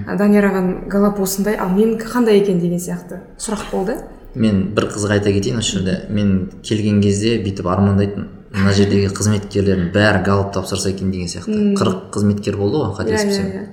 А 0.07 0.15
данияр 0.19 0.49
ағаның 0.51 0.87
галап 0.91 1.19
осындай 1.23 1.57
ал 1.59 1.71
мен 1.75 1.97
қандай 1.99 2.39
екен 2.41 2.59
деген 2.59 2.79
сияқты 2.79 3.23
сұрақ 3.39 3.71
болды. 3.71 3.97
Мен 4.35 4.69
бір 4.75 4.87
қызық 4.93 5.17
айта 5.17 5.33
кетейін 5.35 5.59
осы 5.59 5.77
жерде. 5.77 5.99
Мен 6.09 6.49
келген 6.63 7.01
кезде 7.03 7.35
бүйтіп 7.43 7.67
армандайтын 7.69 8.29
мына 8.53 8.73
жердегі 8.77 9.09
қызметкерлердің 9.17 9.91
бәрі 9.93 10.23
галып 10.25 10.51
тапсырса 10.53 10.91
екен 10.93 11.11
деген 11.11 11.27
сияқты. 11.31 11.73
Қырық 11.77 12.11
қызметкер 12.13 12.57
болды 12.59 12.77
ғой 12.77 12.91
иә 12.91 12.97
қателеспесем 12.99 13.47
иә. 13.49 13.63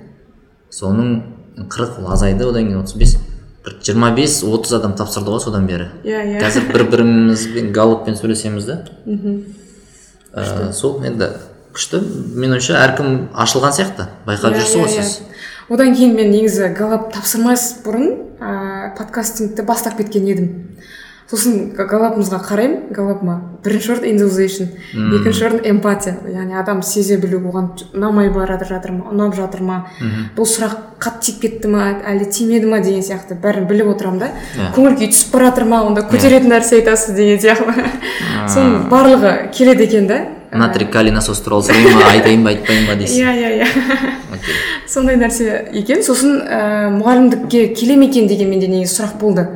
Соның 0.73 1.11
қырық 1.69 1.99
ол 2.01 2.11
азайды 2.15 2.47
одан 2.47 2.65
кейін 2.67 2.81
отыз 2.81 2.95
бес. 2.97 3.17
бір 3.63 3.75
жиырма 3.85 4.09
бес 4.15 4.41
отыз 4.43 4.73
адам 4.73 4.95
тапсырды 4.97 5.29
ғой 5.29 5.39
содан 5.39 5.67
бері. 5.67 5.89
Иә 6.03 6.23
иә. 6.25 6.39
Қазір 6.41 6.71
бір 6.73 6.83
бірімізбен 6.89 7.71
галоппен 7.71 8.15
сөйлесеміз 8.17 8.65
да. 8.65 8.79
Ә, 10.33 10.71
сол 10.73 11.03
енді 11.05 11.27
күшті. 11.75 11.99
Менің 12.35 12.57
ойымша 12.57 12.79
әркім 12.81 13.11
ашылған 13.35 13.75
сияқты. 13.77 14.07
Байқап 14.25 14.55
Иә, 14.55 14.63
жүрсіз 14.63 14.75
иә, 14.75 14.81
ғой 14.81 14.95
иә. 14.95 15.03
сіз. 15.03 15.19
Одан 15.69 15.93
кейін 15.95 16.15
мен 16.15 16.31
негізі 16.31 16.71
галап 16.75 17.11
тапсырмас 17.13 17.67
бұрын 17.85 18.07
ә, 18.39 18.95
подкастингті 18.97 19.61
бастап 19.67 19.97
кеткен 19.99 20.25
едім. 20.25 20.49
Сосын 21.31 21.71
галапымызға 21.77 22.39
қараймын. 22.43 22.91
Галапыма 22.91 23.37
бірінші 23.63 23.93
орын 23.93 24.09
индузейшн 24.11 24.67
екінші 25.15 25.45
орын 25.47 25.61
эмпатия. 25.71 26.17
Яғни 26.27 26.57
адам 26.59 26.81
сезе 26.83 27.17
білу 27.21 27.39
оған 27.39 27.69
ұнамай 27.95 28.31
бара 28.35 28.59
жатыр 28.59 28.91
ма 28.97 29.13
ұнап 29.13 29.37
жатыр 29.37 29.63
ма? 29.63 29.77
Бұл 30.35 30.49
сұрақ 30.49 30.75
қатты 30.99 31.29
тиіп 31.29 31.39
кетті 31.45 31.71
ма 31.71 31.87
әлде 32.11 32.27
тимеді 32.35 32.67
ма 32.67 32.81
деген 32.83 33.05
сияқты. 33.05 33.39
Бәрін 33.39 33.69
біліп 33.69 33.93
отырамын 33.95 34.19
да. 34.25 34.31
Иә. 34.57 34.73
көңіл 34.75 34.97
күй 34.99 35.11
түсіп 35.13 35.31
бара 35.37 35.51
жатыр 35.51 35.69
ма 35.71 35.81
онда 35.87 36.03
көтеретін 36.11 36.51
нәрсе 36.51 36.81
айтасыз 36.81 37.15
деген 37.15 37.39
сияқты. 37.39 37.87
Соның 38.51 38.89
барлығы 38.91 39.35
келеді 39.55 39.87
екен 39.87 40.07
да. 40.11 40.21
Натрий 40.51 40.89
калий 40.91 41.13
насос 41.15 41.39
туралы 41.45 41.63
сұрайын 41.63 41.95
ба 41.95 42.09
айтайын 42.11 42.43
ба 42.43 42.51
айтпайын 42.51 42.87
ба 42.89 42.97
иә 42.99 43.35
иә 43.39 43.51
иә. 43.61 43.67
Окей. 44.30 44.30
Сондай 44.89 45.17
нәрсе 45.19 45.69
екен. 45.73 46.03
Сосын 46.05 46.41
ә, 46.41 46.89
мұғалімдікке 46.97 47.71
келе 47.77 47.97
ме 47.99 48.09
екен 48.09 48.27
деген 48.29 48.51
менде 48.51 48.67
негізі 48.71 48.99
сұрақ 48.99 49.17
болды. 49.21 49.47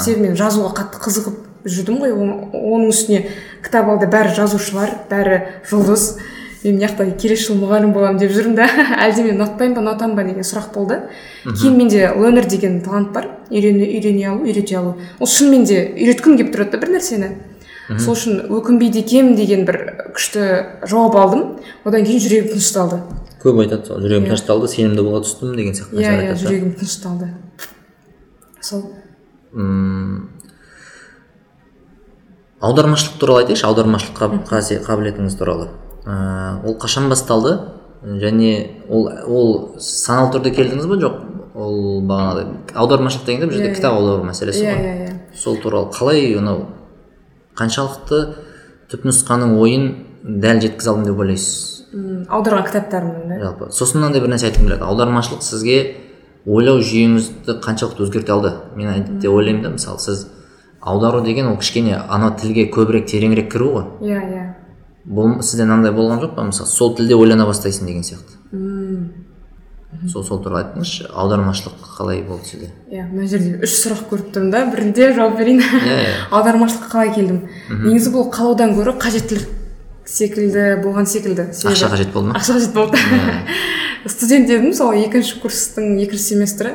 Себебі 0.00 0.28
мен 0.28 0.36
жазуға 0.38 0.72
қатты 0.80 1.00
қызығып 1.04 1.68
жүрдім 1.68 2.00
ғой. 2.02 2.14
Оның 2.16 2.90
үстіне 2.90 3.24
кітап 3.64 3.90
алды. 3.92 4.08
Бәрі 4.10 4.34
жазушылар 4.36 4.94
бәрі 5.10 5.42
жұлдыз. 5.70 6.12
Мен 6.60 6.76
мына 6.76 6.88
жақта 6.90 7.06
келесі 7.16 7.46
жылы 7.48 7.62
мұғалім 7.62 7.92
боламын 7.94 8.18
деп 8.20 8.34
жүрмін 8.36 8.58
да 8.58 8.66
әлде 9.06 9.22
мен 9.24 9.38
ұнатпаймын 9.38 9.78
ба 9.78 9.80
ұнатамын 9.80 10.16
ба 10.18 10.24
деген 10.28 10.44
сұрақ 10.44 10.74
болды. 10.74 10.98
Кейін 11.46 11.78
менде 11.78 12.10
learner 12.12 12.44
деген 12.44 12.82
талант 12.84 13.14
бар. 13.14 13.30
Үйрене 13.48 13.86
үйрене 13.86 14.26
алу 14.28 14.44
үйрете 14.44 14.76
алу. 14.76 14.98
Ол 15.18 15.30
шынымен 15.30 15.64
де 15.64 15.78
үйреткім 15.94 16.36
келіп 16.36 16.52
тұрады 16.52 16.74
да 16.76 16.82
бір 16.82 16.92
нәрсені. 16.98 17.30
Сол 17.96 18.12
үшін 18.12 18.44
өкінбейді 18.52 19.00
екенмін 19.00 19.38
деген 19.40 19.64
бір 19.66 19.80
күшті 20.14 20.44
жауап 20.84 21.16
алдым. 21.16 21.46
Одан 21.88 22.04
кейін 22.04 22.20
жүрегім 22.22 22.52
тынышталды. 22.52 23.00
Көп 23.42 23.60
айтады 23.64 23.86
сол 23.88 24.00
жүрегім 24.04 24.26
тынышталды 24.28 24.68
сенімді 24.68 25.02
бола 25.06 25.20
түстім 25.24 25.54
деген 25.56 25.74
сияқты 25.74 25.96
иә 25.96 26.00
нәрселер 26.00 26.20
иә 26.20 26.28
айтады 26.28 26.42
жүрегім 26.44 26.72
тынышталды. 26.78 27.28
Сол. 28.60 28.82
Мм, 29.52 30.28
аудармашылық 32.60 33.18
туралы 33.20 33.42
айтайықшы 33.44 33.66
аудармашылық 33.66 34.18
қаб- 34.18 34.84
қабілетіңіз 34.86 35.36
туралы. 35.38 35.68
Ыыы 36.04 36.68
ол 36.68 36.76
қашан 36.80 37.08
басталды? 37.08 37.58
Және 38.04 38.50
ол 38.88 39.08
ол 39.26 39.74
саналы 39.78 40.32
түрде 40.34 40.52
келдіңіз 40.56 40.86
ба 40.88 40.96
жоқ 41.00 41.16
ол 41.54 42.00
бағанағыдай 42.08 42.74
аудармашылық 42.74 43.26
дегенде 43.26 43.46
бұл 43.46 43.52
жерде 43.58 43.70
Иә, 43.72 43.74
кітап 43.76 43.94
аудару 43.98 44.24
мәселесі 44.24 44.62
иә 44.64 44.76
ғой. 44.76 44.84
иә 44.84 45.08
иә. 45.08 45.18
Сол 45.36 45.56
туралы 45.60 45.90
қалай 45.92 46.36
анау 46.38 46.66
қаншалықты 47.56 48.20
түпнұсқаның 48.92 49.58
ойын 49.60 49.84
дәл 50.24 50.60
жеткізе 50.60 50.90
алдым 50.90 51.04
деп 51.10 51.18
ойлайсыз? 51.20 51.79
М, 51.92 52.24
аударған 52.30 52.66
кітаптарымның 52.68 53.28
да 53.32 53.38
жалпы. 53.42 53.70
Сосын 53.74 54.00
мынандай 54.00 54.20
бір 54.22 54.30
нәрсе 54.34 54.46
айтқым 54.50 54.68
келеді 54.68 54.84
аудармашылық 54.86 55.42
сізге 55.42 55.78
ойлау 56.46 56.78
жүйеңізді 56.86 57.56
қаншалықты 57.64 58.04
өзгерте 58.06 58.32
алды? 58.32 58.52
Мен 58.76 58.92
әдетте 58.94 59.28
ойлаймын 59.28 59.62
да 59.64 59.72
мысалы 59.74 59.98
сіз 59.98 60.26
аудару 60.80 61.20
деген 61.26 61.48
ол 61.50 61.56
кішкене 61.58 61.96
ана 62.08 62.30
тілге 62.38 62.68
көбірек 62.70 63.08
тереңірек 63.10 63.50
кіру 63.52 63.72
ғой. 63.74 63.84
Иә 64.06 64.20
иә. 64.22 64.46
Бұл 65.04 65.40
сізде 65.42 65.64
мынандай 65.66 65.92
болған 65.96 66.22
жоқ 66.22 66.34
па? 66.36 66.44
Мысалы 66.46 66.68
сол 66.70 66.94
тілде 66.96 67.16
ойлана 67.18 67.46
бастайсың 67.48 67.86
деген 67.90 68.02
сияқты. 68.06 68.38
М, 68.52 69.10
сол 70.08 70.22
сол 70.24 70.38
туралы 70.44 70.62
айтыңызшы 70.62 71.10
аудармашылық 71.10 71.84
қалай 71.98 72.22
болды 72.22 72.46
сізде? 72.46 72.70
Иә 72.92 73.08
мына 73.10 73.26
жерде 73.26 73.58
үш 73.64 73.74
сұрақ 73.82 74.06
көріп 74.12 74.30
тұрмын 74.36 74.50
да 74.54 74.64
бірінде 74.70 75.12
жауап 75.16 75.38
берейін. 75.38 75.60
Иә 75.60 75.96
иә. 76.04 76.12
Аудармашылыққа 76.38 76.92
қалай 76.92 77.14
келдім? 77.16 77.40
Негізі 77.82 78.12
бұл 78.14 78.30
қалаудан 78.30 78.76
гөрі 78.78 78.94
қажеттілік 79.02 79.56
секілді 80.10 80.64
болған 80.84 81.06
секілді. 81.06 81.48
Ақша 81.54 81.90
қажет 81.92 82.12
болды 82.12 82.32
ма? 82.32 82.38
Ақша 82.38 82.56
қажет 82.58 82.72
болды. 82.74 82.98
Студент 84.10 84.50
едім 84.50 84.72
сол 84.74 84.92
екінші 84.96 85.38
курстың 85.42 85.98
екінші 86.02 86.24
семестрі. 86.34 86.72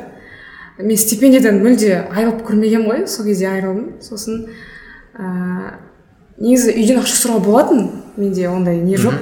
Мен 0.80 0.98
стипендиядан 1.00 1.60
мүлде 1.64 2.06
айырылып 2.12 2.44
көрмегенмін 2.48 2.90
ғой. 2.92 3.04
Сол 3.08 3.26
кезде 3.28 3.48
айырылдым. 3.50 3.96
Сосын 4.04 4.46
ыыы 5.16 5.74
негізі 6.38 6.76
үйден 6.76 7.02
ақша 7.02 7.16
сұрауға 7.22 7.44
болатын. 7.46 7.86
Менде 8.18 8.48
ондай 8.52 8.80
не 8.84 8.98
жоқ. 9.00 9.18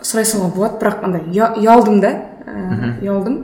Сұрай 0.00 0.24
салуға 0.28 0.54
болады 0.56 0.80
бірақ 0.80 1.04
андай 1.04 1.22
ұя- 1.32 1.54
ұялдым 1.60 2.00
да. 2.00 2.14
Ұялдым. 3.02 3.38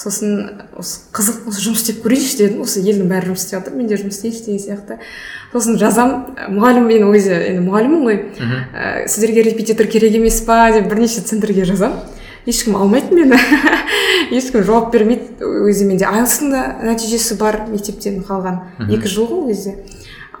Сосын 0.00 0.62
осы 0.78 1.00
қызық 1.14 1.48
осы 1.50 1.60
жұмыс 1.66 1.82
істеп 1.82 1.98
көрейінші 2.04 2.38
дедім 2.40 2.62
осы 2.64 2.80
елдің 2.82 3.08
бәрі 3.10 3.28
жұмыс 3.32 3.44
істеп 3.44 3.58
жатыр 3.60 3.76
мен 3.76 3.86
де 3.90 3.98
жұмыс 4.00 4.16
істейінші 4.18 4.44
деген 4.46 4.62
сияқты. 4.64 4.98
Сосын 5.52 5.76
жазам 5.78 6.14
мұғалім 6.48 6.86
мен 6.88 7.04
ол 7.06 7.12
кезде 7.14 7.36
енді 7.52 7.66
мұғаліммін 7.68 8.02
ғой. 8.08 8.18
Ә, 8.72 9.06
сіздерге 9.06 9.42
репетитор 9.50 9.86
керек 9.86 10.14
емес 10.16 10.40
па 10.46 10.70
деп 10.72 10.88
бірнеше 10.88 11.20
центрге 11.20 11.64
жазам. 11.68 11.98
Ешкім 12.46 12.74
алмайды 12.76 13.14
мені. 13.14 13.36
Ешкім 14.32 14.64
жауап 14.66 14.90
бермейді. 14.92 15.36
Кезде 15.68 15.84
менде 15.86 16.08
айлстың 16.08 16.50
да 16.50 16.62
нәтижесі 16.82 17.36
бар 17.38 17.60
мектептен 17.70 18.22
қалған. 18.26 18.58
Екі 18.90 19.06
жыл 19.12 19.28
ғой 19.30 19.44
ол 19.44 19.48
кезде. 19.52 19.76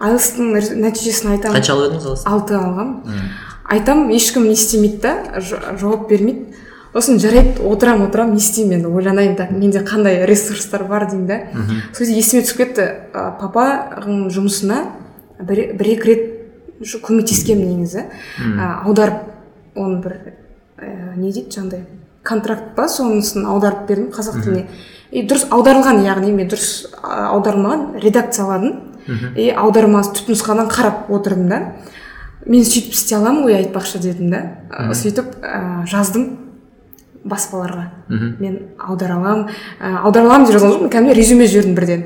Айлстың 0.02 0.56
нәтижесін 0.82 1.36
айтамын 1.36 1.60
қанша 1.60 1.76
алып? 1.76 1.92
Едіңіз 1.92 2.24
алты 2.26 2.56
алғанмын 2.58 3.28
айтам 3.72 4.08
ешкім 4.10 4.48
не 4.48 4.56
істемейді 4.56 4.98
да 5.04 5.12
жа- 5.38 5.76
жауап 5.78 6.08
бермейді. 6.10 6.56
Сосын 6.92 7.18
жарайды 7.22 7.62
отырамын 7.64 8.08
отырамын 8.08 8.36
не 8.36 8.42
істеймін 8.42 8.80
енді 8.80 8.92
ойланайын 8.92 9.36
так 9.36 9.50
менде 9.50 9.80
қандай 9.80 10.26
ресурстар 10.28 10.84
бар 10.84 11.08
деймін 11.10 11.26
да. 11.26 11.40
Сол 11.92 12.06
кезде 12.06 12.18
есіме 12.18 12.42
түсіп 12.44 12.60
кетті 12.60 12.84
ә, 13.14 13.32
папаның 13.40 14.28
жұмысына 14.32 14.82
бір, 15.40 15.72
бір 15.78 15.92
екі 15.96 16.10
рет 16.10 16.28
көмектескенмін 17.06 17.78
негізі. 17.78 18.06
Ә, 18.44 18.84
аударып 18.84 19.76
оны 19.78 20.02
бір 20.04 20.18
ә, 20.78 21.16
не 21.16 21.32
дейді 21.32 21.48
жаңағыдай 21.56 21.86
контракт 22.22 22.74
па 22.76 22.86
сонысын 22.88 23.46
аударып 23.50 23.86
бердім 23.88 24.10
қазақ 24.14 24.42
тіліне. 24.44 24.66
И 25.12 25.24
дұрыс 25.28 25.48
аударылған 25.52 26.04
яғни 26.04 26.32
мен 26.32 26.48
дұрыс 26.52 26.92
а, 27.02 27.32
аударылмаған 27.32 27.98
редакцияладым. 28.04 28.78
И 29.36 29.48
аударма 29.50 30.04
түпнұсқадан 30.06 30.68
қарап 30.70 31.10
отырдым 31.10 31.48
да. 31.48 31.58
Мен 32.46 32.64
сөйтіп 32.64 32.94
істей 32.94 33.18
аламын 33.18 33.48
ғой 33.48 33.58
айтпақшы 33.58 33.98
дедім 34.02 34.30
да. 34.30 34.42
Сөйтіп 34.94 35.34
ә, 35.42 35.84
жаздым. 35.90 36.41
Баспаларға. 37.24 37.84
Мен 38.40 38.58
аудара 38.78 39.14
аламын 39.16 39.48
ә, 39.80 40.02
аудара 40.02 40.26
аламын 40.26 40.46
деп 40.46 40.56
жазған 40.56 40.72
жоқпын 40.74 40.90
кәдімгі 40.92 41.14
резюме 41.16 41.46
жібердім 41.46 41.74
бірден. 41.76 42.04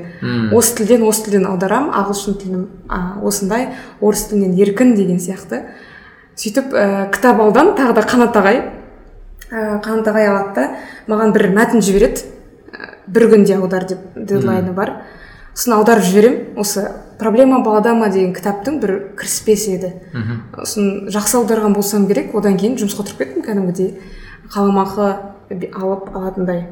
Осы 0.53 0.75
тілден 0.77 1.03
осы 1.07 1.25
тілден 1.25 1.47
аударамын 1.49 1.93
ағылшын 1.97 2.37
тілін 2.41 2.67
ә, 2.87 2.99
осындай 3.25 3.69
орыс 4.01 4.27
тілінен 4.29 4.53
еркін 4.61 4.93
деген 4.95 5.19
сияқты. 5.19 5.63
Сөйтіп 6.37 6.73
ә, 6.73 7.09
кітап 7.13 7.41
алдан 7.41 7.73
тағы 7.77 7.97
да 7.97 8.05
қанат 8.05 8.37
ағай 8.37 8.61
ә, 9.49 9.81
қанат 9.81 10.11
ағай 10.11 10.29
алады 10.29 10.53
да 10.55 10.69
маған 11.09 11.33
бір 11.33 11.49
мәтін 11.57 11.81
жібереді. 11.81 12.27
Ә, 12.71 12.93
бір 13.07 13.29
күнде 13.33 13.57
аудар 13.57 13.87
деп 13.89 14.05
дедлайны 14.15 14.75
бар. 14.77 14.99
Сосын 15.57 15.73
аударып 15.79 16.05
жіберемін 16.05 16.59
осы 16.61 16.83
проблема 17.17 17.63
балада 17.65 17.95
ма 17.97 18.11
деген 18.13 18.35
кітаптың 18.37 18.77
бір 18.83 18.91
кіріспесі 19.17 19.73
еді. 19.73 19.93
Сосын 20.53 21.07
жақсы 21.09 21.39
аударған 21.39 21.73
болсам 21.73 22.05
керек 22.05 22.35
одан 22.37 22.59
кейін 22.61 22.77
жұмысқа 22.77 23.07
тұрып 23.07 23.23
кеттім 23.23 23.41
кәдімгідей. 23.47 23.95
Қаламақы 24.53 25.07
алып 25.77 26.09
алатындай 26.15 26.65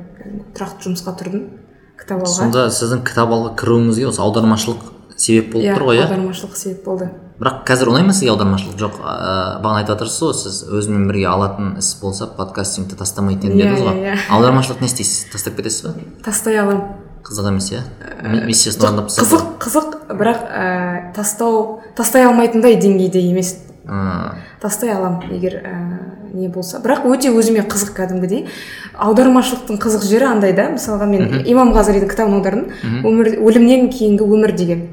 тұрақты 0.55 0.87
жұмысқа 0.89 1.13
тұрдым. 1.19 1.45
Кітап 1.99 2.23
алуға. 2.23 2.33
Сонда 2.35 2.65
сіздің 2.75 3.03
кітап 3.07 3.31
алуға 3.31 3.53
кіруіңізге 3.59 4.07
осы 4.09 4.21
аудармашылық 4.23 4.81
себеп 5.15 5.53
болып 5.53 5.67
иә 5.69 5.75
тұр 5.77 5.85
ғой 5.89 5.99
иә? 6.01 6.07
аудармашылық 6.09 6.57
себеп 6.59 6.83
болды. 6.85 7.09
Бірақ 7.39 7.61
қазір 7.67 7.91
ұнай 7.91 8.03
ма 8.07 8.13
сізге 8.15 8.31
аудармашылық? 8.33 8.75
Жоқ 8.79 8.97
ыыы 8.99 9.61
бағана 9.63 9.79
айтып 9.81 9.95
жатырсыз 9.95 10.21
ғой 10.23 10.35
сіз 10.41 10.59
өзімен 10.75 11.07
бірге 11.09 11.25
алатын 11.31 11.73
іс 11.79 11.93
болса 12.01 12.27
подкастингті 12.35 12.95
тастамайтын 12.99 13.51
едім 13.51 13.59
Иә, 13.59 13.63
дедіңіз 13.63 13.83
ғой. 13.87 13.95
иә, 13.95 14.13
иә. 14.13 14.19
аудармашылық 14.35 14.81
не 14.83 14.87
істейсіз? 14.91 15.31
Тастап 15.33 15.55
кетесіз 15.59 15.85
ба? 15.87 15.93
Тастай 16.23 16.59
аламын. 16.59 16.83
Қызық 17.25 17.47
емес 17.49 17.71
иә? 17.71 17.81
Ми- 18.23 18.43
миссиясын 18.51 18.85
орындап 18.87 19.07
қызық 19.11 19.45
қызық 19.63 19.95
бірақ 20.19 20.43
ә, 20.51 21.13
тастау 21.15 21.81
тастай 21.95 22.25
алмайтындай 22.27 22.75
деңгейде 22.79 23.19
емес. 23.31 23.55
Ғой. 23.85 24.35
тастай 24.61 24.91
аламын 24.95 25.31
егер 25.35 25.59
ә, 25.63 25.75
не 26.35 26.47
болса. 26.47 26.79
бірақ 26.83 27.05
өте 27.09 27.31
өзіме 27.31 27.63
қызық 27.65 27.95
кәдімгідей. 27.95 28.45
Аудармашылықтың 28.93 29.79
қызық 29.79 30.05
жері 30.05 30.27
андай 30.29 30.53
да. 30.53 30.69
Мысалға 30.75 31.07
мен 31.09 31.43
имам 31.45 31.73
ғазалидің 31.73 32.11
кітабын 32.11 32.37
аудардым. 32.39 32.67
Өмір 33.03 33.39
өлімнен 33.39 33.89
кейінгі 33.89 34.27
өмір 34.27 34.55
деген. 34.55 34.87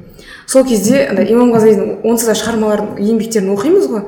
Сол 0.47 0.65
кезде 0.65 1.07
андай 1.09 1.31
имам 1.31 1.53
ғазалидің 1.53 2.03
онсыз 2.03 2.31
да 2.31 2.35
шығармаларын 2.39 2.97
еңбектерін 2.99 3.53
оқимыз 3.55 3.87
ғой. 3.91 4.05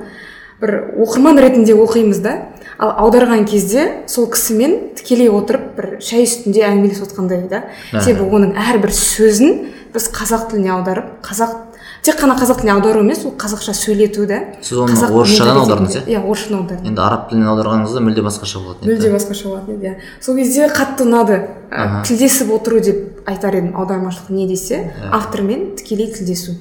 Бір 0.61 0.75
оқырман 1.03 1.39
ретінде 1.39 1.75
оқимыз 1.75 2.21
да. 2.23 2.35
Ал 2.77 2.91
аударған 3.05 3.45
кезде 3.47 4.03
сол 4.07 4.27
кісімен 4.31 4.95
тікелей 4.95 5.29
отырып 5.31 5.75
бір 5.77 5.87
шәй 6.03 6.25
үстінде 6.27 6.65
әңгімелесіп 6.67 7.07
отқандай 7.07 7.47
да. 7.51 7.63
Себебі 7.93 8.27
оның 8.35 8.55
әрбір 8.59 8.91
сөзін 8.95 9.69
біз 9.95 10.09
қазақ 10.11 10.49
тіліне 10.51 10.73
аударып 10.75 11.13
қазақ 11.23 11.64
тек 12.05 12.19
қана 12.21 12.35
қазақ 12.37 12.59
тіліне 12.61 12.73
аудару 12.75 13.01
емес 13.01 13.23
ол 13.25 13.33
қазақша 13.33 13.73
сөйлету 13.73 14.27
да 14.29 14.39
Сіз 14.61 14.77
оны 14.77 14.93
орысшадан 14.93 15.57
аудардыңыз, 15.63 15.95
иә? 15.97 16.03
иә 16.05 16.21
орысшадан 16.21 16.59
аудардым. 16.61 16.85
Енді 16.91 17.01
араб 17.01 17.29
тілінен 17.29 17.49
аударғаныңызда 17.49 18.03
мүлде 18.05 18.21
басқаша 18.25 18.59
болатын 18.61 18.85
еді. 18.85 18.91
мүлде 18.93 19.11
басқаша 19.15 19.49
болатын 19.49 19.75
еді 19.75 19.87
иә. 19.89 19.95
Сол 20.21 20.35
кезде 20.37 20.67
қатты 20.69 21.05
ұнады. 21.07 21.39
Ә, 21.71 22.03
тілдесіп 22.05 22.51
отыру 22.53 22.79
деп 22.79 23.23
айтар 23.25 23.55
едім 23.57 23.73
аудармашылық 23.75 24.29
не 24.31 24.47
десе 24.47 24.93
автормен 25.11 25.75
тікелей 25.75 26.13
тілдесу. 26.13 26.53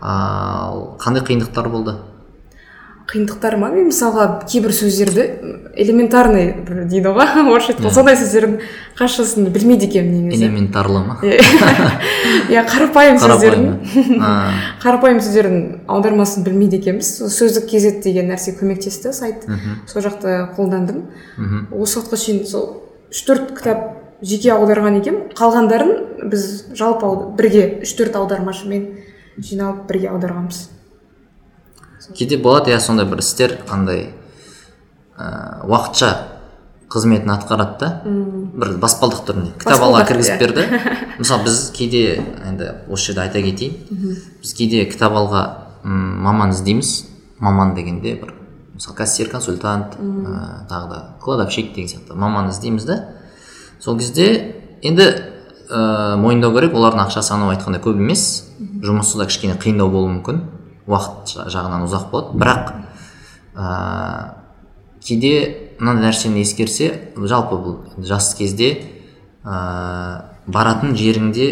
Ал 0.00 0.96
қандай 0.98 1.22
қиындықтар 1.28 1.68
болды? 1.68 1.94
Қиындықтар 3.10 3.56
ма? 3.58 3.68
мен 3.74 3.88
мысалға 3.90 4.26
кейбір 4.46 4.72
сөздерді 4.74 5.24
элементарный 5.74 6.52
бір 6.66 6.84
дейді 6.90 7.10
ғой 7.16 7.26
орысша 7.54 7.72
айтқанда 7.74 7.92
сондай 7.94 8.16
сөздердің 8.20 8.56
қаншасын 8.98 9.48
білмейді 9.50 9.88
екенмін 9.88 10.28
негізі 10.28 10.46
элементарлы 10.46 11.02
ма? 11.02 11.16
Иә 12.52 12.62
қарапайым 12.70 13.18
сөздердің 13.22 14.22
қарапайым 14.84 15.20
сөздердің 15.24 15.60
аудармасын 15.90 16.46
білмейді 16.46 16.78
екенбіз. 16.80 17.10
Сөздік 17.34 17.66
kz 17.70 18.00
деген 18.04 18.30
нәрсе 18.30 18.54
көмектесті 18.58 19.12
сайт. 19.16 19.46
Сол 19.90 20.04
жақты 20.06 20.36
қолдандым. 20.56 21.06
Мхм. 21.36 21.66
осы 21.74 21.98
уақытқа 22.00 22.18
шейін 22.24 22.44
сол 22.46 22.82
үш 23.10 23.24
төрт 23.26 23.54
кітап 23.58 23.86
жеке 24.22 24.52
аударған 24.54 25.00
екенмін. 25.00 25.30
Қалғандарын 25.38 26.28
біз 26.30 26.50
жалпы 26.78 27.14
бірге 27.38 27.80
үш 27.82 27.94
төрт 27.98 28.18
аудармашымен 28.20 28.90
жиналып 29.38 29.86
бірге 29.88 30.12
аударғанбыз. 30.14 30.68
Кейде 32.16 32.38
болады 32.40 32.72
иә 32.72 32.80
сондай 32.80 33.06
бір 33.06 33.20
істер 33.22 33.58
андай 33.70 34.10
ә, 35.18 35.64
уақытша 35.66 36.10
қызметін 36.90 37.30
атқарады 37.36 37.78
да. 37.78 37.90
Бір 38.04 38.74
баспалдық 38.82 39.22
түрінде. 39.28 39.52
Кітап 39.60 39.84
алға 39.84 40.00
Баспалдақ, 40.00 40.08
кіргізіп 40.08 40.34
иә. 40.34 40.38
берді. 40.40 40.64
Мысалы 41.20 41.46
біз 41.46 41.58
кейде 41.76 42.02
енді 42.48 42.72
осы 42.90 43.10
жерде 43.12 43.22
айта 43.28 43.42
кетейін. 43.44 43.76
Біз 44.42 44.54
кейде 44.58 44.84
кітап 44.90 45.14
алға 45.14 45.44
маман 45.84 46.50
іздейміз. 46.56 47.06
Маман 47.40 47.74
дегенде 47.76 48.16
бір 48.20 48.34
мысалы 48.74 48.96
кассир 48.96 49.30
консультант 49.30 49.94
ә, 50.00 50.66
тағы 50.68 50.88
да 50.90 51.00
кладовщик 51.22 51.74
деген 51.74 51.88
сияқты 51.88 52.16
маман 52.18 52.50
іздейміз 52.50 52.84
да. 52.88 52.98
Сол 53.78 53.96
кезде 53.98 54.56
енді 54.82 55.06
ә, 55.70 56.16
мойындау 56.16 56.56
керек 56.56 56.74
олардың 56.74 57.06
ақшасы 57.06 57.36
анау 57.36 57.54
айтқандай 57.54 57.80
көп 57.84 58.02
емес. 58.02 58.48
Жұмысы 58.58 59.20
да 59.20 59.28
кішкене 59.30 59.54
қиындау 59.62 59.92
болуы 59.92 60.16
мүмкін. 60.18 60.42
Уақыт 60.90 61.34
жа- 61.34 61.48
жағынан 61.54 61.86
ұзақ 61.86 62.10
болады. 62.10 62.36
Бірақ 62.38 62.72
ә, 63.54 64.34
кейде 65.04 65.34
мынандай 65.80 66.10
нәрсені 66.10 66.42
ескерсе 66.44 66.90
жалпы 67.16 67.56
бұл 67.56 68.04
жас 68.04 68.34
кезде 68.38 68.72
ә, 69.44 70.22
баратын 70.46 70.96
жеріңде 70.96 71.50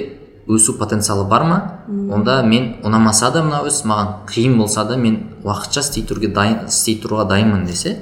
өсу 0.48 0.78
потенциалы 0.78 1.26
бар 1.28 1.44
ма? 1.44 1.58
Онда 1.88 2.42
мен 2.42 2.78
ұнамаса 2.84 3.30
да 3.32 3.42
мына 3.44 3.62
іс 3.68 3.82
маған 3.84 4.26
қиын 4.28 4.56
болса 4.56 4.84
да 4.88 4.96
мен 4.96 5.18
уақытша 5.44 5.80
істей 5.84 6.04
тұруға 6.08 6.32
дайын 6.34 6.58
істей 6.68 6.96
тұруға 7.02 7.26
дайынмын 7.28 7.66
десе 7.68 7.98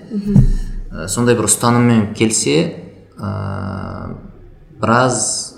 ә, 0.92 1.08
сондай 1.08 1.34
бір 1.34 1.48
ұстаныммен 1.50 2.12
келсе 2.14 2.56
ә, 3.18 4.14
біраз 4.80 5.54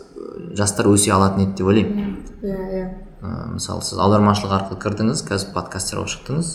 жастар 0.56 0.88
өсе 0.88 1.12
алатын 1.12 1.44
еді 1.44 1.58
деп 1.60 1.66
ойлаймын. 1.66 2.07
Ә, 3.22 3.52
мысалы 3.54 3.82
сіз 3.82 3.98
аудармашылық 3.98 4.54
арқылы 4.58 4.80
кірдіңіз 4.82 5.22
қазір 5.28 5.52
подкастер 5.54 5.98
болып 6.00 6.12
шықтыңыз 6.14 6.50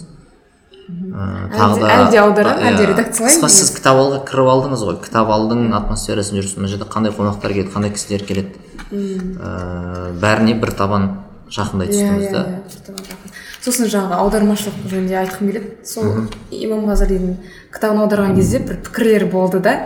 ә, 0.84 1.28
Әлде- 1.54 1.90
әлде 1.90 2.20
аударамын, 2.20 2.68
әлде 2.70 2.88
редакциялаймын 2.92 3.40
қысқасы 3.40 3.62
сіз 3.64 3.72
кітап 3.78 4.00
алға 4.02 4.20
кіріп 4.28 4.50
алдыңыз 4.54 4.84
ғой. 4.84 4.98
Кітап 5.04 5.32
алдың 5.32 5.70
атмосферасын 5.78 6.40
жүрсіз 6.40 6.58
мына 6.60 6.72
жерде 6.72 6.88
қандай 6.92 7.14
қонақтар 7.16 7.54
келеді 7.56 7.72
қандай 7.72 7.94
кісілер 7.96 8.26
келеді. 8.28 8.60
Ә, 8.92 10.12
бәріне 10.20 10.58
бір 10.60 10.74
табан 10.76 11.10
жақындай 11.54 11.88
иә 11.88 11.94
түстіңіз 11.94 12.28
иә 12.28 12.32
да. 12.34 12.44
иә 12.44 13.24
сосын 13.64 13.88
жаңағы 13.88 14.20
аудармашылық 14.20 14.88
жөнінде 14.92 15.18
айтқым 15.24 15.52
келеді. 15.52 15.70
Сол 15.88 16.28
имам 16.52 16.84
ғазалидің 16.90 17.38
кітабын 17.72 18.04
аударған 18.04 18.36
кезде 18.36 18.60
бір 18.60 18.82
пікірлер 18.84 19.30
болды 19.32 19.62
да. 19.64 19.78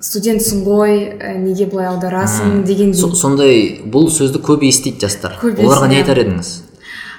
Студентсің 0.00 0.64
ғой 0.64 0.96
ә, 1.16 1.34
неге 1.40 1.66
былай 1.70 1.88
аударасың 1.90 2.64
дегендей 2.68 3.00
Со- 3.00 3.14
сондай 3.16 3.80
бұл 3.84 4.10
сөзді 4.12 4.40
көп 4.44 4.64
естиді 4.66 5.00
жастар. 5.06 5.38
Көп 5.40 5.60
оларға 5.60 5.88
не 5.92 6.00
айтар 6.00 6.20
едіңіз? 6.22 6.50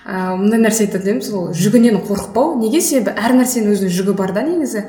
Ә, 0.01 0.35
мындай 0.37 0.61
нәрсе 0.63 0.87
айтады 0.87 1.09
едім 1.11 1.21
сол 1.21 1.49
жүгінен 1.53 1.99
қорықпау. 2.07 2.55
Неге 2.61 2.81
себебі 2.81 3.13
әр 3.13 3.35
нәрсенің 3.37 3.75
өзінің 3.75 3.93
жүгі 3.97 4.15
бар 4.17 4.33
да 4.33 4.41
негізі. 4.45 4.85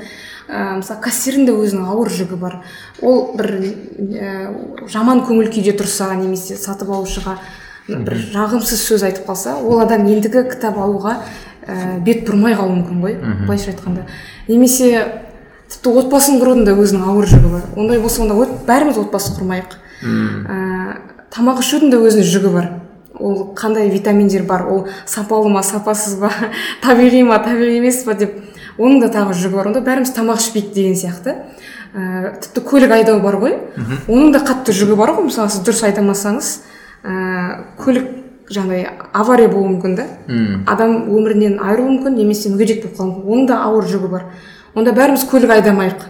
Ә, 0.49 0.79
мысалы 0.81 1.01
кассирдің 1.05 1.49
де 1.49 1.57
өзінің 1.57 1.91
ауыр 1.93 2.13
жүгі 2.13 2.39
бар. 2.41 2.61
Ол 3.03 3.35
бір 3.37 3.51
ә, 3.61 4.33
жаман 4.89 5.21
көңіл 5.29 5.53
күйде 5.53 5.77
тұрса 5.77 6.11
немесе 6.17 6.57
сатып 6.57 6.91
алушыға 6.93 7.37
бір 7.89 8.17
жағымсыз 8.33 8.87
сөз 8.89 9.05
айтып 9.09 9.27
қалса 9.29 9.57
ол 9.61 9.81
адам 9.83 10.07
ендігі 10.07 10.47
кітап 10.49 10.79
алуға 10.79 11.19
ә, 11.67 12.01
бет 12.05 12.25
бұрмай 12.29 12.57
қалуы 12.57 12.81
мүмкін 12.81 13.05
ғой 13.05 13.17
былайша 13.45 13.73
айтқанда. 13.75 14.07
Немесе 14.49 15.05
тіпті 15.73 15.95
отбасын 16.03 16.39
құрудың 16.43 16.67
да 16.69 16.75
өзінің 16.77 17.09
ауыр 17.09 17.29
жүгі 17.31 17.51
бар. 17.53 17.65
Ондай 17.77 18.01
болса 18.03 18.23
онда 18.25 18.37
бәріміз 18.69 19.01
отбасы 19.01 19.33
құрмайық. 19.39 19.77
Ә, 20.05 20.97
тамақ 21.33 21.63
ішудің 21.63 21.93
де 21.93 22.01
өзінің 22.03 22.29
жүгі 22.29 22.53
бар. 22.53 22.69
Ол 23.19 23.53
қандай 23.57 23.89
витаминдер 23.93 24.45
бар 24.49 24.67
ол 24.69 24.87
сапалы 25.07 25.49
ма 25.53 25.63
сапасыз 25.63 26.19
ба 26.21 26.31
табиғи 26.85 27.23
ма 27.25 27.39
табиғи 27.45 27.79
емес 27.79 28.03
па 28.05 28.17
деп 28.19 28.37
оның 28.79 29.01
да 29.05 29.13
тағы 29.13 29.37
жүгі 29.39 29.57
бар. 29.57 29.71
Онда 29.73 29.85
бәріміз 29.85 30.13
тамақ 30.17 30.43
ішпейік 30.43 30.73
деген 30.75 30.97
сияқты. 30.99 31.37
Ә, 31.95 32.35
тіпті 32.43 32.65
көлік 32.69 32.93
айдау 32.93 33.21
бар 33.25 33.39
ғой. 33.41 33.59
Оның 34.09 34.33
да 34.33 34.45
қатты 34.45 34.75
жүгі 34.77 34.97
бар 34.97 35.15
ғой. 35.17 35.29
Мысалы 35.31 35.53
сіз 35.53 35.65
дұрыс 35.65 35.85
айдамасаңыз 35.89 36.53
ә, 37.05 37.65
көлік 37.81 38.11
жаңағыдай 38.53 38.89
авария 39.13 39.49
болуы 39.49 39.77
мүмкін 39.77 39.95
да. 39.97 40.07
Адам 40.69 41.07
өмірінен 41.13 41.61
айыруы 41.63 41.89
мүмкін 41.95 42.17
немесе 42.19 42.51
мүгедек 42.53 42.83
болып 42.83 42.99
қалуы 42.99 43.13
мүмкін. 43.13 43.33
Оның 43.33 43.47
да 43.49 43.61
ауыр 43.69 43.87
жүгі 43.89 44.11
бар. 44.13 44.27
Онда 44.75 44.93
бәріміз 44.97 45.25
көлік 45.31 45.53
айдамайық. 45.57 46.07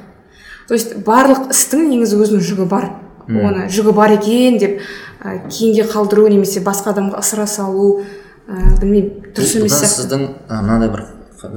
То 0.69 0.75
есть 0.75 0.97
барлық 1.07 1.51
істің 1.53 1.89
негізі 1.91 2.21
өзінің 2.23 2.45
жүгі 2.47 2.67
бар. 2.71 2.91
Оны 3.29 3.69
жүгі 3.71 3.95
бар 3.95 4.17
екен 4.17 4.59
деп 4.59 4.81
ә, 5.23 5.49
кейінге 5.49 5.87
қалдыру 5.91 6.29
немесе 6.29 6.61
басқа 6.61 6.93
адамға 6.95 7.21
ысыра 7.23 7.47
салу 7.47 8.03
ә, 8.49 8.79
білмеймін 8.81 9.33
дұрыс 9.35 9.57
емес 9.59 9.77
сияқты. 9.79 10.03
сіздің 10.03 10.25
мынандай 10.51 10.91
бір 10.91 11.05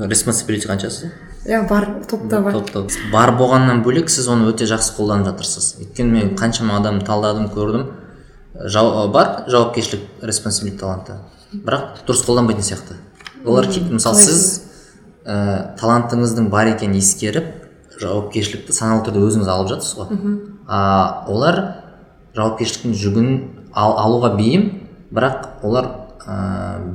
респонсабилити 0.09 0.69
қаншасы 0.69 1.11
иә 1.45 1.67
бар 1.69 1.87
топта 2.09 2.41
бар. 2.41 2.53
Топта. 2.53 2.85
Бар 3.11 3.33
болғаннан 3.37 3.83
бөлек 3.85 4.09
сіз 4.09 4.27
оны 4.29 4.49
өте 4.49 4.65
жақсы 4.69 4.95
қолданып 4.97 5.29
жатырсыз. 5.31 5.75
Өйткені 5.81 6.11
мен 6.11 6.35
қаншама 6.37 6.79
адамды 6.79 7.05
талдадым 7.05 7.49
көрдім. 7.53 7.87
Жау, 8.55 9.09
бар 9.11 9.43
жауапкершілік 9.49 10.23
респонсабилити 10.25 10.79
талантта 10.79 11.19
бірақ 11.53 12.05
дұрыс 12.07 12.23
қолданбайтын 12.25 12.65
сияқты. 12.65 12.97
Олар 13.45 13.67
мысалы 13.67 14.21
сіз 14.21 14.61
ә, 15.25 15.75
талантыңыздың 15.79 16.49
бар 16.53 16.71
екенін 16.75 16.99
ескеріп 17.01 17.51
жауапкершілікті 18.01 18.75
саналы 18.75 19.05
түрде 19.07 19.23
өзіңіз 19.25 19.51
алып 19.51 19.71
жатырсыз 19.73 19.99
ғой. 19.99 20.39
А 20.67 21.25
олар 21.31 21.61
жауапкершіліктің 22.35 22.95
жүгін 23.01 23.29
ал, 23.73 23.95
алуға 24.05 24.33
бейім 24.37 24.65
бірақ 25.15 25.63
олар 25.65 25.87
ә, 26.25 26.35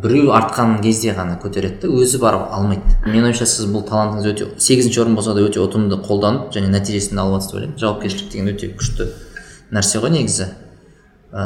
біреу 0.02 0.32
артқан 0.36 0.78
кезде 0.84 1.14
ғана 1.16 1.38
көтереді 1.40 1.88
өзі 1.88 2.20
барып 2.22 2.50
алмайды. 2.54 2.96
Менің 3.06 3.30
ойымша 3.30 3.48
сіз 3.48 3.70
бұл 3.72 3.86
талантыңыз 3.88 4.30
өте 4.32 4.48
сегізінші 4.58 5.04
орын 5.04 5.16
болса 5.18 5.34
да 5.34 5.44
өте 5.46 5.62
ұтымды 5.62 6.00
қолданып 6.04 6.52
және 6.54 6.72
нәтижесін 6.74 7.22
алып 7.22 7.38
жатсыз 7.38 7.50
деп 7.50 7.60
ойлаймын. 7.60 7.78
Жауапкершілік 7.80 8.32
деген 8.32 8.52
өте 8.54 8.72
күшті 8.76 9.08
нәрсе 9.70 10.02
ғой 10.02 10.14
негізі. 10.18 10.50
Ә, 11.30 11.44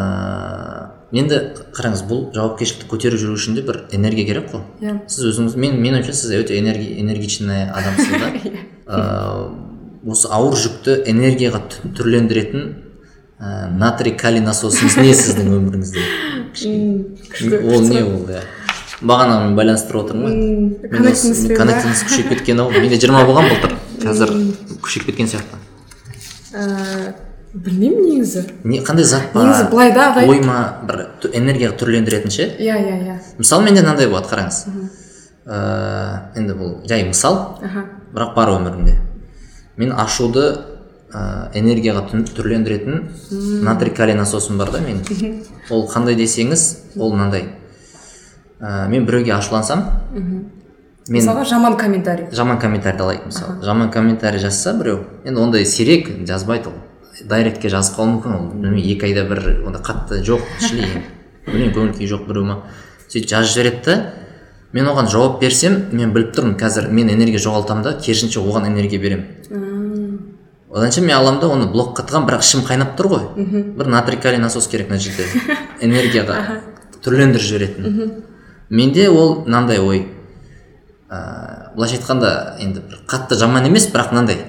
енді 1.15 1.39
қараңыз 1.77 2.03
бұл 2.09 2.25
жауапкершілікті 2.35 2.89
көтеріп 2.91 3.21
жүру 3.23 3.37
үшін 3.39 3.55
де 3.59 3.63
бір 3.67 3.83
энергия 3.95 4.27
керек 4.27 4.49
қой. 4.53 4.63
Иә. 4.83 4.97
Сіз 5.09 5.29
өзіңіз 5.33 5.57
мен 5.61 5.77
менің 5.81 6.01
ойымша 6.01 6.15
сіз 6.19 6.33
өте 6.41 6.59
энерги, 6.59 6.89
энергичный 7.01 7.69
адамсыз 7.71 8.11
да. 8.19 8.33
Ыыы, 8.87 9.45
осы 10.15 10.29
ауыр 10.33 10.57
жүкті 10.59 10.99
энергияға 11.13 11.63
тү- 11.71 11.93
түрлендіретін 11.97 12.67
ә, 13.39 13.71
натрий 13.79 14.15
калий 14.19 14.43
насосыңыз 14.45 14.99
не 15.01 15.15
сіздің 15.17 15.49
өміріңізде? 15.59 16.05
Ол 17.73 17.89
не 17.89 18.03
ол 18.05 18.29
иә? 18.29 18.43
Бағанамен 19.05 19.57
байланыстырып 19.59 20.05
отырмын 20.05 20.27
ғой. 20.29 20.91
Коннектіңіз 21.59 22.05
күшейіп 22.09 22.31
кеткен 22.35 22.63
ау. 22.63 22.71
Менде 22.73 22.97
жиырма 23.01 23.25
болған 23.29 23.51
былтыр. 23.51 23.75
Қазір 24.05 24.33
күшейіп 24.85 25.09
кеткен 25.11 25.29
сияқты. 25.33 25.59
Ә, 26.55 27.15
білмеймін 27.55 28.09
негізі. 28.09 28.45
Не 28.65 28.81
қандай 28.83 29.07
зат 29.07 29.31
па? 29.33 29.45
Негізі 29.45 29.71
былай 29.71 29.93
да 29.95 30.11
ағай. 30.11 30.29
Ой 30.29 30.41
ма 30.43 30.81
бір 30.89 31.07
энергияға 31.31 31.79
түрлендіретін 31.79 32.35
ше 32.35 32.49
иә 32.59 32.77
иә 32.83 32.97
иә. 33.07 33.17
Мысалы 33.39 33.65
менде 33.65 33.83
мынандай 33.85 34.09
болады 34.11 34.29
қараңыз. 34.33 34.59
Ыыы 35.47 36.41
енді 36.41 36.57
бұл 36.59 36.73
жай 36.89 37.05
мысал. 37.07 37.59
Аха. 37.63 37.85
Бірақ 38.15 38.35
бар 38.35 38.55
өмірімде. 38.57 38.97
Мен 39.77 39.93
ашуды 39.93 40.45
ә, 41.13 41.51
энергияға 41.55 42.09
түрлендіретін 42.35 43.63
натрий 43.63 43.95
калий 43.95 44.19
насосым 44.19 44.59
бар 44.59 44.73
да 44.75 44.81
менің. 44.83 45.45
Ол 45.71 45.87
қандай 45.91 46.19
десеңіз 46.19 46.97
ол 46.99 47.15
мынандай. 47.15 47.53
Ә, 48.61 48.89
мен 48.89 49.07
біреуге 49.07 49.35
ашулансам 49.35 49.85
мен 51.09 51.21
мысалға 51.21 51.45
жаман 51.45 51.77
комментарий. 51.77 52.27
жаман 52.33 52.59
комментарий 52.59 52.99
алайық 52.99 53.27
мысалы 53.27 53.63
жаман 53.63 53.91
комментарий 53.91 54.41
жазса 54.41 54.73
біреу 54.73 55.05
енді 55.25 55.41
ондай 55.41 55.67
сирек 55.67 56.09
жазбайды 56.27 56.71
ол. 56.71 56.79
Дайректке 57.23 57.71
жазып 57.71 57.99
қалуы 57.99 58.17
мүмкін 58.17 58.35
ол. 58.35 58.49
Білмеймін 58.55 58.91
екі 58.95 59.09
айда 59.09 59.25
бір 59.29 59.43
ондай 59.67 59.83
қатты 59.85 60.21
жоқ 60.27 60.43
шли 60.61 60.89
білмеймін 61.47 61.75
көңіл 61.77 61.95
күйі 61.99 62.11
жоқ 62.11 62.27
біреу 62.29 62.45
ма. 62.49 62.59
Сөйтіп 63.09 63.31
жазып 63.31 63.55
жібереді 63.55 63.85
да 63.87 63.97
мен 64.75 64.89
оған 64.91 65.11
жауап 65.13 65.41
берсем 65.41 65.77
мен 65.93 66.13
біліп 66.15 66.35
тұрмын 66.35 66.57
қазір 66.59 66.91
мен 66.91 67.13
энергия 67.13 67.39
жоғалтамын 67.39 67.85
да 67.87 67.93
керісінше 67.99 68.41
оған 68.43 68.67
энергия 68.73 68.99
беремін. 68.99 69.27
Одан 70.75 70.91
кейін 70.91 71.07
мен 71.07 71.17
аламын 71.17 71.41
да 71.41 71.51
оны 71.55 71.69
блокқа 71.71 72.03
тығамын 72.03 72.27
бірақ 72.27 72.43
ішім 72.43 72.65
қайнап 72.67 72.97
тұр 72.99 73.11
ғой. 73.13 73.29
Бір 73.79 73.87
натрий 73.87 74.19
калий 74.19 74.43
насос 74.43 74.67
керек 74.67 74.91
мына 74.91 74.99
жерде. 74.99 75.29
Энергияға 75.81 76.41
түрлендіріп 77.05 77.47
жіберетін. 77.47 78.11
Менде 78.71 79.07
ол 79.09 79.45
мынандай 79.45 79.79
ой. 79.79 80.09
Ә, 81.07 81.71
былайша 81.77 82.01
айтқанда 82.01 82.33
енді 82.59 82.83
бір 82.89 83.05
қатты 83.07 83.39
жаман 83.39 83.69
емес 83.69 83.87
бірақ 83.93 84.11
мынандай. 84.11 84.41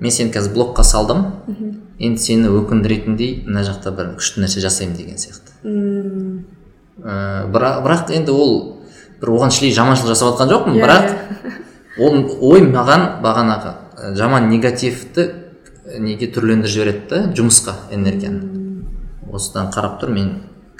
Мен 0.00 0.10
сені 0.10 0.32
қазір 0.32 0.54
блокқа 0.54 0.84
салдым. 0.84 1.26
Енді 2.00 2.20
сені 2.22 2.48
өкіндіретіндей 2.48 3.44
мына 3.46 3.64
жақта 3.66 3.92
бір 3.92 4.14
күшті 4.16 4.40
нәрсе 4.44 4.62
жасаймын 4.64 4.96
деген 4.96 5.18
сияқты. 5.20 5.52
Мм 5.64 6.44
ә, 7.04 7.46
бірақ, 7.52 7.82
бірақ 7.84 8.10
енді 8.16 8.32
ол 8.32 8.54
бір 9.20 9.34
оған 9.36 9.52
шли 9.52 9.72
жаманшылық 9.76 10.14
жасап 10.14 10.32
жатқан 10.32 10.50
жоқпын 10.52 10.76
Иә, 10.76 10.82
бірақ 10.84 11.04
ол 12.00 12.16
ой 12.52 12.64
маған 12.64 13.20
бағанағы 13.24 13.74
ә, 13.96 14.14
жаман 14.16 14.48
негативті 14.50 15.28
неге 15.98 16.30
түрлендіріп 16.32 16.72
жібереді 16.72 17.08
да 17.10 17.22
жұмысқа 17.36 17.76
энергияны. 17.92 18.84
Осыдан 19.30 19.70
қарап 19.74 19.98
тұр 20.00 20.12
мен 20.14 20.30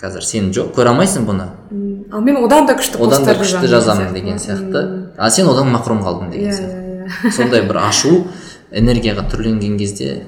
қазір 0.01 0.25
сен 0.25 0.51
жоқ 0.55 0.73
көре 0.77 0.93
алмайсың 0.95 1.27
бұны? 1.29 1.51
М, 1.71 2.05
ал 2.13 2.23
мен 2.25 2.39
одан 2.41 2.67
да 2.67 2.77
күшті 2.79 3.01
одан 3.05 3.25
да 3.25 3.35
күшті 3.37 3.67
жазамын 3.69 4.15
деген 4.15 4.39
сияқты. 4.39 5.11
а 5.19 5.31
сен 5.31 5.49
одан 5.49 5.69
мақрұм 5.75 6.01
қалдың 6.05 6.31
деген 6.31 6.51
иә 6.51 6.57
сияқты. 6.57 6.77
Иә 6.81 7.29
иә. 7.29 7.33
Сондай 7.37 7.63
бір 7.69 7.77
ашу. 7.85 8.27
Энергияға 8.73 9.25
түрленген 9.33 9.79
кезде 9.81 10.23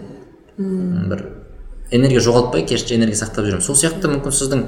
м, 0.59 1.09
бір 1.11 1.24
энергия 1.93 2.20
жоғалтпай 2.24 2.64
керісінше 2.66 2.97
энергия 2.99 3.20
сақтап 3.20 3.47
жүремін 3.47 3.64
сол 3.66 3.76
сияқты 3.78 4.11
мүмкін 4.12 4.34
сіздің 4.38 4.64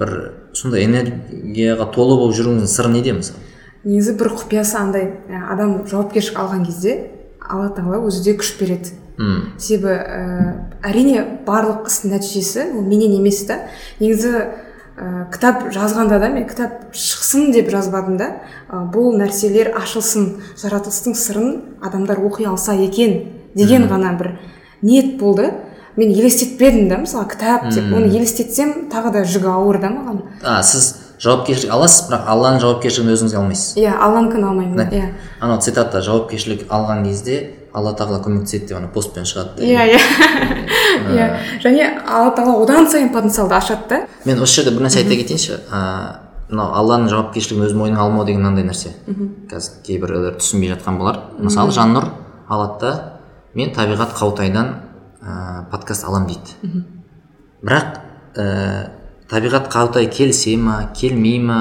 бір 0.00 0.14
сондай 0.56 0.84
энергияға 0.88 1.90
толы 1.94 2.16
болып 2.20 2.36
жүруіңіздің 2.36 2.72
сыры 2.72 2.90
неде 2.92 3.14
мысалы? 3.16 3.40
Негізі 3.84 4.16
бір 4.20 4.32
құпиясы 4.36 4.76
андай 4.80 5.12
адам 5.48 5.84
жауапкершілік 5.88 6.40
алған 6.42 6.64
кезде 6.66 6.96
алла 7.48 7.70
тағала 7.76 8.02
өзі 8.08 8.24
де 8.26 8.34
күш 8.36 8.50
береді. 8.60 8.90
М, 9.18 9.52
себебі 9.58 9.94
ә, 9.94 10.22
әрине 10.84 11.22
барлық 11.46 11.86
істің 11.88 12.12
нәтижесі 12.16 12.66
ол 12.74 12.84
менен 12.86 13.14
емес 13.16 13.40
та. 13.48 13.62
Негізі 14.00 14.34
ә, 14.98 15.30
кітап 15.32 15.68
жазғанда 15.72 16.18
да 16.20 16.28
мен 16.28 16.46
кітап 16.48 16.90
шықсын 16.92 17.52
деп 17.54 17.70
жазбадым 17.70 18.16
да 18.18 18.28
ә, 18.68 18.82
бұл 18.92 19.14
нәрселер 19.18 19.72
ашылсын 19.78 20.42
жаратылыстың 20.60 21.14
сырын 21.14 21.50
адамдар 21.82 22.18
оқи 22.18 22.46
алса 22.50 22.74
екен 22.74 23.20
деген 23.54 23.86
ғана 23.88 24.16
бір 24.18 24.34
ниет 24.82 25.16
болды. 25.18 25.52
Мен 25.98 26.12
елестетпедім 26.14 26.88
да 26.88 26.96
мысалы 27.02 27.26
кітап 27.26 27.64
деп 27.74 27.88
оны 27.90 28.06
елестетсем 28.06 28.88
тағы 28.92 29.10
да 29.12 29.22
жүгі 29.26 29.48
ауыр 29.50 29.80
да 29.82 29.88
маған. 29.90 30.20
А 30.46 30.62
сіз 30.62 30.92
жауапкершілік 31.18 31.72
аласыз 31.74 32.04
бірақ 32.06 32.28
алланың 32.30 32.60
жауапкершілігін 32.62 33.14
өзіңізге 33.16 33.38
алмайсыз? 33.40 33.72
Иә 33.82 33.96
алланыкін 33.98 34.44
алмаймын 34.46 34.76
Да. 34.78 34.84
иә. 34.94 35.08
Анау 35.40 35.58
цитата 35.58 35.98
жауапкершілік 36.06 36.68
алған 36.70 37.02
кезде 37.08 37.40
алла 37.74 37.96
тағала 37.98 38.22
көмектеседі 38.22 38.68
деп 38.68 38.78
ана 38.78 38.86
постпен 38.94 39.26
шығады 39.26 39.66
иә 39.66 39.88
иә. 39.90 39.98
Иә. 41.14 41.28
Және 41.62 41.90
алла 42.06 42.32
тағала 42.36 42.62
одан 42.62 42.88
сайын 42.90 43.12
потенциалды 43.14 43.54
ашады 43.54 43.88
да. 43.88 44.00
Мен 44.24 44.42
осы 44.42 44.60
жерде 44.62 44.76
бір 44.76 44.86
нәрсе 44.86 45.02
айта 45.02 45.16
кетейінші. 45.16 45.60
Ыыы 45.68 46.26
мынау 46.48 46.72
алланың 46.80 47.10
жауапкершілігін 47.12 47.66
өз 47.66 47.74
мойныңа 47.76 48.04
алмау 48.06 48.24
деген 48.24 48.42
мынандай 48.42 48.64
нәрсе. 48.64 48.94
Қазір 49.50 49.82
кейбіреулер 49.84 50.38
түсінбей 50.40 50.72
жатқан 50.72 50.96
болар. 50.96 51.20
Мысалы 51.38 51.74
жаннұр 51.76 52.08
алады 52.48 52.78
да 52.80 52.92
мен 53.54 53.74
табиғат 53.76 54.14
қаутайдан 54.16 54.74
ыыы 55.20 55.66
подкаст 55.70 56.06
аламын 56.08 56.30
дейді. 56.32 56.84
Бірақ 57.62 58.00
ііі 58.38 58.86
табиғат 59.28 59.68
қаутай 59.72 60.08
келсе 60.08 60.56
ма 60.56 60.88
келмей 60.96 61.38
ма 61.38 61.58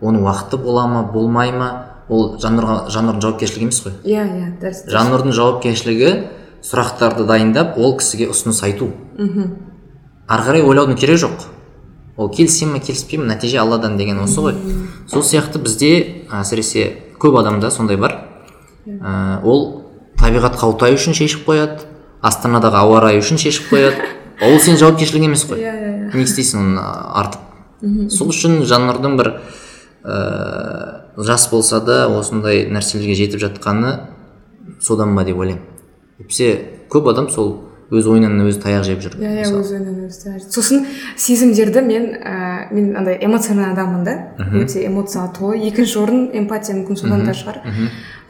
оның 0.00 0.26
уақыты 0.26 0.58
бола 0.58 0.88
ма 0.90 1.04
болмай 1.12 1.52
ма 1.52 1.68
ол 2.08 2.36
жаннұрға 2.42 2.88
жаннұрдың 2.90 3.22
жауапкершілігі 3.22 3.66
емес 3.66 3.80
қой. 3.84 3.94
Иә 4.02 4.24
иә 4.26 4.50
дұрыс. 4.60 4.82
жаннұрдың 4.90 5.32
жауапкершілігі 5.34 6.10
сұрақтарды 6.66 7.26
дайындап 7.26 7.78
ол 7.78 7.96
кісіге 7.98 8.28
ұсыныс 8.32 8.62
айту. 8.66 8.90
Ары 10.26 10.46
қарай 10.48 10.66
ойлаудың 10.66 10.98
керегі 10.98 11.26
жоқ. 11.26 11.46
Ол 12.16 12.30
келісе 12.32 12.66
ма 12.66 12.80
келіспей 12.80 13.20
ма 13.20 13.30
нәтиже 13.30 13.60
алладан 13.62 13.96
деген 13.96 14.18
осы 14.24 14.40
ғой. 14.42 14.56
Сол 15.06 15.22
сияқты 15.22 15.60
бізде 15.62 16.26
әсіресе 16.32 17.14
көп 17.20 17.38
адамда 17.38 17.70
сондай 17.70 17.96
бар. 17.96 18.16
Ә, 18.86 19.42
ол 19.44 19.84
табиғат 20.18 20.56
қаутай 20.58 20.96
үшін 20.96 21.14
шешіп 21.14 21.46
қояды 21.46 21.84
астанадағы 22.22 22.80
ауа 22.80 23.00
райы 23.04 23.20
үшін 23.22 23.38
шешіп 23.38 23.72
қояды. 23.72 24.12
Ол 24.44 24.58
сенің 24.60 24.76
жауапкершілігің 24.82 25.30
емес 25.30 25.46
қой. 25.48 25.62
Иә 25.62 25.70
иә 25.72 25.92
иә. 25.92 26.08
Не 26.12 26.24
істейсің 26.26 26.60
оны 26.60 26.82
артып 27.16 27.46
сол 28.12 28.32
үшін 28.32 28.60
жаннұрдың 28.68 29.16
бір 29.16 29.30
ыыы 30.04 31.24
жас 31.24 31.48
болса 31.50 31.80
да 31.80 32.06
осындай 32.12 32.66
нәрселерге 32.68 33.16
жетіп 33.16 33.42
жатқаны 33.46 33.94
содан 34.80 35.14
ба 35.16 35.24
деп 35.24 35.38
ойлаймын. 35.38 35.75
Әйтпесе 36.20 36.52
көп 36.92 37.10
адам 37.12 37.30
сол 37.30 37.54
өз 37.90 38.06
ойынан 38.10 38.40
өзі 38.42 38.58
таяқ 38.64 38.82
жеп 38.86 39.02
жүр 39.04 39.14
иә 39.20 39.32
иә 39.44 39.50
өз 39.54 39.70
ойынан 39.76 40.08
өзі 40.08 40.22
таяқ. 40.24 40.46
сосын 40.50 40.86
сезімдерді 41.16 41.82
мен 41.86 42.08
ә, 42.18 42.66
мен 42.74 42.96
андай 42.98 43.18
эмоциональный 43.22 43.72
адаммын 43.72 44.04
да. 44.04 44.14
Өте 44.58 44.82
эмоцияға 44.88 45.30
толы. 45.38 45.60
Екінші 45.68 46.00
орын 46.02 46.24
эмпатия 46.34 46.74
мүмкін 46.74 46.98
содан 46.98 47.22
да 47.26 47.34
шығар. 47.36 47.60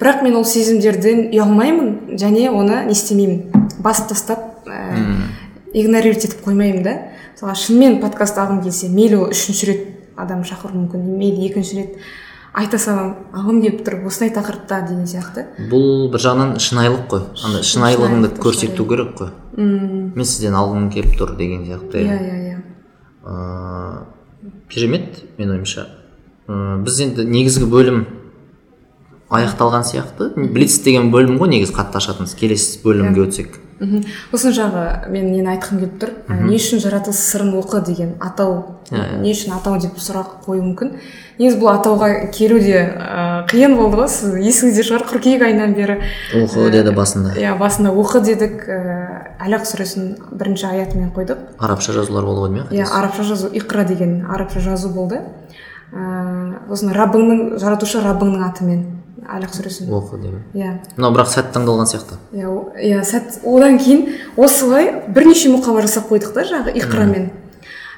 Бірақ 0.00 0.22
мен 0.26 0.36
ол 0.36 0.44
сезімдерден 0.44 1.30
ұялмаймын 1.30 2.18
және 2.20 2.50
оны 2.50 2.84
не 2.84 2.92
істемеймін. 2.92 3.70
Басып 3.80 4.12
тастап 4.12 4.68
ә, 4.68 4.92
игнорировать 5.72 6.28
етіп 6.28 6.44
қоймаймын 6.44 6.84
да. 6.84 6.96
Мысалға 7.36 7.56
шынымен 7.62 8.00
подкаст 8.04 8.36
алғым 8.36 8.60
келсе 8.64 8.92
мейлі 8.92 9.22
ол 9.22 9.32
үшінші 9.32 9.70
рет 9.70 9.88
адам 10.16 10.44
шақыру 10.44 10.76
мүмкін 10.76 11.16
мейлі 11.16 11.48
екінші 11.48 11.80
рет 11.80 11.96
айта 12.56 12.78
саламын 12.80 13.36
алғым 13.36 13.58
келіп 13.64 13.82
тұр 13.84 13.98
осындай 14.08 14.32
тақырыпта 14.32 14.80
деген 14.88 15.04
сияқты. 15.08 15.44
Бұл 15.70 16.08
бір 16.12 16.22
жағынан 16.24 16.54
шынайылық 16.62 17.02
қой. 17.10 17.24
Андай 17.44 17.66
шынайылығыңды 17.68 18.30
көрсету 18.40 18.86
керек 18.88 19.12
қой. 19.18 19.32
Мм. 19.58 20.12
Мен 20.16 20.28
сізден 20.28 20.56
алғым 20.56 20.88
келіп 20.94 21.18
тұр 21.20 21.34
деген 21.36 21.66
сияқты. 21.68 22.00
Иә 22.00 22.16
иә 22.16 22.38
иә. 22.46 22.62
Ыыы 23.26 24.54
керемет 24.72 25.20
менің 25.36 25.58
ойымша. 25.58 25.86
Ыыы 26.48 26.80
біз 26.86 27.00
енді 27.04 27.28
негізгі 27.28 27.68
бөлім 27.68 28.02
аяқталған 29.28 29.84
сияқты. 29.84 30.32
Блиц 30.36 30.78
деген 30.80 31.12
бөлім 31.12 31.36
ғой 31.42 31.52
негізі 31.52 31.76
қатты 31.76 32.00
ашатынымыз. 32.00 32.34
Келесі 32.40 32.80
бөлімге 32.86 33.26
өтсек. 33.26 33.60
Мхм 33.80 34.02
сосын 34.32 34.54
жағы 34.56 34.84
мен 35.12 35.30
нені 35.32 35.50
айтқым 35.54 35.80
келіп 35.82 35.98
тұр. 36.00 36.12
Ә, 36.28 36.40
не 36.46 36.56
үшін 36.56 36.80
жаратылыс 36.80 37.20
сырын 37.30 37.54
оқы 37.60 37.82
деген 37.84 38.14
атау? 38.20 38.80
Иә, 38.90 39.20
не 39.20 39.32
үшін 39.34 39.52
атау 39.56 39.78
деп 39.82 39.98
сұрақ 40.00 40.44
қою 40.46 40.62
мүмкін? 40.64 40.94
Негізі 41.38 41.58
бұл 41.60 41.72
атауға 41.74 42.08
келу 42.32 42.58
де 42.62 42.78
ә, 42.86 43.44
қиын 43.50 43.76
болды 43.76 44.00
ғой. 44.00 44.08
Сіз 44.08 44.36
есіңізде 44.40 44.86
шығар 44.88 45.04
қыркүйек 45.10 45.44
айынан 45.44 45.74
бері. 45.76 45.98
Оқы 46.34 46.70
деді 46.72 46.94
басында. 46.96 47.34
иә 47.36 47.56
басында 47.58 47.92
оқы 47.92 48.22
дедік. 48.24 48.64
Ә, 48.64 49.36
әлақ 49.46 49.66
сүресінің 49.68 50.32
бірінші 50.32 50.66
аятымен 50.70 51.10
қойдық. 51.12 51.42
Арабша 51.58 51.92
жазулар 51.92 52.24
болды 52.24 52.40
ғой 52.40 52.54
деймін 52.54 52.70
иә 52.72 52.86
арабша 52.88 53.22
жазу 53.22 53.50
иқра 53.52 53.84
деген 53.84 54.24
арабша 54.30 54.60
жазу 54.60 54.88
болды. 54.88 55.20
Ыыы 55.92 56.56
сосын 56.70 56.94
раббыңның 56.96 57.58
жаратушы 57.60 58.00
раббыңның 58.02 58.42
атымен. 58.48 58.80
Әлақ 59.26 59.54
сүресін 59.56 59.90
оқы 59.90 60.18
иә. 60.54 60.76
Мынау 60.96 61.14
бірақ 61.14 61.30
сәт 61.32 61.50
таңдалған 61.54 61.88
сияқты. 61.90 62.18
Иә 62.32 62.50
иә 62.78 63.02
сәт. 63.04 63.40
Одан 63.44 63.78
кейін 63.78 64.06
осылай 64.36 64.92
бірнеше 65.08 65.50
мұқаба 65.54 65.82
жасап 65.86 66.10
қойдық 66.10 66.34
та 66.36 66.44
жаңағы 66.46 66.76
иқрамен 66.80 67.30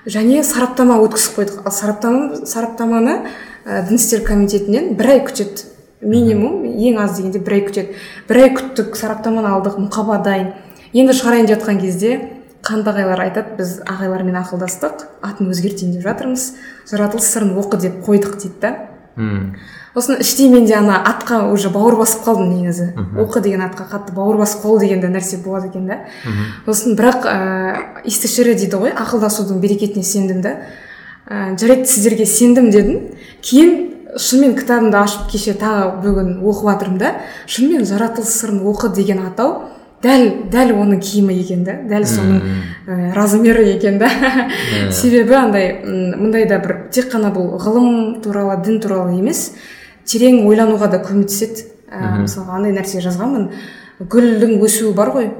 және 0.06 0.42
сараптама 0.44 0.98
өткізіп 1.04 1.38
қойдық. 1.38 1.60
Ал 1.66 1.72
сараптама 1.72 2.46
сараптаманы 2.46 3.18
ә, 3.66 3.82
дін 3.88 3.98
істер 3.98 4.24
комитетінен 4.24 4.94
бір 4.96 5.12
ай 5.16 5.20
күтеді. 5.26 5.66
Минимум 6.00 6.64
ең 6.64 7.00
аз 7.02 7.18
дегенде 7.18 7.42
бір 7.42 7.58
ай 7.58 7.62
күтеді. 7.66 7.94
Бір 8.28 8.42
ай 8.42 8.52
күттік 8.56 8.96
сараптаманы 8.96 9.50
алдық 9.52 9.78
мұқаба 9.82 10.22
дайын. 10.24 10.52
Енді 10.94 11.16
шығарайын 11.18 11.48
деп 11.50 11.58
жатқан 11.58 11.80
кезде 11.82 12.18
қанды 12.64 12.90
ағайлар 12.92 13.20
айтады 13.26 13.58
біз 13.58 13.74
ағайлармен 13.86 14.38
ақылдастық 14.40 15.04
атын 15.22 15.50
өзгертейін 15.52 15.92
деп 15.96 16.06
жатырмыз. 16.06 16.46
Жаратылыс 16.90 17.28
сырын 17.28 17.52
оқы 17.60 17.80
деп 17.82 18.00
қойдық 18.06 18.38
дейді 18.40 18.62
да. 18.62 18.72
Сосын 19.94 20.20
іштей 20.20 20.48
менде 20.48 20.74
ана 20.74 20.98
атқа 21.06 21.52
уже 21.52 21.70
бауыр 21.70 21.96
басып 21.98 22.24
қалдым 22.26 22.52
негізі. 22.52 22.92
Оқы 23.18 23.40
деген 23.42 23.62
атқа 23.66 23.88
қатты 23.90 24.14
бауыр 24.14 24.36
басып 24.38 24.62
қалу 24.64 24.78
деген 24.80 25.00
де 25.00 25.08
нәрсе 25.08 25.40
болады 25.42 25.68
екен 25.68 25.86
да. 25.86 25.98
Сосын 26.66 26.96
бірақ 26.98 27.24
ыыы 27.24 28.04
истишара 28.04 28.54
дейді 28.54 28.76
ғой 28.76 28.92
ақылдасудың 28.94 29.60
берекетіне 29.60 30.04
сендім 30.04 30.42
да. 30.42 30.56
Ә, 31.28 31.56
жарайды 31.58 31.86
сіздерге 31.86 32.26
сендім 32.26 32.70
дедім. 32.70 33.00
Кейін 33.42 34.14
шынымен 34.16 34.54
кітабымды 34.56 34.96
ашып 34.96 35.30
кеше 35.32 35.56
тағы 35.58 35.98
бүгін 36.04 36.38
оқып 36.40 36.70
жатырмын 36.70 36.98
да. 36.98 37.14
Шынымен 37.46 37.84
жаратылыс 37.84 38.38
сырын 38.40 38.62
оқы 38.64 38.92
деген 38.94 39.26
атау 39.26 39.68
дәл 40.02 40.28
дәл 40.52 40.76
оның 40.78 41.00
киімі 41.02 41.34
екен 41.40 41.64
да 41.66 41.74
дәл 41.90 42.04
соның 42.06 42.38
ә, 42.86 43.12
размері 43.16 43.66
екен 43.74 43.98
да. 43.98 44.08
Себебі 44.94 45.34
андай 45.34 45.72
мындай 45.84 46.46
да 46.46 46.60
бір 46.62 46.84
тек 46.94 47.10
қана 47.12 47.32
бұл 47.34 47.58
ғылым 47.58 48.20
туралы 48.22 48.60
дін 48.64 48.78
туралы 48.80 49.18
емес. 49.18 49.50
Терең 50.08 50.46
ойлануға 50.48 50.88
да 50.92 51.02
көмектеседі. 51.04 51.68
Ә, 51.88 52.22
мысалға 52.24 52.58
андай 52.58 52.74
нәрсе 52.76 53.02
жазғанмын. 53.04 53.50
Гүлдің 54.00 54.58
өсуі 54.64 54.94
бар 54.96 55.12
ғой. 55.14 55.30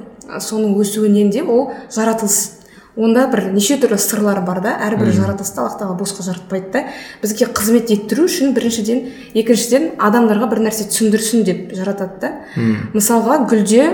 Соның 0.41 0.77
өсуінен 0.81 1.33
де 1.33 1.43
ол 1.43 1.71
жаратылыс. 1.95 2.55
Онда 2.99 3.29
бір 3.31 3.53
неше 3.55 3.77
түрлі 3.79 3.99
сырлар 4.03 4.41
бар 4.45 4.61
да. 4.65 4.73
Әрбір 4.89 5.13
жаратылысты 5.15 5.61
аллах 5.63 5.77
тағала 5.79 5.99
босқа 6.01 6.25
жаратпайды 6.27 6.73
да. 6.73 6.85
Бізге 7.23 7.47
қызмет 7.55 7.93
еттіру 7.95 8.27
үшін 8.27 8.57
біріншіден 8.57 9.05
екіншіден 9.39 9.93
адамдарға 10.03 10.49
бір 10.51 10.65
нәрсе 10.67 10.89
түсіндірсін 10.91 11.45
деп 11.47 11.75
жаратады 11.79 12.19
да. 12.25 12.33
Мысалға 12.97 13.45
гүлде 13.49 13.85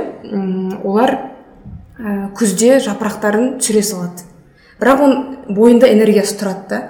олар 0.82 1.18
ә, 1.98 2.30
күзде 2.38 2.78
жапырақтарын 2.86 3.58
түсіре 3.60 3.82
салады. 3.84 4.24
Бірақ 4.84 5.00
оның 5.06 5.54
бойында 5.56 5.88
энергиясы 5.88 6.36
тұрады 6.36 6.68
да. 6.68 6.82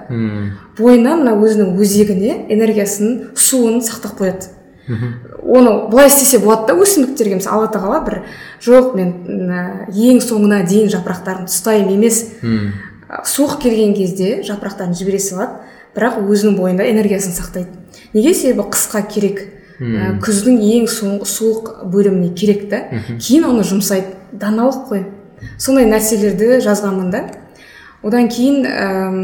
Бойына 0.77 1.15
мына 1.21 1.37
өзінің 1.39 1.77
өзегіне 1.79 2.35
энергиясын 2.51 3.31
суын 3.39 3.79
сақтап 3.79 4.19
қояды. 4.19 4.51
Оны 5.41 5.87
былай 5.89 6.11
істесе 6.11 6.39
болады 6.43 6.73
да 6.73 6.79
өсімдіктерге. 6.83 7.39
Мысалы 7.39 7.55
алла 7.55 7.71
тағала 7.71 8.01
бір 8.05 8.19
жоқ 8.61 8.95
мен 8.99 9.13
ең 9.89 10.19
соңына 10.21 10.65
дейін 10.67 10.91
жапырақтарын 10.93 11.47
ұстаймын 11.47 11.95
емес 11.95 12.19
суық 13.25 13.59
келген 13.63 13.95
кезде 13.95 14.41
жапырақтарын 14.45 14.93
жібере 14.97 15.19
салады 15.21 15.63
бірақ 15.95 16.19
өзінің 16.25 16.57
бойында 16.59 16.85
энергиясын 16.91 17.33
сақтайды. 17.33 17.71
Неге 18.13 18.33
себебі 18.33 18.67
қысқа 18.73 19.05
керек? 19.07 19.45
Ә, 19.79 20.15
күздің 20.23 20.59
ең 20.63 20.85
соңғы 20.91 21.27
суық 21.27 21.71
бөліміне 21.91 22.33
керек 22.35 22.69
та. 22.71 22.83
Кейін 23.19 23.49
оны 23.49 23.63
жұмсайды 23.67 24.15
даналық 24.31 24.85
қой. 24.89 25.05
Сондай 25.57 25.87
нәрселерді 25.87 26.59
жазғанмын 26.63 27.11
да. 27.11 27.23
Одан 28.05 28.29
кейін 28.31 28.65
әм, 28.69 29.19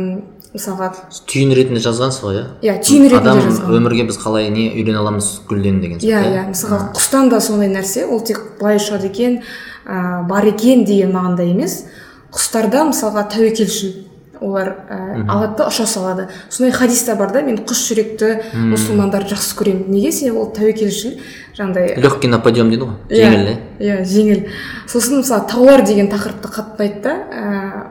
мысалға 0.52 0.90
түйін 1.32 1.54
ретінде 1.56 1.80
жазғансыз 1.86 2.24
ғой 2.26 2.36
иә? 2.42 2.46
Иә 2.66 2.76
түйін 2.84 3.08
ретінде 3.14 3.32
адам 3.32 3.76
өмірге 3.78 4.08
біз 4.10 4.18
қалай 4.20 4.50
не 4.52 4.68
үйрене 4.74 5.00
аламыз 5.00 5.30
гүлден 5.48 5.80
деген 5.84 6.02
иә 6.02 6.04
сияқты 6.04 6.36
иә 6.36 6.46
мысалға 6.52 6.80
құстан 6.98 7.30
да 7.32 7.40
сондай 7.42 7.72
нәрсе 7.72 8.04
ол 8.10 8.20
тек 8.26 8.42
былай 8.60 8.82
ұшады 8.82 9.08
екен 9.08 9.42
ә, 9.86 10.24
бар 10.28 10.50
екен 10.52 10.84
деген 10.86 11.14
мағынада 11.16 11.48
емес. 11.48 11.86
Құстарда 12.32 12.84
мысалға 12.90 13.26
тәуекелшіл 13.32 14.08
олар 14.42 14.70
ә, 14.90 14.98
алады 15.30 15.58
да 15.60 15.68
ұша 15.70 15.86
салады. 15.86 16.28
Сондай 16.50 16.72
хадистер 16.74 17.16
бар 17.20 17.32
да 17.32 17.42
мен 17.46 17.60
құс 17.68 17.82
жүректі 17.92 18.32
мұсылмандарды 18.56 19.36
жақсы 19.36 19.56
көремін 19.60 19.92
неге? 19.94 20.12
Себебі 20.16 20.40
ол 20.42 20.52
тәуекелшіл 20.56 21.18
жаңағыдай 21.58 22.00
легкий 22.02 22.32
на 22.32 22.40
подъем 22.40 22.72
дейді 22.72 22.88
ғой 22.88 22.96
Иә, 23.12 23.30
жеңіл 23.30 23.52
иә 23.52 23.58
иә? 23.80 24.06
жеңіл. 24.08 24.46
Сосын 24.90 25.20
мысалы 25.22 25.46
таулар 25.52 25.84
деген 25.86 26.10
тақырыпты 26.10 26.50
қатты 26.56 26.80
ұнайды 26.80 27.04
да 27.04 27.91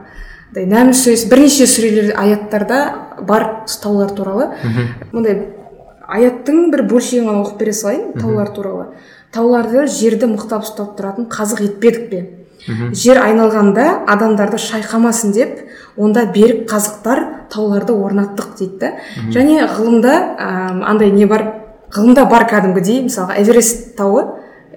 ііі 0.55 0.67
нәміл 0.67 0.97
сүресі 0.99 1.29
бірнеше 1.31 1.67
сүрелер 1.71 2.13
аяттарда 2.19 2.81
бар 3.27 3.47
таулар 3.83 4.11
туралы. 4.17 4.51
Мындай 5.13 5.37
аяттың 6.11 6.71
бір 6.73 6.85
бөлшегін 6.91 7.29
ғана 7.29 7.45
оқып 7.45 7.61
бере 7.63 7.73
салайын 7.73 8.13
таулар 8.19 8.51
туралы. 8.55 8.87
Тауларды 9.31 9.87
жерді 9.87 10.33
мықтап 10.33 10.67
ұстап 10.67 10.97
тұратын 10.99 11.29
қазық 11.31 11.63
етпедік 11.69 12.11
пе? 12.11 12.23
Жер 12.93 13.23
айналғанда 13.23 13.87
адамдарды 14.11 14.59
шайқамасын 14.61 15.33
деп 15.33 15.61
онда 15.97 16.27
берік 16.35 16.67
қазықтар 16.71 17.23
тауларды 17.53 17.95
орнаттық 17.95 18.57
дейді 18.59 18.79
да. 18.83 18.91
Және 19.31 19.65
ғылымда 19.71 20.17
ә, 20.35 20.49
андай 20.91 21.11
не 21.15 21.27
бар? 21.31 21.47
Ғылымда 21.95 22.27
бар 22.31 22.45
кәдімгідей 22.51 23.05
мысалға 23.07 23.39
эверест 23.41 23.95
тауы. 23.97 24.27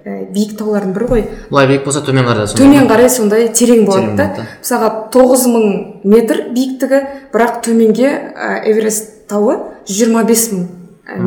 Ә, 0.05 0.27
биік 0.33 0.55
таулардың 0.59 0.93
бірі 0.95 1.07
ғой. 1.09 1.25
Былай 1.49 1.67
биік 1.71 1.85
болса 1.87 2.03
төмен 2.05 2.27
қарай 2.27 2.47
сондай 2.47 2.65
төмен 2.65 2.87
қарай 2.91 3.09
сондай 3.09 3.47
терең 3.55 3.83
болады 3.87 4.15
да. 4.19 4.45
мысалға 4.61 4.91
тоғыз 5.13 5.47
мың 5.51 5.67
метр 6.03 6.45
биіктігі 6.53 7.01
бірақ 7.33 7.59
төменге 7.65 8.09
ә, 8.11 8.63
эверест 8.67 9.27
тауы 9.31 9.59
25 9.87 10.27
бес 10.27 10.47
мың 10.53 10.65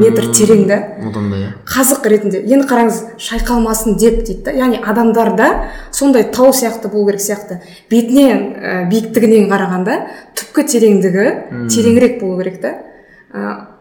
метр 0.01 0.29
терең 0.33 0.65
да. 0.69 0.81
одан 1.05 1.31
да 1.31 1.41
иә. 1.41 1.53
Қазық 1.69 2.09
ретінде 2.09 2.41
енді 2.45 2.67
қараңыз 2.69 3.01
шайқалмасын 3.21 3.97
деп 4.01 4.23
дейді 4.25 4.47
да. 4.49 4.57
Яғни 4.57 4.81
адамдарда 4.81 5.49
сондай 5.93 6.29
тау 6.33 6.53
сияқты 6.57 6.91
болу 6.93 7.11
керек 7.11 7.25
сияқты. 7.25 7.61
Бетінен 7.91 8.45
ә, 8.57 8.77
биіктігінен 8.91 9.49
қарағанда 9.53 9.99
түпкі 10.37 10.67
тереңдігі 10.73 11.27
тереңірек 11.73 12.21
болу 12.21 12.41
керек 12.41 12.61
та 12.65 12.77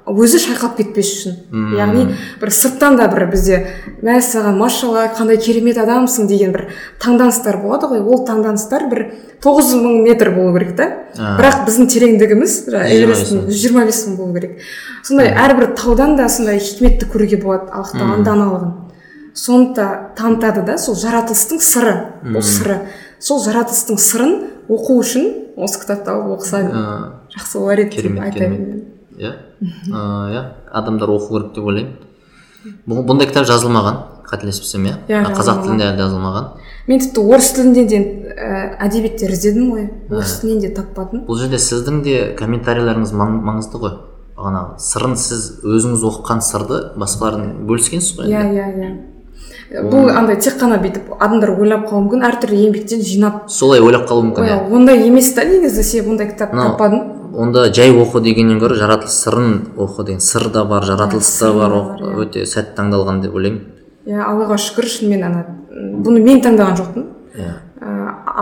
өзі 0.06 0.40
шайқалып 0.44 0.78
кетпес 0.78 1.12
үшін. 1.16 1.36
Яғни 1.78 2.06
бір 2.42 2.52
сырттан 2.54 2.98
да 3.00 3.08
бір 3.10 3.28
бізде 3.32 3.62
мәссаған 4.06 4.58
машалла 4.60 5.08
қандай 5.18 5.40
керемет 5.42 5.80
адамсың 5.82 6.30
деген 6.30 6.54
бір 6.54 6.68
таңданыстар 7.02 7.58
болады 7.64 7.90
ғой. 7.90 8.04
Ол 8.06 8.26
таңданыстар 8.28 8.88
бір 8.92 9.04
тоғыз 9.44 9.74
мың 9.82 10.04
метр 10.06 10.32
болу 10.36 10.54
керек 10.58 10.76
та. 10.78 10.90
Бірақ 11.18 11.66
біздің 11.68 11.90
тереңдігіміз 11.94 12.58
эвересттің 12.70 13.46
мың. 13.46 13.52
жиырма 13.52 13.86
бес 13.90 14.06
мың 14.08 14.18
болу 14.20 14.34
керек. 14.38 14.60
Сондай 15.04 15.34
әрбір 15.34 15.74
таудан 15.78 16.16
да 16.18 16.30
сондай 16.30 16.60
хикметті 16.60 17.10
көруге 17.10 17.42
болады 17.42 17.72
аллах 17.72 17.94
тағаланың 17.96 18.26
даналығын 18.26 18.74
соны 19.36 19.74
да 19.76 19.88
танытады 20.18 20.64
да 20.66 20.78
сол 20.78 20.96
жаратылыстың 20.96 21.60
сыры 21.60 21.96
ол 22.34 22.42
сыры. 22.42 22.78
Сол 23.20 23.42
жаратылыстың 23.44 24.00
сырын 24.00 24.36
оқу 24.72 25.00
үшін 25.02 25.28
осы 25.58 25.82
кітапты 25.82 26.14
алып 26.14 26.40
оқыса 26.40 26.62
жақсы 27.36 27.60
болар 27.60 27.84
еді 27.84 28.02
деп 28.08 28.34
керемет. 28.34 28.86
Иә? 29.20 29.34
Ә, 29.62 30.00
иә 30.34 30.42
адамдар 30.74 31.10
оқу 31.10 31.30
керек 31.38 31.54
деп 31.56 31.64
ойлаймын. 31.66 31.94
Бұндай 32.88 33.28
кітап 33.30 33.46
жазылмаған 33.48 33.98
қателеспесем 34.26 34.88
иә. 34.90 34.96
Иә, 35.08 35.22
қазақ 35.38 35.64
тілінде 35.64 35.86
әлі 35.92 36.02
жазылмаған. 36.02 36.48
Мен 36.88 37.00
тіпті 37.00 37.22
орыс 37.24 37.52
тілінде 37.56 37.86
де 37.90 38.00
ә, 38.36 38.78
әдебиеттер 38.88 39.32
іздедім 39.32 39.72
ғой. 39.72 39.88
Орыс 40.10 40.40
тілінен 40.42 40.62
де 40.66 40.74
таппадым. 40.76 41.24
Бұл 41.30 41.40
жерде 41.40 41.58
сіздің 41.62 42.02
де 42.04 42.18
комментарийлеріңіз 42.40 43.14
маң- 43.14 43.42
маңызды 43.46 43.80
ғой. 43.82 43.98
Бағанағы 44.36 44.80
сырын 44.84 45.14
сіз 45.16 45.46
өзіңіз 45.64 46.02
оқыған 46.10 46.42
сырды 46.44 46.80
басқалармен 47.00 47.66
бөліскенсіз 47.70 48.18
ғой 48.20 48.34
иә 48.34 48.42
иә 48.52 48.66
иә. 48.76 48.90
Бұл 49.90 50.10
андай 50.12 50.36
тек 50.40 50.58
қана 50.60 50.78
бүйтіп 50.84 51.14
адамдар 51.20 51.54
ойлап 51.56 51.88
қалуы 51.90 52.04
мүмкін 52.06 52.26
әртүрлі 52.28 52.60
еңбектен 52.68 53.02
жинап 53.02 53.48
солай 53.50 53.80
ойлап 53.80 54.04
қалуы 54.10 54.28
мүмкін 54.28 54.46
иә. 54.46 54.58
ондай 54.76 55.08
емес 55.08 55.32
та 55.34 55.46
негізі 55.46 55.84
себебі 55.84 56.12
ондай 56.12 56.28
кітап 56.34 56.52
таппадым 56.52 57.15
онда 57.36 57.66
жай 57.74 57.92
оқы 57.92 58.22
дегеннен 58.24 58.60
гөрі 58.60 58.78
жаратылыс 58.80 59.18
сырын 59.26 59.56
оқы 59.76 60.06
деген 60.06 60.22
сыр 60.22 60.50
да 60.50 60.64
бар 60.66 60.84
жаратылыс 60.88 61.28
та 61.28 61.50
сыр 61.50 61.54
бар 61.58 61.70
да 61.70 61.82
бар, 61.84 62.02
иә. 62.02 62.26
өте 62.26 62.46
сәтті 62.46 62.76
таңдалған 62.80 63.22
деп 63.22 63.36
ойлаймын. 63.36 63.62
Иә 64.06 64.22
аллаға 64.24 64.58
шүкір 64.62 64.88
шынымен 64.88 65.24
ана 65.28 65.46
бұны 66.06 66.22
мен 66.24 66.42
таңдаған 66.46 66.80
жоқпын. 66.80 67.06
Иә. 67.36 67.52
Ә, 67.82 67.94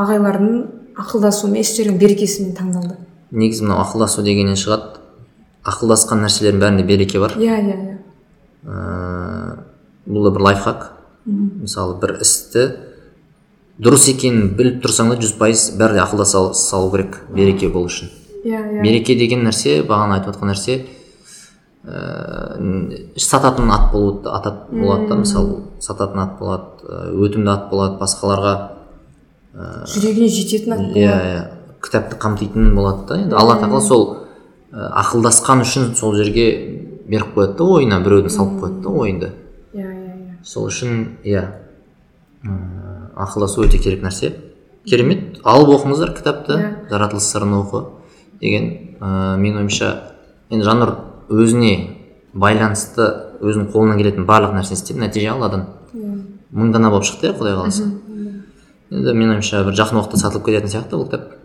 ағайлардың 0.04 0.58
ақылдасуымен 1.02 1.60
еш 1.64 1.74
жердің 1.78 1.98
берекесімен 1.98 2.56
таңдалды. 2.58 2.98
Негізі 3.32 3.66
мынау 3.66 3.82
ақылдасу 3.84 4.22
дегеннен 4.24 4.60
шығады. 4.60 5.00
Ақылдасқан 5.66 6.22
нәрселердің 6.26 6.62
бәрінде 6.62 6.84
береке 6.86 7.20
бар. 7.20 7.34
Иә 7.40 7.58
иә 7.60 7.78
иә. 7.78 7.98
Ыыы 8.64 9.58
бұл 10.06 10.28
да 10.28 10.32
бір 10.36 10.42
лайфхак. 10.50 10.90
Мысалы 11.26 11.96
бір 12.02 12.18
істі 12.22 12.68
дұрыс 13.80 14.10
екенін 14.12 14.52
біліп 14.58 14.82
тұрсаң 14.84 15.14
да 15.14 15.16
жүз 15.22 15.38
пайыз 15.40 15.70
бәрі 15.80 16.02
ақылдаса 16.04 16.32
сал- 16.32 16.54
салу 16.54 16.92
керек 16.92 17.22
береке 17.34 17.70
болу 17.70 17.88
үшін. 17.88 18.12
Иә 18.44 18.60
иә. 18.60 18.82
Береке 18.84 19.16
деген 19.16 19.44
нәрсе 19.48 19.82
бағана 19.88 20.20
айтып 20.20 20.36
отқан 20.36 20.52
нәрсе 20.54 20.86
ііі 21.84 23.20
сататын 23.20 23.72
ат 23.72 23.92
болуы 23.92 24.22
ат 24.32 24.70
болады 24.72 25.08
да 25.10 25.16
мысалы 25.20 25.64
сататын 25.84 26.24
ат 26.24 26.38
болады 26.40 26.88
ыыы 26.88 27.28
өтімді 27.28 27.52
ат 27.52 27.70
болады 27.72 28.00
басқаларға 28.00 28.54
жүрегіне 29.92 30.30
жететін 30.32 30.74
ат 30.74 30.80
иә 30.80 30.88
болады. 30.88 31.00
иә 31.00 31.42
кітапты 31.84 32.18
қамтитын 32.18 32.74
болады 32.76 33.08
да 33.08 33.18
енді 33.26 33.36
алла 33.36 33.58
тағала 33.60 33.82
сол 33.82 34.06
ә, 34.72 34.90
ақылдасқан 35.04 35.62
үшін 35.66 35.92
сол 35.96 36.16
жерге 36.16 36.48
беріп 37.08 37.36
қояды 37.36 37.58
да 37.58 37.64
ойына 37.64 38.00
біреуді 38.00 38.32
салып 38.32 38.62
қояды 38.64 38.82
да 38.82 38.90
ойынды. 38.90 39.32
Иә 39.74 39.84
иә 39.84 40.16
иә. 40.16 40.38
Сол 40.44 40.70
үшін 40.72 41.18
иә 41.24 41.44
ақылдасу 43.16 43.66
өте 43.68 43.78
керек 43.78 44.04
нәрсе. 44.04 44.34
Керемет. 44.86 45.40
Алып 45.44 45.76
оқыңыздар 45.78 46.16
кітапты. 46.16 46.54
Иә. 46.54 46.72
жаратылыс 46.90 47.30
сырын 47.30 47.54
оқы. 47.60 47.84
Деген 48.44 48.70
ә, 49.00 49.38
менің 49.40 49.64
ойымша 49.64 49.92
енді 50.52 50.68
жаннұр 50.68 50.94
өзіне 51.34 51.74
байланысты 52.34 53.08
өзінің 53.44 53.70
қолынан 53.74 54.00
келетін 54.02 54.28
барлық 54.28 54.56
нәрсені 54.58 54.80
істеп 54.80 55.00
нәтиже 55.02 55.32
алладан. 55.34 55.68
Мың 56.54 56.74
дана 56.74 56.92
болып 56.94 57.08
шықты 57.08 57.30
иә 57.30 57.38
құдай 57.38 57.58
қаласа. 57.58 57.88
Енді 58.92 59.16
менің 59.16 59.38
ойымша 59.38 59.64
бір 59.68 59.78
жақын 59.80 60.00
уақытта 60.02 60.22
сатылып 60.22 60.50
кететін 60.50 60.74
сияқты 60.74 61.00
бұл 61.00 61.08
кітап 61.10 61.43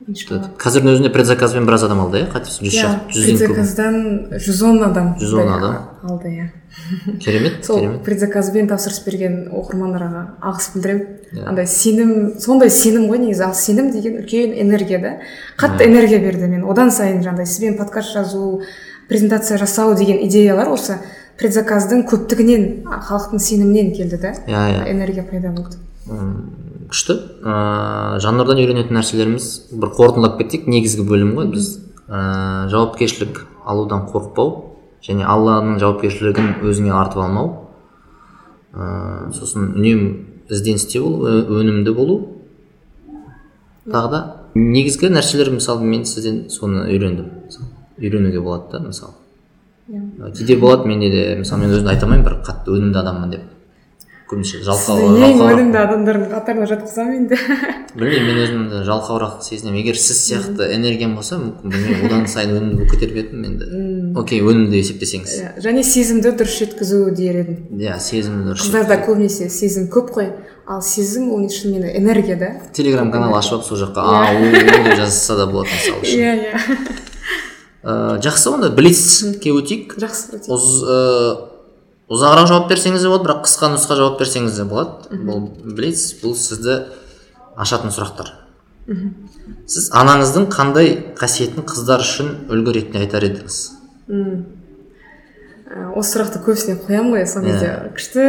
қазірдің 0.00 0.94
өзінде 0.94 1.10
предзаказбен 1.12 1.66
біраз 1.68 1.82
адам 1.84 2.00
алды 2.00 2.22
иә? 2.22 2.28
Қателеспесем 2.32 2.70
жүз 2.70 2.78
шақты 2.80 3.16
жүзден 3.18 3.36
предзаказдан 3.36 3.96
жүз 4.32 4.62
он 4.64 4.78
адам 4.86 5.10
110 5.20 5.44
да, 5.44 5.56
адам. 5.56 5.74
алды 6.08 6.30
иә. 6.32 6.46
Керемет 7.20 7.66
сол 7.66 7.98
предзаказбен 8.06 8.70
тапсырыс 8.70 9.02
берген 9.04 9.36
оқырмандарға 9.52 10.22
алғыс 10.40 10.70
білдіремін. 10.72 11.44
Андай 11.44 11.68
сенім 11.68 12.40
сондай 12.40 12.72
сенім 12.72 13.10
ғой 13.10 13.20
негізі. 13.26 13.44
Ал 13.44 13.54
сенім 13.54 13.90
деген 13.92 14.22
үлкен 14.22 14.56
энергия 14.62 15.02
да. 15.02 15.12
Қатты 15.60 15.90
энергия 15.90 16.18
берді 16.24 16.48
мен 16.48 16.64
одан 16.64 16.90
сайын 16.90 17.20
жаңағыдай 17.20 17.46
сізбен 17.46 17.76
подкаст 17.76 18.14
жазу 18.16 18.62
презентация 19.08 19.58
жасау 19.58 19.94
деген 19.98 20.24
идеялар 20.24 20.72
осы 20.72 20.96
предзаказдың 21.36 22.06
көптігінен 22.08 22.88
халықтың 22.88 23.44
сенімінен 23.50 23.92
келді 23.92 24.16
да. 24.24 24.34
Иә 24.48 24.66
иә. 24.78 24.90
Энергия 24.96 25.28
пайда 25.28 25.52
болды. 25.52 25.76
Күшті. 26.90 27.16
Ыыы 27.40 28.20
жанрдан 28.22 28.58
үйренетін 28.60 28.98
нәрселеріміз 28.98 29.46
бір 29.72 29.92
қорытындылап 29.96 30.36
кетсек 30.40 30.66
негізгі 30.70 31.06
бөлім 31.08 31.36
ғой 31.38 31.50
біз. 31.54 31.70
Ыыы 32.08 32.68
жауапкершілік 32.72 33.44
алудан 33.64 34.08
қорықпау 34.10 34.52
және 35.06 35.24
алланың 35.24 35.78
жауапкершілігін 35.82 36.60
өзіңе 36.66 36.92
артып 36.96 37.22
алмау. 37.24 37.54
Ыыы 38.74 39.32
сосын 39.38 39.72
үнемі 39.78 40.10
ізденісте 40.50 41.00
болу 41.00 41.30
өнімді 41.60 41.94
болу. 41.94 42.18
Тағы 43.90 44.10
да 44.10 44.20
негізгі 44.54 45.10
нәрселер 45.14 45.52
мысалы 45.54 45.86
мен 45.86 46.04
сізден 46.04 46.48
соны 46.50 46.84
үйрендім. 46.90 47.30
Үйренуге 48.00 48.40
болады 48.40 48.78
да 48.78 48.84
мысалы. 48.86 49.14
Иә. 49.88 50.32
Кейде 50.36 50.56
болады 50.56 50.88
менде 50.88 51.10
де 51.10 51.22
мысалы 51.38 51.64
мен 51.64 51.74
өзімді 51.74 51.94
айта 51.94 52.06
алмаймын 52.06 52.26
бір 52.26 52.36
қатты 52.46 52.74
өнімді 52.76 53.00
адаммын 53.00 53.30
деп. 53.34 53.48
Көбінесе 54.30 54.60
жалқау 54.64 55.08
ең 55.18 55.40
өнімді 55.42 55.78
адамдардың 55.80 56.28
қатарына 56.30 56.68
жатқызамын 56.70 57.16
енді. 57.18 57.38
Білмеймін 57.98 58.28
мен 58.28 58.38
өзімді 58.44 58.82
жалқауырақ 58.86 59.40
сезінемін. 59.42 59.80
Егер 59.82 59.98
сіз 59.98 60.20
сияқты 60.28 60.68
энергиям 60.76 61.16
болса 61.18 61.40
мүмкін 61.40 61.74
білмеймін 61.74 62.06
одан 62.06 62.28
сайын 62.30 62.54
өнімді 62.54 62.78
болып 62.78 62.94
кетер 62.94 63.16
едім 63.18 63.44
енді 63.48 64.14
окей 64.20 64.44
өнімді 64.44 64.78
есептесеңіз. 64.78 65.34
Иә, 65.40 65.50
және 65.66 65.82
сезімді 65.86 66.32
дұрыс 66.38 66.56
жеткізу 66.62 67.02
дер 67.18 67.42
едім. 67.42 67.60
Иә 67.82 67.98
сезімді 67.98 68.52
дұрыс 68.52 68.68
қыздарда 68.68 69.00
көбінесе 69.08 69.50
сезім 69.50 69.90
көп 69.90 70.14
қой. 70.14 70.32
Ал 70.70 70.82
сезім 70.86 71.32
ол 71.34 71.48
шынымен 71.50 71.90
энергия 71.98 72.38
да? 72.38 72.52
Телеграм 72.72 73.10
канал 73.10 73.34
ашып 73.34 73.58
алып 73.58 73.66
сол 73.66 73.80
жаққа 73.82 74.04
а 74.06 74.30
у 74.38 74.50
деп 74.54 74.94
жазса 74.94 75.36
да 75.36 75.50
болады 75.50 75.74
мысалы 75.74 76.02
үшін. 76.06 76.20
Иә 76.20 76.34
иә. 76.38 76.98
Э, 77.82 78.20
жақсы 78.22 78.50
онда 78.52 78.70
блицке 78.70 79.50
өтейік. 79.56 79.96
Жақсы 79.98 80.38
э, 80.38 81.49
ұзағырақ 82.10 82.48
жауап 82.50 82.68
берсеңіз 82.70 83.04
де 83.04 83.10
болады 83.12 83.26
бірақ 83.28 83.42
қысқа 83.46 83.70
нұсқа 83.74 83.96
жауап 84.00 84.18
берсеңіз 84.20 84.56
де 84.58 84.64
болады. 84.66 85.20
Бұл 85.26 85.44
блиц 85.76 86.02
бұл 86.22 86.34
сізді 86.38 86.80
ашатын 87.60 87.92
сұрақтар. 87.94 88.32
Сіз 89.70 89.90
анаңыздың 89.94 90.48
қандай 90.50 90.96
қасиетін 91.18 91.62
қыздар 91.68 92.02
үшін 92.02 92.32
үлгі 92.50 92.74
ретінде 92.80 93.04
айтар 93.04 93.26
едіңіз? 93.28 93.58
Ә, 95.70 95.84
осы 95.94 96.16
сұрақты 96.16 96.40
көбісіне 96.42 96.74
қоямын 96.82 97.12
ғой 97.14 97.26
сол 97.30 97.44
кезде. 97.46 97.68
Иә. 97.68 97.92
күшті 97.94 98.24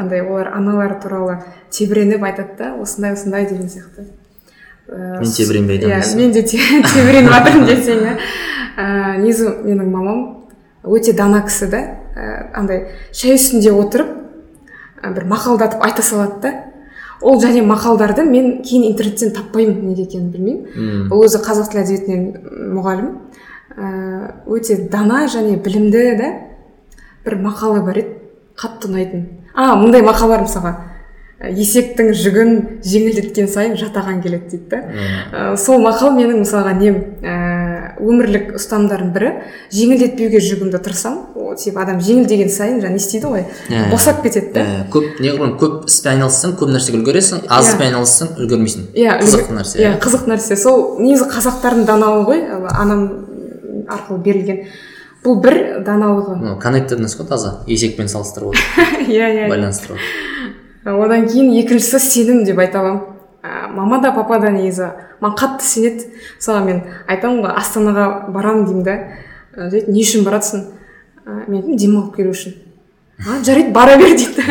андай 0.00 0.22
олар 0.24 0.48
аналары 0.56 0.96
туралы 1.02 1.34
тебіреніп 1.68 2.24
айтады 2.24 2.56
да 2.56 2.70
осындай 2.80 3.12
осындай 3.12 3.44
деген 3.50 3.68
сияқты. 3.68 4.06
Ә, 4.88 5.20
Мен 5.20 5.28
тебіренбей 5.36 5.82
иә 5.84 6.00
мен 6.16 6.32
де 6.32 6.42
те- 6.42 6.56
тебіреніп 6.94 7.28
жатырмын 7.34 7.68
десең 7.74 8.00
иә 8.06 8.16
негізі 9.20 9.52
менің 9.66 9.92
мамам 9.92 10.22
өте 10.84 11.12
дана 11.12 11.42
кісі 11.44 11.68
да. 11.68 11.82
Ә, 12.16 12.48
андай 12.56 12.86
шай 13.12 13.36
үстінде 13.36 13.74
отырып 13.76 14.08
ә, 15.02 15.10
бір 15.12 15.26
мақалдатып 15.28 15.82
айта 15.84 16.02
салады 16.02 16.40
да. 16.40 16.52
Ол 17.20 17.36
және 17.42 17.60
мақалдарды 17.64 18.24
мен 18.24 18.62
кейін 18.64 18.90
интернеттен 18.90 19.34
таппаймын 19.36 19.84
неге 19.90 20.06
екенін 20.06 20.30
білмеймін. 20.32 21.10
Ол 21.12 21.24
өзі 21.26 21.42
қазақ 21.44 21.70
тілі 21.72 21.82
әдебиетінен 21.84 22.72
мұғалім. 22.76 23.12
Ә, 23.76 23.92
өте 24.48 24.78
дана 24.88 25.26
және 25.28 25.56
білімді 25.60 26.04
да 26.16 26.32
бір 27.24 27.40
мақалы 27.44 27.84
бар 27.84 28.00
еді. 28.00 28.18
Қатты 28.56 28.88
ұнайтын. 28.88 29.24
А 29.52 29.74
мындай 29.76 30.00
мақал 30.00 30.32
бар 30.32 30.46
мысалға 30.46 30.76
есектің 31.36 32.14
жүгін 32.16 32.52
жеңілдеткен 32.80 33.48
сайын 33.52 33.74
жатаған 33.76 34.22
келеді 34.24 34.56
дейді 34.56 34.70
да. 34.70 34.78
Ә, 35.32 35.56
сол 35.60 35.82
мақал 35.84 36.14
менің 36.16 36.40
мысалға 36.46 36.72
нем 36.78 36.96
ә, 37.20 37.34
өмірлік 38.00 38.54
ұстанымдардың 38.56 39.12
бірі. 39.12 39.32
Жеңілдетпеуге 39.76 40.40
жүгімді 40.40 40.80
тырысамын 40.80 41.45
типа 41.58 41.82
адам 41.82 41.98
жеңілдеген 42.00 42.50
сайын 42.52 42.80
жаңа 42.82 42.96
не 42.96 43.00
істейді 43.02 43.26
ғой? 43.32 43.44
Иә. 43.68 43.90
босап 43.90 44.22
кетеді 44.22 44.52
да. 44.54 44.60
Э, 44.60 44.84
көп 44.92 45.20
неғұрлым 45.20 45.54
көп 45.60 45.86
іспен 45.90 46.12
айналыссаң 46.16 46.56
көп 46.60 46.72
нәрсеге 46.74 47.00
үлгересің 47.00 47.44
аз 47.48 47.66
Иә. 47.66 47.72
іспен 47.72 47.86
айналыссаң 47.90 48.28
үлгермейсің. 48.36 48.84
Иә 48.94 49.16
қызық 49.22 49.50
нәрсе. 49.56 49.78
иә 49.82 49.94
қызық 50.02 50.26
нәрсе. 50.30 50.56
Сол 50.56 51.00
негізі 51.00 51.28
қазақтардың 51.32 51.86
даналығы 51.88 52.26
ғой 52.30 52.44
ә, 52.44 52.60
анам 52.76 53.02
арқылы 53.88 54.22
берілген. 54.22 54.62
Бұл 55.24 55.40
бір 55.42 55.56
даналығы 55.86 56.36
Ну, 56.38 56.58
коннектеднес 56.62 57.16
қой 57.18 57.26
таза 57.26 57.60
есекпен 57.66 58.06
салыстырып 58.08 58.52
отыр 58.54 58.60
иә 59.10 59.26
иә 59.34 59.48
байланыстырып 59.50 59.98
отыр 60.84 61.02
одан 61.02 61.26
кейін 61.26 61.50
екіншісі 61.64 61.98
сенім 61.98 62.44
деп 62.46 62.58
айта 62.62 62.78
аламын 62.78 63.00
ә, 63.42 63.68
мама 63.74 63.98
да 64.02 64.12
папа 64.14 64.38
да 64.38 64.50
негізі. 64.54 64.92
Маған 65.20 65.34
қатты 65.40 65.64
сенеді. 65.66 66.04
Мысалға 66.38 66.62
мен 66.66 66.80
айтамын 67.08 67.42
ғой 67.42 67.54
астанаға 67.58 68.06
барамын 68.30 68.66
деймін 68.68 68.84
да. 68.86 68.96
Ә, 69.56 69.82
не 69.90 70.02
үшін 70.04 70.22
баратсың? 70.26 70.60
ә, 70.62 70.75
мен 71.26 71.76
демалып 71.76 72.16
келу 72.16 72.30
үшін. 72.34 72.54
А 73.26 73.42
жарайды 73.44 73.72
бара 73.72 73.96
бер 73.98 74.14
дейді. 74.14 74.44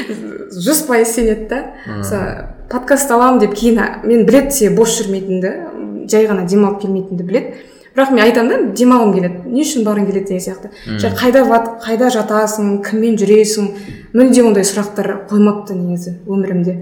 Жүз 0.64 0.84
пайыз 0.88 1.14
сенеді 1.14 1.48
да. 1.48 1.60
Мысалы 1.86 2.46
подкаст 2.70 3.10
аламын 3.10 3.40
деп 3.40 3.54
кейін 3.56 3.80
мен 4.04 4.26
біледі 4.28 4.52
сен 4.54 4.76
бос 4.76 4.98
жүрмейтініңді 5.00 6.08
жай 6.10 6.26
ғана 6.28 6.46
демалып 6.48 6.82
келмейтініңді 6.82 7.26
біледі. 7.26 7.66
Бірақ 7.94 8.12
мен 8.14 8.22
айтамын 8.24 8.50
да 8.50 8.74
демалғым 8.78 9.14
келеді. 9.16 9.40
Не 9.50 9.64
үшін 9.64 9.86
барғың 9.86 10.10
келеді 10.10 10.28
деген 10.28 10.44
сияқты. 10.44 10.70
Және 10.86 11.16
қайда 11.18 11.42
қайда 11.82 12.10
жатасың 12.14 12.76
кіммен 12.86 13.16
жүресің? 13.18 13.70
Мүлде 14.14 14.44
ондай 14.46 14.66
сұрақтар 14.66 15.26
қоймапты 15.30 15.74
негізі 15.74 16.18
өмірімде. 16.26 16.76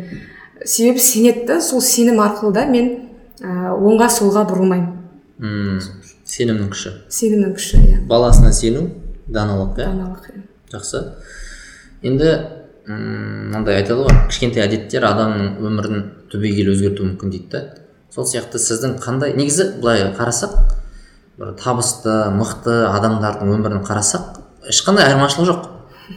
Себебі 0.64 1.01
сенеді 1.01 1.47
да 1.49 1.61
сол 1.64 1.80
сенім 1.80 2.20
арқылы 2.24 2.53
да 2.53 2.66
мен 2.68 2.91
ә, 3.41 3.72
оңға 3.72 4.11
солға 4.12 4.45
бұрылмаймын. 4.51 5.80
Сенімнің 6.28 6.72
күші. 6.74 6.93
Сенімнің 7.09 7.57
күші 7.57 7.80
иә. 7.80 8.01
Баласына 8.09 8.53
сену 8.53 8.89
даналық 9.29 9.79
иә 9.79 9.89
даналық 9.93 10.31
иә. 10.31 10.43
жақсы. 10.72 11.03
Енді 12.03 12.33
мынандай 12.89 13.83
айтады 13.83 14.07
ғой 14.07 14.16
кішкентай 14.31 14.64
әдеттер 14.64 15.05
адамның 15.05 15.59
өмірін 15.61 16.05
түбегейлі 16.33 16.72
өзгертуі 16.72 17.12
мүмкін 17.12 17.33
дейді 17.35 17.49
да. 17.53 17.62
Сол 18.14 18.26
сияқты 18.29 18.61
сіздің 18.62 18.97
қандай 19.03 19.35
негізі 19.37 19.74
былай 19.83 20.07
қарасақ 20.16 20.55
бір 21.39 21.53
табысты 21.61 22.14
мықты 22.35 22.79
адамдардың 22.89 23.53
өмірін 23.59 23.85
қарасақ 23.87 24.41
ешқандай 24.72 25.05
айырмашылық 25.11 25.51
жоқ. 25.51 25.68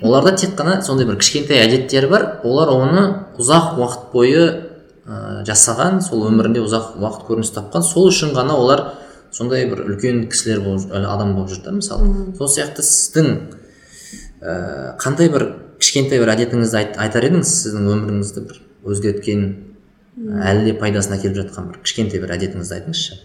Оларда 0.02 0.36
тек 0.38 0.56
қана 0.56 0.80
сондай 0.82 1.06
бір 1.06 1.20
кішкентай 1.20 1.66
әдеттері 1.66 2.10
бар. 2.10 2.28
Олар 2.48 2.72
оны 2.72 3.04
ұзақ 3.38 3.76
уақыт 3.78 4.08
бойы 4.14 4.46
ә, 5.06 5.44
жасаған 5.48 6.00
сол 6.02 6.24
өмірінде 6.30 6.64
ұзақ 6.64 6.96
уақыт 7.02 7.28
көрініс 7.28 7.52
тапқан. 7.58 7.84
Сол 7.84 8.08
үшін 8.08 8.32
ғана 8.38 8.56
олар 8.56 8.86
сондай 9.32 9.66
бір 9.70 9.86
үлкен 9.88 10.26
кісілер 10.32 10.62
болып 10.66 10.92
адам 10.92 11.36
болып 11.36 11.52
жүр 11.54 11.64
да 11.66 11.74
мысалы. 11.76 12.34
Сол 12.38 12.50
сияқты 12.52 12.84
сіздің 12.86 13.30
ә, 14.42 14.98
қандай 15.02 15.32
бір 15.32 15.48
кішкентай 15.80 16.20
бір 16.22 16.34
әдетіңізді 16.36 16.78
айт, 16.78 16.98
айтар 17.00 17.28
едіңіз? 17.30 17.52
Сіздің 17.64 17.88
өміріңізді 17.96 18.44
бір 18.50 18.62
өзгерткен 18.92 19.46
әлі 20.20 20.68
де 20.68 20.76
пайдасын 20.78 21.16
әкеліп 21.18 21.40
жатқан 21.46 21.72
бір 21.72 21.82
кішкентай 21.86 22.22
бір 22.22 22.36
әдетіңізді 22.38 22.78
айтыңызшы. 22.78 23.20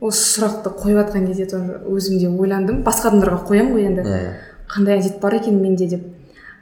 осы 0.00 0.24
сұрақты 0.34 0.72
қойып 0.74 0.98
жатқан 0.98 1.26
кезде 1.28 1.46
тоже 1.46 1.78
өзім 1.88 2.18
де 2.18 2.28
ойландым. 2.28 2.82
Басқа 2.84 3.08
адамдарға 3.12 3.38
қоямын 3.48 3.72
ғой 3.72 3.86
енді. 3.88 4.02
Иә 4.02 4.18
иә. 4.24 4.32
Қандай 4.68 4.98
әдет 4.98 5.20
бар 5.20 5.38
екен 5.38 5.60
менде 5.62 5.86
деп. 5.88 6.02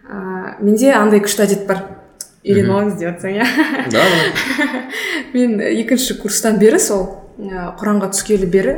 Ә, 0.07 0.61
менде 0.61 0.93
андай 0.95 1.23
күшті 1.25 1.47
әдет 1.47 1.67
бар. 1.67 1.83
Үйреніп 2.45 2.71
алыңыз 2.71 2.99
деп 3.01 3.09
жатсаң 3.09 3.39
иә. 3.39 3.47
Да 3.91 4.05
мен 5.35 5.61
екінші 5.61 6.19
курстан 6.21 6.59
бері 6.59 6.79
сол 6.79 7.22
құранға 7.39 8.11
түскелі 8.13 8.47
бері 8.53 8.75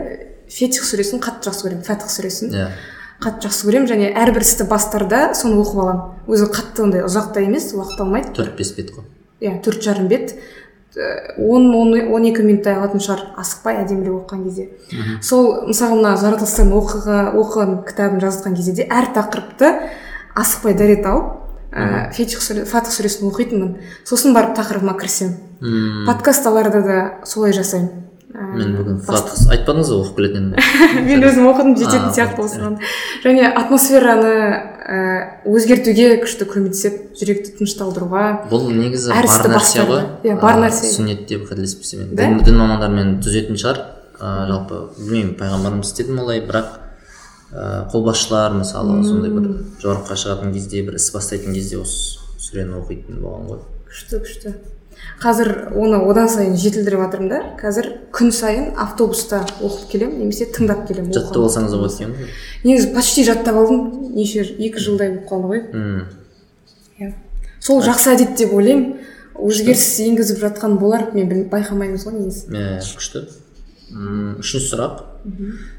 фетих 0.50 0.84
сүресін 0.86 1.22
қатты 1.24 1.48
жақсы 1.50 1.66
көремін 1.66 1.84
фатих 1.86 2.11
сүресін 2.12 2.52
иә. 2.55 2.66
қатты 3.24 3.48
жақсы 3.48 3.66
көремін. 3.68 3.88
Және 3.90 4.11
әрбір 4.14 4.44
істі 4.44 4.66
бастарда 4.70 5.32
соны 5.34 5.57
оқып 5.62 5.80
аламын. 5.82 6.02
Өзі 6.28 6.50
қатты 6.52 6.84
ондай 6.84 7.05
ұзақ 7.07 7.32
та 7.34 7.40
емес 7.40 7.72
уақыт 7.74 8.00
алмайды. 8.05 8.34
Төрт 8.36 8.57
бес 8.59 8.72
бет 8.76 8.92
қой. 8.94 9.05
Иә 9.40 9.57
төрт 9.64 9.82
жарым 9.82 10.09
бет. 10.09 10.34
Э, 10.96 11.34
он 11.38 11.74
он 11.74 11.90
он 12.14 12.22
екі 12.22 12.42
минуттай 12.46 12.76
алатын 12.76 13.00
шығар 13.02 13.32
асықпай 13.42 13.80
әдемілеп 13.82 14.20
оқыған 14.28 14.44
кезде. 14.44 14.68
Сол 15.22 15.66
мысалы 15.66 15.96
мына 15.98 16.14
жаратылыстан 16.20 16.70
оқыға 16.70 17.32
оқыған 17.34 17.80
кітабын 17.88 18.20
жазған 18.22 18.55
кезде 18.55 18.72
де 18.78 18.86
әр 18.86 19.11
тақырыпты 19.16 19.72
асықпай 20.36 20.74
дәрет 20.78 21.07
алып 21.07 21.40
ә, 21.74 22.12
фатих 22.14 22.38
сүресін 22.94 23.26
оқитынмын. 23.26 23.74
Сосын 24.07 24.34
барып 24.34 24.55
тақырыбыма 24.55 24.94
кірісемін. 25.00 25.34
М, 25.62 26.07
подкасталарда 26.07 26.82
да 26.82 27.14
солай 27.26 27.52
жасаймын. 27.52 27.90
Мен 28.35 28.72
бүгін 28.74 28.97
баста- 28.99 29.30
фатх 29.30 29.51
айтпадыңыз 29.55 29.91
ғой 29.95 30.01
оқып 30.03 30.16
келетінін 30.18 31.07
мен 31.07 31.24
өзім 31.28 31.45
оқыдым 31.53 31.74
жететін 31.78 32.11
сияқты 32.16 32.43
осыған 32.45 32.78
және 33.24 33.45
атмосфераны 33.61 34.32
ә, 34.85 34.97
өзгертуге 35.47 36.09
күшті 36.24 36.49
көмектеседі 36.51 37.14
жүректі 37.20 37.55
тынышталдыруға 37.61 38.24
бұл 38.51 38.66
негізі 38.74 39.14
бар 39.14 39.28
нәрсе 39.55 39.87
ғой 39.87 40.03
Иә, 40.26 40.35
бар 40.43 40.59
нәрсе. 40.64 40.91
сүннет 40.97 41.26
деп 41.30 41.47
қателеспесем 41.51 42.11
дін, 42.11 42.41
дін 42.43 42.59
мамандарымен 42.59 43.20
түзетін 43.22 43.55
шығар 43.61 43.80
ә, 44.18 44.35
жалпы 44.51 44.82
білмеймін 44.99 45.37
пайғамбарымыз 45.39 45.93
істеді 45.95 46.12
ме 46.18 46.22
олай 46.26 46.43
бірақ 46.43 46.74
ә, 47.55 47.87
қолбасшылар 47.95 48.59
мысалы 48.59 48.99
сондай 49.07 49.30
бір 49.30 49.49
жорыққа 49.82 50.18
шығатын 50.18 50.53
кезде 50.59 50.82
бір 50.91 50.99
іс 50.99 51.11
бастайтын 51.14 51.55
кезде 51.55 51.78
осы 51.78 52.18
сүрені 52.45 52.80
оқитын 52.82 53.22
болған 53.22 53.47
ғой. 53.55 53.62
Күшті 53.89 54.18
күшті. 54.26 54.55
Қазір 55.22 55.50
оны 55.74 56.00
одан 56.09 56.28
сайын 56.28 56.57
жетілдіріп 56.61 57.05
жатырмын 57.05 57.30
да. 57.30 57.40
Қазір 57.61 57.90
күн 58.14 58.32
сайын 58.34 58.72
автобуста 58.80 59.42
оқып 59.61 59.88
келемін 59.92 60.20
немесе 60.24 60.48
тыңдап 60.52 60.86
келемін 60.88 61.14
жаттап 61.14 61.46
алсаңыз 61.46 61.72
да 61.72 61.80
болады 61.80 61.94
екен 61.96 62.14
ғой. 62.18 62.34
Негізі 62.64 62.90
почти 62.94 63.24
жаттап 63.24 63.61
алдым. 63.62 64.11
Неше 64.14 64.44
екі 64.44 64.82
жылдай 64.82 65.14
болып 65.14 65.30
қалды 65.30 65.52
ғой. 65.52 65.62
Иә. 67.00 67.12
Сол 67.61 67.82
жақсы 67.84 68.12
әдет 68.14 68.36
деп 68.38 68.52
ойлаймын. 68.55 68.98
Өзгеріс 69.34 69.86
енгізіп 70.05 70.42
жатқан 70.44 70.76
болар 70.78 71.09
мен 71.14 71.48
байқамаймыз 71.50 72.05
ғой 72.07 72.18
негізі. 72.20 72.46
Иә 72.55 72.82
күшті. 72.84 73.24
Үшінші 73.94 74.68
сұрақ. 74.70 75.02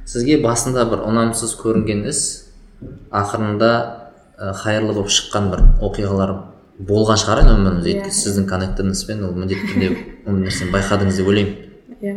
Сізге 0.10 0.40
басында 0.44 0.88
бір 0.90 1.06
ұнамсыз 1.06 1.54
көрінген 1.60 2.06
іс 2.10 2.22
ақырында 3.14 3.72
ә, 4.38 4.52
қайырлы 4.60 4.94
болып 4.94 5.12
шыққан 5.14 5.50
бір 5.52 5.64
оқиғалар 5.86 6.34
болған 6.80 7.20
шығар 7.22 7.44
енді 7.44 7.54
өміріңізде 7.56 7.92
Иә. 7.92 7.96
өйткені 7.96 8.18
сіздің 8.20 8.48
коннекторыңызбен 8.50 9.24
ол 9.24 9.36
міндетті 9.40 9.70
түрде 9.72 9.90
ондай 10.28 10.50
нәрсені 10.50 10.74
байқадыңыз 10.74 11.20
деп 11.22 11.30
ойлаймын. 11.32 11.56
Иә. 12.02 12.16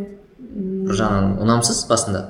Бір 0.89 0.99
жағынан 0.99 1.37
ұнамсыз 1.45 1.85
басында. 1.87 2.25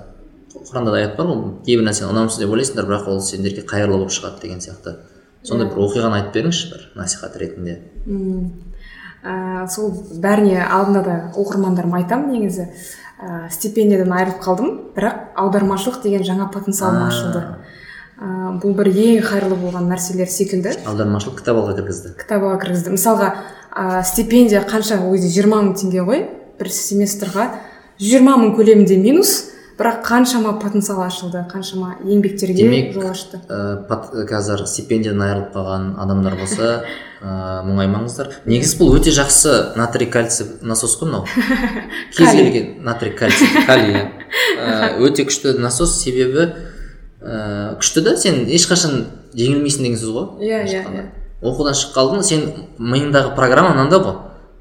Құранда 0.69 0.93
да 0.93 1.01
аят 1.01 1.15
бар 1.17 1.29
ғой 1.31 1.41
кейбір 1.65 1.87
нәрсені 1.87 2.11
ұнамсыз 2.13 2.43
деп 2.43 2.53
ойлайсыңдар 2.53 2.85
бірақ 2.89 3.09
ол 3.09 3.21
сендерге 3.25 3.65
қайырлы 3.65 3.97
болып 3.97 4.13
шығады 4.13 4.43
деген 4.43 4.61
сияқты. 4.61 4.97
Сондай 5.43 5.69
бір 5.71 5.81
оқиғаны 5.87 6.19
айтып 6.19 6.33
беріңізші 6.37 6.71
бір 6.73 6.87
насихат 6.99 7.37
ретінде. 7.39 7.79
Ә, 9.23 9.67
сол 9.67 9.91
бәріне 10.21 10.61
алдында 10.63 11.01
да 11.03 11.15
оқырмандарыма 11.35 12.03
айтамын 12.03 12.35
негізі. 12.35 12.69
Ә, 13.19 13.49
стипендиядан 13.51 14.13
айырылып 14.15 14.43
қалдым 14.43 14.69
бірақ 14.95 15.33
аудармашылық 15.35 16.01
деген 16.03 16.23
жаңа 16.23 16.51
потенциалым 16.53 17.07
ашылды. 17.07 17.41
Ә, 18.19 18.59
бұл 18.59 18.75
бір 18.75 18.89
ең 18.91 19.21
қайырлы 19.23 19.57
болған 19.59 19.87
нәрселер 19.91 20.29
секілді. 20.31 20.73
Аудармашылық 20.89 21.39
кітап 21.39 21.61
алға 21.61 21.77
кіргізді. 21.79 22.15
Кітапқа 22.19 22.57
кіргізді. 22.63 22.95
Мысалға 22.97 23.29
ә, 23.71 24.03
стипендия 24.03 24.63
қанша? 24.67 24.99
Ол 24.99 25.15
кезде 25.15 25.31
жиырма 25.39 25.61
мың 25.63 25.77
теңге 25.79 26.03
ғой 26.07 26.25
бір 26.59 26.71
семестрға. 26.73 27.47
Жиырма 27.99 28.35
мың 28.41 28.55
көлемінде 28.57 28.97
минус 28.99 29.49
бірақ 29.79 30.01
қаншама 30.03 30.57
потенциал 30.59 31.05
ашылды 31.05 31.45
қаншама 31.47 31.93
еңбектерге 32.03 32.65
демек 32.65 32.93
жол 32.93 33.05
ашты. 33.13 33.39
ә, 33.47 33.87
қазір 34.27 34.65
стипендиядан 34.67 35.21
айырылып 35.23 35.53
қалған 35.55 35.93
адамдар 36.03 36.35
болса 36.35 36.83
ә, 37.23 37.63
мұңаймаңыздар. 37.63 38.41
Негізі 38.45 38.75
бұл 38.81 38.97
өте 38.97 39.13
жақсы 39.15 39.77
натрий 39.79 40.09
кальций 40.11 40.47
насос 40.61 40.97
қой 40.99 41.07
мынау? 41.07 41.23
Кез 42.17 42.35
келген 42.35 42.83
натрий 42.83 43.15
кальций 43.15 43.47
калий 43.65 43.95
иә. 43.95 44.99
Өте 45.07 45.23
күшті 45.23 45.55
насос. 45.59 45.95
Себебі 46.03 46.49
ә, 47.21 47.75
күшті 47.79 48.03
да 48.05 48.15
сен 48.17 48.45
ешқашан 48.47 49.05
жеңілмейсің 49.35 49.85
деген 49.85 49.99
сөз 49.99 50.13
ғой. 50.15 50.27
Иә, 50.45 50.63
иә, 50.63 50.79
айтқанда. 50.79 51.03
оқудан 51.41 51.75
шығып 51.77 51.95
қалдың 51.95 52.23
сен 52.23 52.45
миыңдағы 52.79 53.35
программа 53.35 53.73
мынандай 53.75 53.99
ғой. 53.99 54.15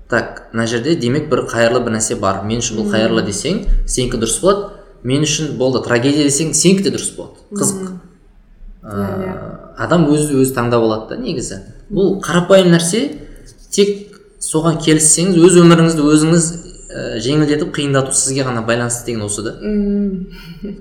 Так 0.09 0.49
мына 0.53 0.67
жерде 0.67 0.97
демек 0.97 1.29
бір 1.29 1.45
қайырлы 1.51 1.81
бір 1.85 1.99
нәрсе 1.99 2.17
бар. 2.17 2.43
Мен 2.45 2.63
үшін 2.63 2.79
бұл 2.81 2.91
қайырлы 2.93 3.25
десең 3.27 3.65
сенікі 3.87 4.21
дұрыс 4.21 4.41
болады. 4.41 4.71
Мен 5.03 5.23
үшін 5.23 5.57
болды 5.59 5.83
трагедия 5.85 6.25
десең 6.25 6.55
сенікі 6.55 6.89
де 6.89 6.95
дұрыс 6.97 7.15
болады. 7.17 7.43
Қызық. 7.53 7.83
Иә, 7.83 8.05
Ә, 8.89 9.75
адам 9.77 10.07
өзі 10.09 10.39
өзі 10.39 10.55
таңдап 10.57 10.81
алады 10.87 11.11
да 11.11 11.17
негізі. 11.21 11.59
Бұл 11.91 12.21
қарапайым 12.25 12.71
нәрсе 12.73 13.03
тек 13.75 14.15
соған 14.41 14.79
келіссеңіз 14.81 15.37
өз 15.45 15.59
өміріңізді 15.61 16.07
өзіңіз 16.15 16.47
ә, 16.89 17.19
жеңілдетіп 17.23 17.73
қиындату 17.77 18.13
сізге 18.17 18.45
ғана 18.49 18.65
байланысты 18.67 19.07
деген 19.11 19.25
осы 19.27 19.45
да. 19.45 19.55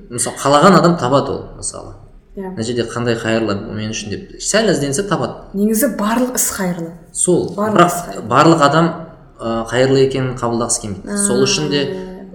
Мысалы 0.10 0.38
қалаған 0.40 0.80
адам 0.80 0.98
табады 1.00 1.32
ол 1.36 1.44
мысалы. 1.58 1.96
Иә 2.38 2.52
мына 2.54 2.64
жерде 2.64 2.86
қандай 2.88 3.18
қайырлы 3.18 3.56
мен 3.74 3.92
үшін 3.92 4.12
деп. 4.14 4.36
Сәл 4.42 4.70
ізденсе 4.72 5.08
табады. 5.10 5.48
Негізі 5.58 5.96
барлық 5.98 6.36
іс 6.38 6.52
қайырлы. 6.54 6.92
Сол. 7.12 7.48
Барлық 7.58 7.78
бірақ 7.80 8.28
барлық 8.30 8.62
адам 8.68 8.92
ә, 9.40 9.64
қайырлы 9.72 10.06
екенін 10.06 10.36
қабылдағысы 10.38 10.84
келмейді. 10.84 11.18
Сол 11.26 11.42
үшін 11.48 11.72
де 11.74 11.82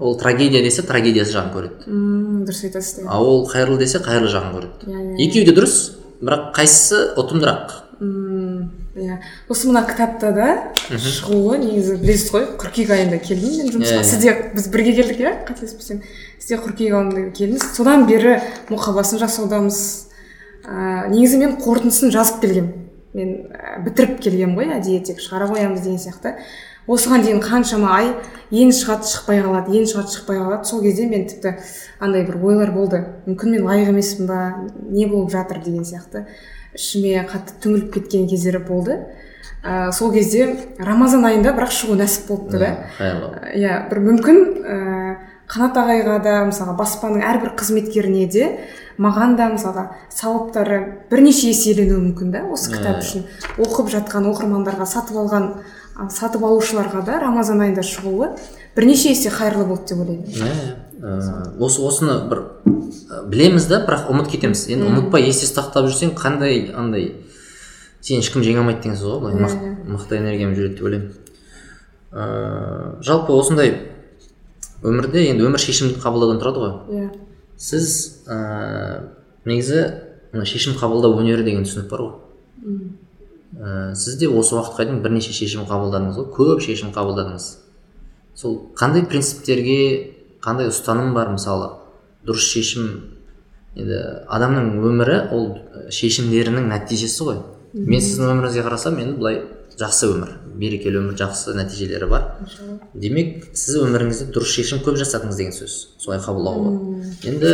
ол 0.02 0.18
трагедия 0.18 0.62
десе 0.62 0.82
трагедиясы 0.82 1.36
жағын 1.36 1.52
көреді. 1.54 1.86
Мм, 1.86 2.42
дұрыс 2.48 2.64
айтасыз 2.66 3.04
иә 3.04 3.06
а 3.06 3.20
ол 3.22 3.46
қайырлы 3.46 3.78
десе 3.78 4.02
қайырлы 4.02 4.30
жағын 4.32 4.56
көреді. 4.56 4.90
Иә, 4.90 5.02
иә. 5.14 5.28
екеуі 5.28 5.46
де 5.46 5.54
дұрыс 5.54 5.76
бірақ 6.18 6.50
қайсысы 6.56 7.12
ұтымдырақ. 7.22 7.76
Иә. 8.94 9.18
осы 9.48 9.68
мына 9.68 9.84
кітапта 9.88 10.32
да 10.32 10.48
шығуы 10.90 11.58
негізі 11.62 11.96
білесіз 12.02 12.32
ғой 12.34 12.46
қыркүйек 12.60 12.92
айында 12.92 13.18
келдім 13.22 13.56
мен 13.58 13.70
жұмысқа. 13.72 13.98
Иә, 13.98 14.02
иә. 14.02 14.04
сіз 14.04 14.18
де 14.22 14.34
біз 14.54 14.68
бірге 14.72 14.94
келдік 14.98 15.20
иә 15.20 15.32
қателеспесем. 15.48 16.02
Сіз 16.38 16.48
де 16.48 16.58
қыркүйек 16.60 16.96
айында 16.98 17.24
келдіңіз. 17.36 17.68
Содан 17.76 18.06
бері 18.06 18.38
мұқабасын 18.68 19.22
жасаудамыз. 19.22 19.80
Ә, 20.66 21.08
негізі 21.08 21.40
мен 21.40 21.56
қорытындысын 21.62 22.12
жазып 22.12 22.42
келгем. 22.44 22.68
Мен 23.14 23.32
ә, 23.52 23.80
бітіріп 23.86 24.20
келгем 24.22 24.54
ғой 24.58 24.74
әдейі 24.76 25.02
тек 25.08 25.24
шығара 25.24 25.48
қоямыз 25.50 25.82
деген 25.82 25.98
сияқты. 25.98 26.36
Осыған 26.90 27.22
дейін 27.22 27.38
қаншама 27.42 27.92
ай 27.94 28.08
енді 28.50 28.74
шығады 28.74 29.06
шықпай 29.06 29.38
қалады 29.44 29.76
енді 29.78 29.92
шығады 29.92 30.16
шықпай 30.16 30.40
қалады. 30.40 30.64
Сол 30.66 30.82
кезде 30.82 31.06
мен 31.06 31.28
тіпті 31.30 31.54
андай 32.02 32.24
бір 32.26 32.40
ойлар 32.42 32.72
болды. 32.74 33.04
Мүмкін 33.28 33.54
мен 33.54 33.68
лайық 33.68 33.92
емеспін 33.92 34.26
ба 34.26 34.40
не 34.90 35.06
болып 35.06 35.30
жатыр 35.30 35.62
деген 35.62 35.86
сияқты. 35.86 36.26
Ішіме 36.76 37.26
қатты 37.30 37.58
түңіліп 37.62 37.92
кеткен 37.94 38.28
кездері 38.30 38.62
болды. 38.68 38.98
Ә, 39.62 39.92
сол 39.94 40.10
кезде 40.12 40.56
рамазан 40.82 41.24
айында 41.28 41.52
бірақ 41.54 41.70
шығу 41.70 41.94
нәсіп 42.00 42.30
болыпты 42.32 42.58
да. 42.58 42.70
Қайырлы 42.98 43.28
иә 43.60 43.76
бір 43.90 44.00
мүмкін 44.08 44.40
ә, 44.66 44.78
қанат 45.52 45.76
ағайға 45.78 46.16
да 46.24 46.32
мысалға 46.48 46.74
баспаның 46.80 47.22
әрбір 47.28 47.52
қызметкеріне 47.60 48.24
де 48.32 48.48
маған 48.98 49.36
да 49.38 49.46
мысалға 49.54 49.84
сауаптары 50.10 50.80
бірнеше 51.12 51.52
есе 51.52 51.70
еленуі 51.76 52.08
мүмкін 52.08 52.32
да 52.34 52.42
осы 52.50 52.72
кітап 52.74 52.98
Иә. 52.98 53.06
үшін. 53.06 53.24
Оқып 53.62 53.92
жатқан 53.94 54.26
оқырмандарға 54.32 54.86
сатып 54.88 55.22
алған 55.22 55.48
сатып 56.10 56.42
алушыларға 56.42 57.04
да 57.06 57.20
рамазан 57.22 57.62
айында 57.62 57.84
шығуы 57.86 58.32
бірнеше 58.76 59.12
есе 59.14 59.30
қайырлы 59.30 59.68
болды 59.68 59.94
деп 59.94 60.02
ойлаймын. 60.02 60.26
Иә 60.26 60.50
ә, 61.02 61.58
осы 61.62 61.82
осыны 61.86 62.18
бір 62.28 62.42
ә, 62.66 62.71
білеміз 63.30 63.66
да 63.70 63.82
бірақ 63.86 64.08
ұмытып 64.12 64.36
кетеміз. 64.36 64.66
Енді 64.72 64.88
ұмытпай 64.88 65.26
есте 65.28 65.48
сақтап 65.48 65.88
жүрсең 65.88 66.14
қандай 66.18 66.70
андай. 66.74 67.24
Сені 68.02 68.22
ешкім 68.24 68.42
жеңе 68.42 68.62
алмайды 68.62 68.82
деген 68.82 68.98
сөз 68.98 69.08
ғой 69.12 69.20
былай 69.22 69.74
мықты, 69.86 70.18
энергиямен 70.18 70.56
жүреді 70.56 70.74
деп 70.74 70.86
ойлаймын. 70.88 71.12
Ә, 72.12 72.24
жалпы 73.06 73.34
осындай 73.36 73.76
өмірде 74.82 75.22
енді 75.30 75.46
өмір 75.46 75.62
шешімді 75.62 76.00
қабылдаудан 76.02 76.40
тұрады 76.42 76.64
ғой. 76.64 76.72
Иә. 76.90 77.10
Сіз 77.56 78.24
ә, 78.26 79.12
негізі 79.46 79.84
мына 80.32 80.46
шешім 80.48 80.74
қабылдау 80.80 81.14
өнері 81.20 81.46
деген 81.46 81.66
түсінік 81.68 81.86
бар 81.92 82.02
ғой. 82.06 82.16
Ә, 83.54 83.92
сіз 83.94 84.18
де 84.18 84.26
осы 84.26 84.56
уақытқа 84.56 84.88
дейін 84.88 85.02
бірнеше 85.04 85.34
шешім 85.36 85.68
қабылдадыңыз 85.70 86.18
ғой 86.18 86.28
көп 86.34 86.64
шешім 86.66 86.90
қабылдадыңыз. 86.96 87.48
Сол 88.34 88.58
қандай 88.74 89.06
принциптерге 89.06 89.78
қандай 90.42 90.72
ұстаным 90.72 91.14
бар 91.14 91.30
мысалы? 91.36 91.81
Дұрыс 92.26 92.46
шешім. 92.52 92.86
Енді 93.76 93.98
адамның 94.28 94.70
өмірі 94.84 95.18
ол 95.32 95.46
шешімдерінің 95.92 96.66
нәтижесі 96.72 97.24
ғой. 97.28 97.38
Мен 97.72 98.02
сіздің 98.04 98.34
өміріңізге 98.34 98.64
қарасам 98.66 98.98
енді 99.00 99.16
былай 99.20 99.38
жақсы 99.80 100.10
өмір. 100.12 100.34
Берекелі 100.60 101.00
өмір 101.00 101.16
жақсы 101.16 101.54
нәтижелері 101.56 102.08
бар. 102.10 102.26
Демек 102.94 103.46
сіз 103.56 103.78
өміріңізде 103.80 104.28
дұрыс 104.34 104.52
шешім 104.58 104.82
көп 104.84 104.98
жасадыңыз 105.00 105.38
деген 105.40 105.56
сөз 105.56 105.76
солай 106.04 106.20
қабылдауға. 106.20 106.74
Болады 106.76 107.32
енді 107.32 107.52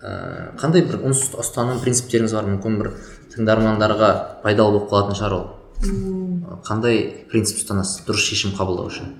ә, 0.00 0.56
қандай 0.56 0.86
бір 0.88 1.02
ұс- 1.12 1.34
ұстаным 1.44 1.82
принциптеріңіз 1.84 2.32
бар? 2.38 2.48
Мүмкін 2.54 2.78
бір 2.80 2.90
тыңдармандарға 3.36 4.10
пайдалы 4.42 4.78
болып 4.78 4.88
қалатын 4.90 5.20
шығар 5.20 5.36
ол 5.36 5.46
қандай 6.64 7.02
принцип 7.30 7.60
ұстанасыз 7.60 8.06
дұрыс 8.08 8.24
шешім 8.32 8.56
қабылдау 8.56 8.88
үшін? 8.88 9.12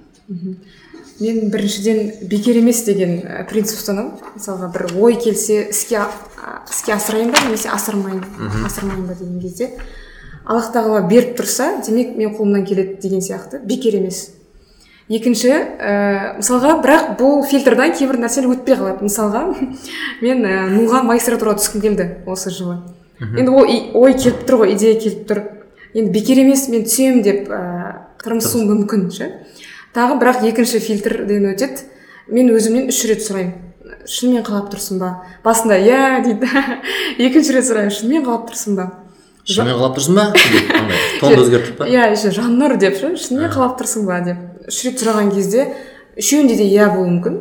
Мен 1.21 1.51
біріншіден 1.53 2.13
бекер 2.31 2.57
емес 2.57 2.83
деген 2.87 3.21
ә, 3.23 3.45
принцип 3.49 3.79
ұстанамын. 3.79 4.17
Мысалға 4.39 4.71
бір 4.73 4.87
ой 4.97 5.17
келсе 5.21 5.67
іске 5.71 6.01
іске 6.71 6.95
асырайын 6.97 7.33
ба 7.35 7.43
немесе 7.45 7.69
асырмайын 7.73 8.25
асырмайын 8.67 9.07
ба 9.07 9.17
деген 9.19 9.41
кезде 9.41 9.71
аллах 10.45 10.73
тағала 10.75 11.03
беріп 11.09 11.37
тұрса 11.39 11.73
демек 11.87 12.17
мен 12.17 12.33
қолымнан 12.35 12.65
келеді 12.67 12.97
деген 13.03 13.21
сияқты 13.21 13.61
бекер 13.65 13.99
емес. 14.01 14.31
Екінші 15.11 15.51
ә, 15.51 16.39
мысалға 16.39 16.77
бірақ 16.85 17.15
бұл 17.19 17.41
фильтрдан 17.51 17.93
кейбір 17.99 18.21
нәрселер 18.23 18.55
өтпей 18.55 18.79
қалады. 18.79 19.05
Мысалға 19.05 19.45
мен 20.25 20.45
ә, 20.47 20.69
нуға 20.71 21.03
магистратураға 21.07 21.59
түскім 21.61 21.85
келді 21.85 22.09
осы 22.31 22.53
жылы. 22.55 22.79
Енді 23.21 23.51
ол 23.51 23.67
ой 24.01 24.15
келіп 24.15 24.45
тұр 24.49 24.63
ғой 24.63 24.77
идея 24.77 24.97
келіп 25.03 25.27
тұр. 25.29 25.43
Енді 25.93 26.15
бекер 26.15 26.41
емес 26.41 26.69
мен 26.71 26.87
түсемін 26.87 27.25
деп 27.27 27.51
ә, 27.51 27.61
тырмысуым 28.23 28.71
мүмкін 28.71 29.11
ше. 29.13 29.33
Тағы 29.97 30.19
бірақ 30.21 30.45
екінші 30.49 30.81
фильтрден 30.83 31.51
өтеді. 31.53 31.87
Мен 32.31 32.51
өзімнен 32.55 32.91
үш 32.93 33.03
рет 33.11 33.25
сұраймын. 33.25 33.57
Шынымен 34.07 34.45
қалап 34.47 34.71
тұрсың 34.71 35.01
ба? 35.01 35.11
Басында 35.45 35.79
иә 35.83 36.21
дейді. 36.25 36.49
Екінші 37.27 37.57
рет 37.57 37.67
сұраймын. 37.67 37.95
Шынымен 37.95 38.27
қалап 38.27 38.51
тұрсың 38.51 38.77
ба? 38.79 38.87
Шынымен 39.49 39.81
қалап 39.81 39.97
тұрсың 39.99 40.19
ба? 40.19 40.27
тонды 41.21 41.43
өзгертіп 41.43 41.81
па? 41.81 41.89
Иә 41.91 42.11
еще 42.13 42.31
жаннұр 42.37 42.77
деп 42.81 43.01
ше. 43.01 43.15
Шынымен 43.19 43.51
қалап 43.51 43.81
тұрсың 43.81 44.07
ба? 44.07 44.21
деп. 44.27 44.45
Үш 44.71 44.83
рет 44.87 45.03
сұраған 45.03 45.33
кезде 45.35 45.67
үшеуінде 46.21 46.59
де 46.61 46.69
иә 46.71 46.87
болуы 46.95 47.17
мүмкін. 47.17 47.41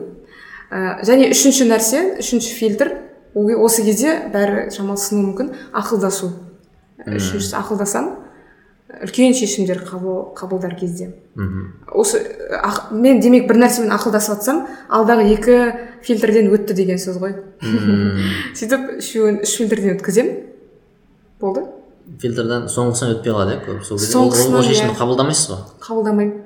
Ә, 0.70 1.04
және 1.06 1.30
үшінші 1.36 1.70
нәрсе 1.70 2.02
үшінші 2.24 2.56
фильтр. 2.58 2.96
Осы 3.36 3.86
кезде 3.86 4.16
бәрі 4.34 4.70
шамалы 4.74 4.98
сынуы 4.98 5.30
мүмкін. 5.30 5.54
Ақылдасу. 5.78 6.32
Үшіншісі 7.06 7.60
ақылдасам 7.62 8.10
үлкен 8.90 9.34
шешімдер 9.38 9.84
қабыл, 9.86 10.34
қабылдар 10.36 10.74
кезде. 10.80 11.12
Мхм 11.36 11.68
осы 11.94 12.18
ақ- 12.64 12.92
мен 12.92 13.20
демек 13.22 13.48
бір 13.48 13.60
нәрсемен 13.62 13.92
ақылдасып 13.94 14.36
жатсам 14.40 14.64
алдағы 14.90 15.28
екі 15.36 15.58
фильтрден 16.02 16.50
өтті 16.56 16.74
деген 16.74 16.98
сөз 16.98 17.20
ғой. 17.22 17.36
Сөйтіп 18.58 18.98
үшеуін 19.00 19.42
үш 19.46 19.56
фильтрден 19.60 19.98
өткіземін. 19.98 20.36
Болды? 21.40 21.64
Фильтрдан 22.20 22.66
соңғысынан 22.72 23.18
өтпей 23.20 23.32
қалады 23.36 23.56
иә 23.58 23.64
көп 23.68 23.84
сол 23.86 24.00
кезде. 24.02 24.18
Ол- 24.18 24.64
шешімді 24.66 24.94
иә. 24.96 24.98
қабылдамайсыз 24.98 25.52
ғой? 25.54 25.60
Қабылдамаймын. 25.86 26.42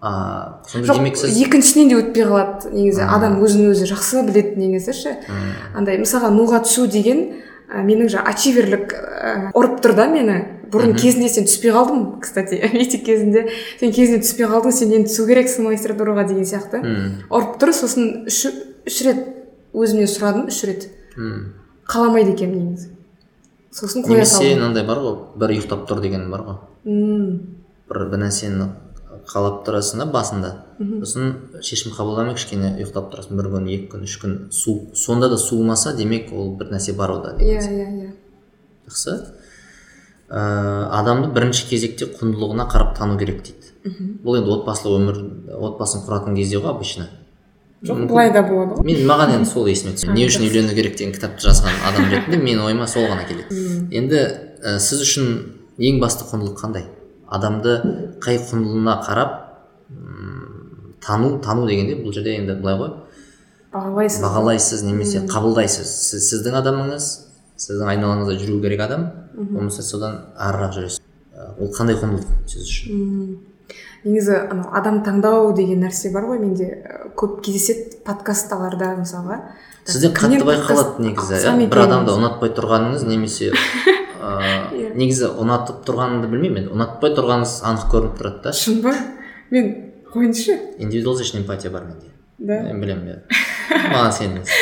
А 0.00 0.60
сонда 0.68 0.92
демек 0.94 1.16
сіз 1.16 1.38
екіншісінен 1.40 1.88
де 1.88 1.96
өтпей 2.02 2.26
қалады 2.26 2.72
негізі. 2.74 3.06
Адам 3.06 3.38
өзін 3.42 3.70
өзі 3.70 3.86
жақсы 3.94 4.26
біледі 4.26 4.58
негізі 4.60 4.92
ше. 4.92 5.16
Андай 5.74 5.98
мысалға 6.02 6.28
нуға 6.34 6.60
түсу 6.66 6.86
деген 6.90 7.22
ә, 7.70 7.80
менің 7.82 8.10
жаңағы 8.12 8.34
ачиверлік 8.34 8.92
ә, 8.92 9.52
ұрып 9.56 9.80
тұр 9.82 9.94
да 9.96 10.06
мені. 10.10 10.36
Бұрын 10.72 10.96
кезінде 10.98 11.28
сен 11.32 11.46
түспей 11.48 11.72
қалдың 11.74 12.04
кстати 12.24 12.58
мектеп 12.74 13.04
кезінде. 13.06 13.46
Сен 13.80 13.94
кезінде 13.94 14.22
түспей 14.24 14.48
қалдың 14.50 14.74
сен 14.74 14.94
енді 14.96 15.12
түсу 15.12 15.26
керексің 15.28 15.68
магистратураға 15.68 16.26
деген 16.30 16.48
сияқты. 16.48 16.82
Ұрып 17.30 17.56
тұр 17.62 17.74
сосын 17.76 18.26
үш, 18.30 18.42
үш 18.86 19.00
рет 19.06 19.22
өзімнен 19.76 20.10
сұрадым 20.10 20.48
үш 20.50 20.62
рет. 20.68 20.88
Қаламайды 21.86 22.34
екенмін 22.34 22.72
негізі. 22.72 22.90
Сосын 23.76 24.06
қоя 24.06 24.22
немесе 24.22 24.54
мынандай 24.56 24.86
бар 24.88 25.02
ғой 25.04 25.16
бір 25.36 25.52
ұйықтап 25.58 25.86
тұр 25.88 26.00
деген 26.04 26.30
бар 26.32 26.44
ғой. 26.46 26.58
Бір 27.86 28.06
бір 28.10 28.22
нәрсені 28.24 28.70
қалап 29.28 29.64
тұрасың 29.66 30.00
да 30.00 30.06
басында. 30.10 30.52
Сосын 30.78 31.34
шешім 31.64 31.92
қабылдамай 31.96 32.36
кішкене 32.38 32.72
ұйықтап 32.78 33.10
тұрасың. 33.12 33.36
Бір 33.38 33.50
күн 33.52 33.68
екі 33.74 33.90
күн 33.92 34.06
үш 34.06 34.16
күн. 34.22 34.36
Су 34.54 34.78
сонда 34.94 35.28
да 35.32 35.38
суымаса 35.40 35.94
демек 35.98 36.32
ол 36.32 36.54
бір 36.56 36.72
нәрсе 36.74 36.94
бар 36.96 37.12
деген 37.36 37.44
иә 37.44 37.60
иә 37.60 37.88
иә. 38.06 38.10
Жақсы. 38.88 39.16
Ә, 40.30 40.88
адамды 41.00 41.30
бірінші 41.34 41.68
кезекте 41.70 42.08
құндылығына 42.10 42.66
қарап 42.70 42.96
тану 42.98 43.18
керек 43.18 43.42
дейді. 43.44 43.72
Бұл 44.24 44.40
енді 44.40 44.50
отбасылы 44.56 44.98
өмір 44.98 45.20
отбасын 45.70 46.02
құратын 46.06 46.36
кезде 46.36 46.58
ғой 46.58 46.72
обычно. 46.74 47.08
Жоқ 47.86 48.06
былай 48.08 48.32
да 48.34 48.42
болады 48.42 48.78
ғой. 48.78 48.86
Мен 48.88 49.06
маған 49.06 49.36
енді 49.36 49.50
сол 49.50 49.68
есіме 49.70 49.94
түсті. 49.94 50.10
Не 50.16 50.26
үшін 50.26 50.46
үйлену 50.48 50.74
керек 50.74 50.96
деген 50.96 51.14
кітапты 51.14 51.46
жазған 51.46 51.76
адам 51.86 52.08
ретінде 52.10 52.40
менің 52.42 52.66
ойыма 52.66 52.88
сол 52.90 53.06
ғана 53.06 53.26
келеді. 53.28 53.88
Енді 53.94 54.22
ә, 54.64 54.78
сіз 54.82 55.04
үшін 55.04 55.32
ең 55.78 56.00
басты 56.02 56.26
құндылық 56.30 56.58
қандай? 56.58 56.88
Адамды 57.28 57.76
қай 58.24 58.40
құндылығына 58.40 58.96
қарап 59.06 59.42
тану 61.06 61.38
тану 61.44 61.66
дегенде 61.68 62.00
бұл 62.00 62.14
жерде 62.16 62.34
енді 62.40 62.56
былай 62.58 62.78
ғой. 62.80 62.90
Бағалайсыз. 63.74 64.22
Бағалайсыз 64.24 64.82
немесе 64.86 65.22
қабылдайсыз. 65.28 65.90
Сіз 66.10 66.30
сіздің 66.32 66.56
адамыңыз 66.62 67.10
сіздің 67.56 67.90
айналаңызда 67.94 68.38
жүру 68.40 68.60
керек 68.62 68.80
адам 68.86 69.08
болмаса 69.36 69.82
содан 69.82 70.18
арырақ 70.36 70.74
жүресіз 70.76 71.00
ол 71.60 71.70
қандай 71.76 71.96
құндылық 72.00 72.48
сіз 72.48 72.66
үшін? 72.70 73.36
Негізі 74.06 74.36
анау 74.46 74.70
адам 74.76 75.00
таңдау 75.04 75.50
деген 75.56 75.80
нәрсе 75.82 76.12
бар 76.14 76.28
ғой 76.28 76.38
менде. 76.38 76.68
Көп 77.18 77.40
кездеседі 77.42 77.98
подкастталарда 78.06 78.92
мысалға. 79.00 79.40
Сізде 79.86 80.12
қатты 80.14 80.44
байқалады 80.46 81.02
негізі 81.02 81.40
иә? 81.40 81.54
бір 81.72 81.82
адамды 81.86 82.14
ұнатпай 82.14 82.52
тұрғаныңыз 82.54 83.04
немесе 83.08 83.50
ә, 84.20 84.70
Иә. 84.70 84.92
негізі 84.98 85.32
ұнатып 85.42 85.82
тұрғаныңды 85.88 86.30
білмеймін 86.30 86.62
енді. 86.64 86.74
Ұнатпай 86.76 87.14
тұрғаныңыз 87.18 87.56
анық 87.66 87.90
көрініп 87.92 88.16
тұрады 88.20 88.42
да. 88.46 88.54
Шын 88.56 88.80
ба? 88.84 88.94
Мен 89.50 89.72
қойыңызшы 90.14 90.56
индивидуализation 90.78 91.42
эмпатия 91.42 91.70
бар 91.74 91.88
менде. 91.90 92.12
Да. 92.38 92.62
Мен 92.68 92.80
білемін 92.82 93.10
иә. 93.10 93.18
маған 93.70 94.12
сеніңіз. 94.16 94.52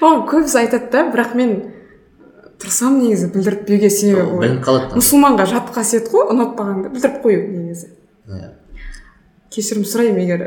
Маған 0.00 0.24
көбісі 0.30 0.58
айтады 0.64 0.90
да 0.92 1.04
бірақ 1.12 1.36
мен 1.38 1.54
тырысамын 2.60 3.04
негізі 3.04 3.30
білдіріп 3.34 3.62
беруге 3.68 3.90
себебі 3.90 4.26
Ол. 4.26 4.40
білініп 4.42 4.64
қалады. 4.66 4.98
Мұсылманға 4.98 5.46
жат 5.48 5.70
қасиет 5.74 6.10
қой 6.12 6.28
ұнатпағанды 6.34 6.92
білдіріп 6.92 7.22
қою 7.24 7.46
негізі. 7.54 7.92
Иә. 8.30 8.50
кешірім 9.50 9.84
сұраймын 9.88 10.20
егер 10.22 10.42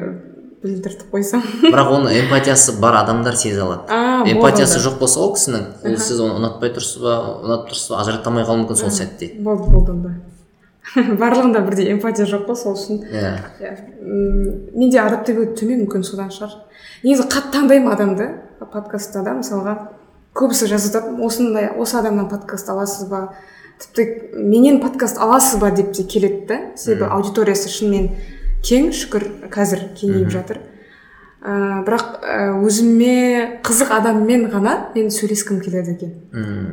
білдіртіп 0.64 1.10
қойсам. 1.12 1.42
Бірақ 1.64 1.90
оны 1.98 2.14
эмпатиясы 2.22 2.78
бар 2.80 3.02
адамдар 3.02 3.36
сезе 3.36 3.62
алады. 3.66 3.98
Эмпатиясы 4.32 4.80
жоқ 4.80 5.00
болса 5.02 5.20
ол 5.20 5.34
кісінің 5.36 5.66
ол 5.84 5.98
сіз 6.00 6.22
оны 6.24 6.38
ұнатпай 6.40 6.72
тұрсыз 6.76 7.02
ба 7.04 7.18
ұнатып 7.44 7.74
тұрсыз 7.74 7.90
ба 7.92 8.00
ажырата 8.00 8.30
алмай 8.32 8.46
қалуы 8.48 8.62
мүмкін 8.64 8.80
сол 8.80 8.94
сәтте. 8.96 9.34
болды 9.44 9.68
болды 9.74 9.92
онда. 9.92 10.14
Барлығында 11.20 11.66
бірдей 11.66 11.92
эмпатия 11.92 12.26
жоқ 12.30 12.48
қой 12.48 12.56
сол 12.56 12.78
үшін. 12.78 13.04
Иә. 13.12 13.34
Иә 13.60 13.74
менде 14.72 15.02
адаптивті 15.04 15.58
төмен 15.60 15.84
мүмкін 15.84 16.04
содан 16.08 16.32
шығар. 16.32 16.56
Негізі 17.04 17.28
қатты 17.28 17.52
таңдаймын 17.58 17.94
адамды 17.94 18.28
подкастта 18.60 19.24
да 19.26 19.36
мысалға. 19.36 19.76
Көбісі 20.34 20.70
жазып 20.72 20.94
жатады 20.94 21.26
осындай 21.26 21.68
осы 21.78 21.98
адамнан 22.00 22.30
подкаст 22.32 22.70
аласыз 22.72 23.10
ба? 23.10 23.34
Тіпті 23.82 24.38
менен 24.40 24.80
подкаст 24.82 25.20
аласыз 25.22 25.60
ба? 25.60 25.72
деп 25.72 25.92
те 25.94 26.04
келеді 26.04 26.46
да. 26.48 26.60
Себебі 26.76 27.10
аудиториясы 27.12 27.70
шынымен 27.70 28.14
кең 28.64 28.94
шүкір 28.96 29.28
қазір 29.52 29.90
кеңейіп 30.00 30.32
жатыр. 30.32 30.62
Ә, 31.44 31.84
бірақ 31.84 32.24
ә, 32.24 32.38
өзіме 32.64 33.60
қызық 33.68 33.92
адаммен 34.00 34.48
ғана 34.54 34.78
мен 34.96 35.12
сөйлескім 35.12 35.60
келеді 35.60 35.98
екен. 35.98 36.14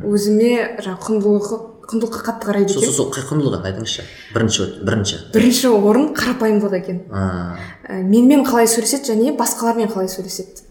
Өзіме 0.07 0.79
жаңағы 0.79 1.09
құндылығы 1.09 1.59
құндылыққа 1.91 2.21
қатты 2.25 2.47
қарайды 2.47 2.75
екен. 2.77 2.93
сол 2.95 3.11
қай 3.11 3.25
құндылығы? 3.27 3.61
Айтыңызшы. 3.67 4.05
Бірінші 4.33 4.67
бірінші. 4.87 5.19
Бірінші 5.33 5.71
орын 5.75 6.11
қарапайымдылық 6.15 6.75
екен. 6.79 7.01
Ә, 7.11 8.01
менімен 8.01 8.45
қалай 8.47 8.69
сөйлеседі 8.71 9.11
және 9.11 9.35
басқалармен 9.37 9.91
қалай 9.91 10.07
сөйлеседі? 10.11 10.63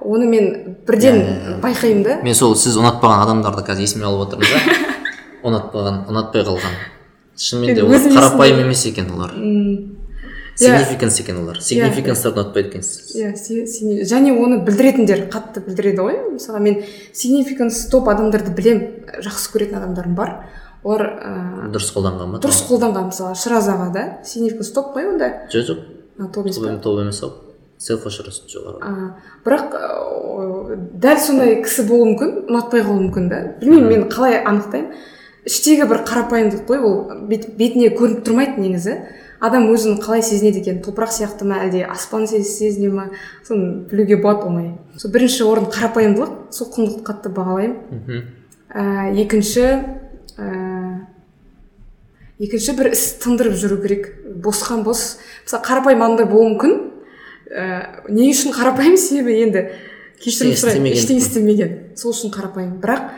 Оны 0.00 0.26
мен 0.26 0.76
бірден 0.86 1.18
иә, 1.20 1.34
иә. 1.52 1.60
байқаймын 1.62 2.02
да. 2.02 2.16
мен 2.24 2.34
сол 2.34 2.56
сіз 2.56 2.78
ұнатпаған 2.80 3.26
адамдарды 3.26 3.62
қазір 3.66 3.84
есіме 3.84 4.08
алып 4.08 4.26
отырмын 4.26 4.48
да. 4.48 4.76
Ұнатпаған 5.48 5.98
ұнатпай 6.10 6.46
қалған. 6.48 6.78
Шынымен 7.36 7.76
де 7.76 7.84
олар 7.84 8.08
қарапайым 8.16 8.64
емес 8.64 8.86
екен 8.88 9.12
олар. 9.12 9.36
Сигнификанс 10.56 11.20
екен 11.20 11.38
олар. 11.42 11.60
Сигнификанстарды 11.64 12.42
ұнатпайды 12.42 12.72
екенсіз 12.72 13.14
иә 13.16 14.04
және 14.08 14.34
оны 14.36 14.62
білдіретіндер 14.66 15.26
қатты 15.32 15.62
білдіреді 15.64 16.04
ғой. 16.04 16.18
Мысалға 16.34 16.60
мен 16.60 16.82
сигнификанс 17.12 17.86
топ 17.92 18.10
адамдарды 18.12 18.52
білем 18.56 18.82
жақсы 19.24 19.54
көретін 19.54 19.80
адамдарым 19.80 20.16
бар. 20.18 20.34
Олар 20.84 21.02
ә, 21.22 21.32
дұрыс 21.72 21.92
қолданған 21.94 22.32
ба? 22.34 22.40
дұрыс 22.42 22.62
қолданған 22.68 23.08
мысалы 23.12 23.34
шыраз 23.38 23.68
аға 23.70 23.88
да 23.94 24.04
сигнификанс 24.24 24.72
топ 24.72 24.94
қой 24.96 25.08
онда. 25.12 25.30
Жоқ 25.52 25.68
жоқ. 25.70 25.80
Топ 26.32 26.46
емес 26.46 26.58
топ 26.82 26.98
емес 27.00 27.22
ау. 27.22 27.30
Селф 27.82 28.04
ашырас 28.06 28.42
жоғары. 28.46 28.78
А, 28.82 29.16
бірақ 29.44 29.72
ә, 29.74 30.76
дәл 31.02 31.18
сондай 31.18 31.56
кісі 31.64 31.82
болуы 31.88 32.12
мүмкін 32.12 32.34
ұнатпай 32.50 32.84
қалуы 32.86 33.08
мүмкін 33.08 33.28
да. 33.30 33.40
Білмеймін 33.60 33.88
мен 33.90 34.04
қалай 34.12 34.38
анықтаймын. 34.44 34.92
Іштегі 35.42 35.88
бір 35.90 36.04
қарапайымдылық 36.06 36.68
қой 36.68 36.78
ол. 36.86 36.98
Бет, 37.26 37.48
бетіне 37.58 37.88
көрініп 37.96 38.22
тұрмайды 38.22 38.62
негізі. 38.62 38.94
Адам 39.42 39.64
өзін 39.74 39.96
қалай 39.98 40.22
сезінеді 40.22 40.60
екен? 40.62 40.76
Топырақ 40.84 41.10
сияқты 41.10 41.42
ма 41.42 41.56
әлде? 41.64 41.80
Аспан 41.90 42.28
сез- 42.30 42.52
сезіне 42.60 42.92
ма 42.94 43.08
соны 43.42 43.88
білуге 43.90 44.20
болады 44.22 44.46
оңай 44.46 44.68
сол 44.96 45.10
бірінші 45.10 45.42
орын 45.50 45.66
қарапайымдылық. 45.66 46.36
Сол 46.54 46.70
құндылықты 46.70 47.02
қатты 47.02 47.32
бағалаймын. 47.34 47.74
Мхм. 47.90 48.22
Ә, 48.70 49.10
екінші 49.18 49.66
екінші 52.42 52.74
бір 52.78 52.92
іс 52.92 53.04
тындырып 53.22 53.54
жүру 53.58 53.80
керек. 53.82 54.10
Босқан 54.42 54.82
бос. 54.86 55.18
Мысалы 55.46 55.62
қарапайым 55.66 56.02
адамдар 56.04 56.26
болуы 56.30 56.52
мүмкін. 56.52 56.76
Ә, 57.52 57.64
не 58.10 58.30
үшін 58.32 58.54
қарапайым 58.56 58.96
себебі 58.98 59.36
енді? 59.46 59.64
Кешірім 60.22 60.54
сұраймын. 60.58 60.94
ештеңе 60.96 61.22
істемеген. 61.22 61.72
Сол 61.98 62.14
үшін 62.14 62.32
қарапайым. 62.34 62.78
Бірақ 62.82 63.10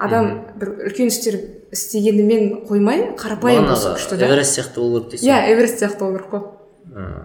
адам 0.00 0.30
бір 0.60 0.74
үлкен 0.88 1.08
істер 1.12 1.36
істегенімен 1.72 2.64
қоймай 2.68 3.10
қарапайым 3.20 3.66
болса 3.68 3.94
күшті 3.96 4.16
да. 4.20 4.26
Эверест 4.28 4.56
сияқты 4.58 4.80
болу 4.80 5.00
керек 5.04 5.10
дейсіз 5.12 5.28
иә 5.28 5.38
эверест 5.52 5.80
сияқты 5.82 5.98
болу 6.04 6.18
керек 6.18 6.30
қой. 6.32 7.20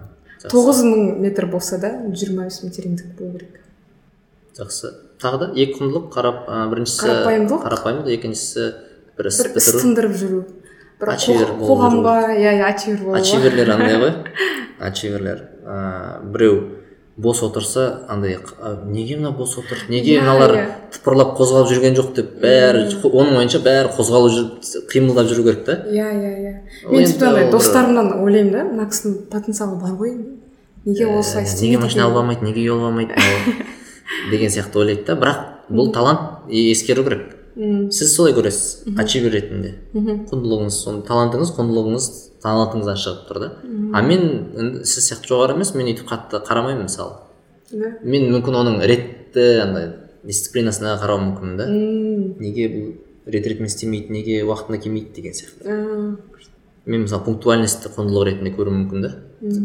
Тоғыз 0.52 0.82
мың 0.86 1.20
метр 1.24 1.48
болса 1.50 1.80
да 1.82 1.90
жиырма 2.14 2.46
бес 2.50 2.60
мың 2.64 2.74
тереңдік 2.76 3.16
болу 3.18 3.32
керек. 3.40 3.62
Жақсы. 4.60 4.92
Тағы 5.20 5.40
да 5.42 5.48
екі 5.56 5.80
құндылық. 5.80 6.12
Қарап 6.14 6.46
ә, 6.48 6.60
біріншісі 6.72 7.08
Қарапайымдылық. 7.08 7.64
қарапайымдылық 7.66 8.20
екіншісі 8.20 8.68
бір 9.18 9.32
іс 9.32 9.40
бір 9.42 9.50
іс 9.50 9.56
бітіру. 9.56 9.82
тындырып 9.82 10.16
жүру. 10.20 10.44
Ачивер 11.00 11.52
қоғамға 11.60 12.16
иә 12.38 12.56
иә 12.62 12.70
ачивер 12.70 13.04
болу 13.04 13.18
ачиверлер 13.20 13.72
андай 13.76 13.98
ғой 14.00 14.14
ачиверлер 14.80 15.42
ә, 15.66 16.24
біреу 16.24 16.62
бос 17.18 17.42
отырса 17.44 18.06
андай 18.10 18.38
«А, 18.60 18.84
неге 18.86 19.18
мынау 19.18 19.34
бос 19.34 19.58
отыр 19.58 19.78
неге 19.90 20.20
мыналар 20.22 20.56
тыпырлап 20.92 21.36
қозғалып 21.38 21.70
жүрген 21.72 21.96
жоқ 22.00 22.14
деп 22.16 22.34
бәрі 22.42 22.86
оның 23.08 23.38
ойынша 23.42 23.62
бәрі 23.64 23.92
қозғалып 23.96 24.34
жүріп 24.36 24.90
қимылдап 24.92 25.30
жүру 25.32 25.46
керек 25.48 25.64
та 25.68 25.78
иә 25.92 26.10
иә 26.12 26.34
иә 26.40 26.56
мен 26.92 27.06
тіпті 27.08 27.30
андай 27.30 27.52
достарымнан 27.52 28.12
ойлаймын 28.24 28.52
да 28.52 28.66
мына 28.72 28.90
кісінің 28.92 29.22
потенциалы 29.32 29.80
бар 29.80 29.96
ғой 30.00 30.16
неге 30.86 31.08
осылай 31.08 31.48
неге 31.62 31.78
машина 31.78 32.10
алып 32.10 32.24
алмайды 32.24 32.46
неге 32.46 32.66
үй 32.66 32.72
алып 32.72 32.90
алмайды 32.92 33.16
деген 34.32 34.52
сияқты 34.52 34.84
ойлайды 34.84 35.06
да 35.08 35.16
бірақ 35.16 35.44
бұл 35.70 35.94
талант 35.94 36.52
ескеру 36.52 37.04
керек 37.08 37.35
Сіз 37.56 38.10
солай 38.16 38.34
көресіз. 38.36 38.98
Ачивер 39.00 39.32
ретінде 39.32 39.70
мхм. 39.94 40.26
құндылығыңыз 40.28 40.76
соны 40.84 41.04
талантыңыз 41.08 41.54
құндылығыңыз 41.56 42.08
талантыңыздан 42.44 42.98
шығып 43.00 43.22
тұр 43.30 43.40
да 43.40 43.50
а 43.96 44.02
мен 44.04 44.84
сіз 44.84 45.08
сияқты 45.08 45.32
жоғары 45.32 45.56
емес 45.56 45.72
мен 45.76 45.88
өйтіп 45.94 46.10
қатты 46.10 46.42
қарамаймын 46.44 46.90
мысалы. 46.90 47.22
Мен 48.04 48.28
мүмкін 48.34 48.60
оның 48.60 48.82
ретті 48.92 49.46
андай 49.64 49.88
дисциплинасына 50.28 50.98
қарауым 51.00 51.32
мүмкінмін 51.32 51.58
да. 51.58 51.70
Неге 52.44 52.68
бұл 52.76 53.32
рет 53.32 53.48
ретімен 53.48 53.72
істемейді 53.72 54.12
неге 54.14 54.42
уақытында 54.44 54.82
келмейді 54.84 55.16
деген 55.16 55.34
сияқты. 55.40 56.18
Мен 56.86 57.08
мысалы 57.08 57.24
пунктуальностьті 57.26 57.90
құндылық 57.96 58.28
ретінде 58.34 58.52
көруім 58.58 58.84
мүмкін 58.84 59.02
да. 59.08 59.16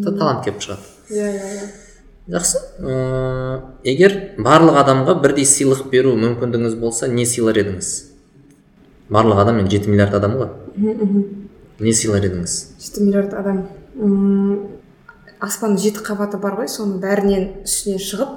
Та- 0.05 0.15
талант 0.17 0.45
келіп 0.47 0.63
шығады. 0.63 0.87
Иә 1.11 1.27
иә 1.27 1.55
иә 1.59 1.71
жақсы. 2.29 2.61
Ыыы 2.81 3.61
егер 3.89 4.17
барлық 4.39 4.81
адамға 4.83 5.17
бірдей 5.23 5.47
сыйлық 5.49 5.87
беру 5.91 6.13
мүмкіндігіңіз 6.19 6.77
болса 6.81 7.09
не 7.09 7.25
сыйлар 7.27 7.59
едіңіз? 7.63 7.91
Барлық 9.11 9.41
адам 9.43 9.63
енді 9.63 9.79
жеті 9.79 9.91
миллиард 9.91 10.15
адам 10.15 10.37
ғой. 10.39 10.51
Не 11.81 11.95
сыйлар 11.97 12.27
едіңіз? 12.29 12.59
Жеті 12.79 13.07
миллиард 13.07 13.35
адам. 13.35 13.65
М, 13.97 14.69
аспанның 15.41 15.81
жеті 15.81 16.05
қабаты 16.07 16.39
бар 16.41 16.59
ғой 16.61 16.69
соның 16.71 17.01
бәрінен 17.03 17.65
үстіне 17.65 17.99
шығып 17.99 18.37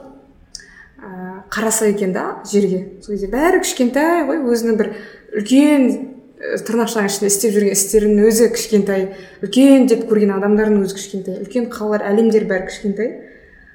ә, 1.03 1.43
қараса 1.53 1.91
екен 1.91 2.13
да 2.15 2.39
жерге. 2.49 2.99
Сол 3.03 3.13
кезде 3.13 3.29
бәрі 3.29 3.61
кішкентай 3.61 4.23
ғой 4.29 4.41
өзінің 4.47 4.79
бір 4.79 4.93
үлкен 5.35 5.85
ә, 5.91 6.57
тырнақшаның 6.65 7.11
ішінде 7.11 7.29
істеп 7.29 7.53
жүрген 7.53 7.75
істерінің 7.75 8.31
өзі 8.31 8.49
кішкентай. 8.55 9.05
Үлкен 9.43 9.87
деп 9.91 10.07
көрген 10.09 10.33
адамдардың 10.39 10.81
өзі 10.87 10.97
кішкентай. 10.97 11.41
Үлкен 11.43 11.69
қалалар 11.73 12.07
әлемдер 12.09 12.47
бәрі 12.49 12.71
кішкентай. 12.71 13.11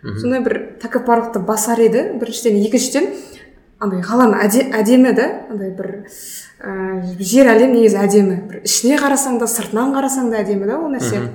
Сондай 0.02 0.40
бір 0.44 0.60
тәкаппарлықты 0.82 1.42
басар 1.44 1.80
еді 1.82 2.04
біріншіден. 2.20 2.58
Екіншіден 2.68 3.08
андай 3.78 4.02
ғалам 4.02 4.34
әдемі 4.38 5.12
да 5.14 5.26
андай 5.50 5.70
бір 5.74 5.90
ә, 6.60 7.02
жер 7.18 7.50
әлем 7.52 7.74
негізі 7.76 8.00
әдемі. 8.02 8.40
Бір 8.50 8.62
ішіне 8.66 8.98
қарасаң 8.98 9.38
да 9.38 9.46
сыртынан 9.50 9.94
қарасаң 9.94 10.30
да 10.32 10.42
әдемі 10.42 10.66
да 10.66 10.78
ол 10.78 10.90
нәрсе. 10.94 11.28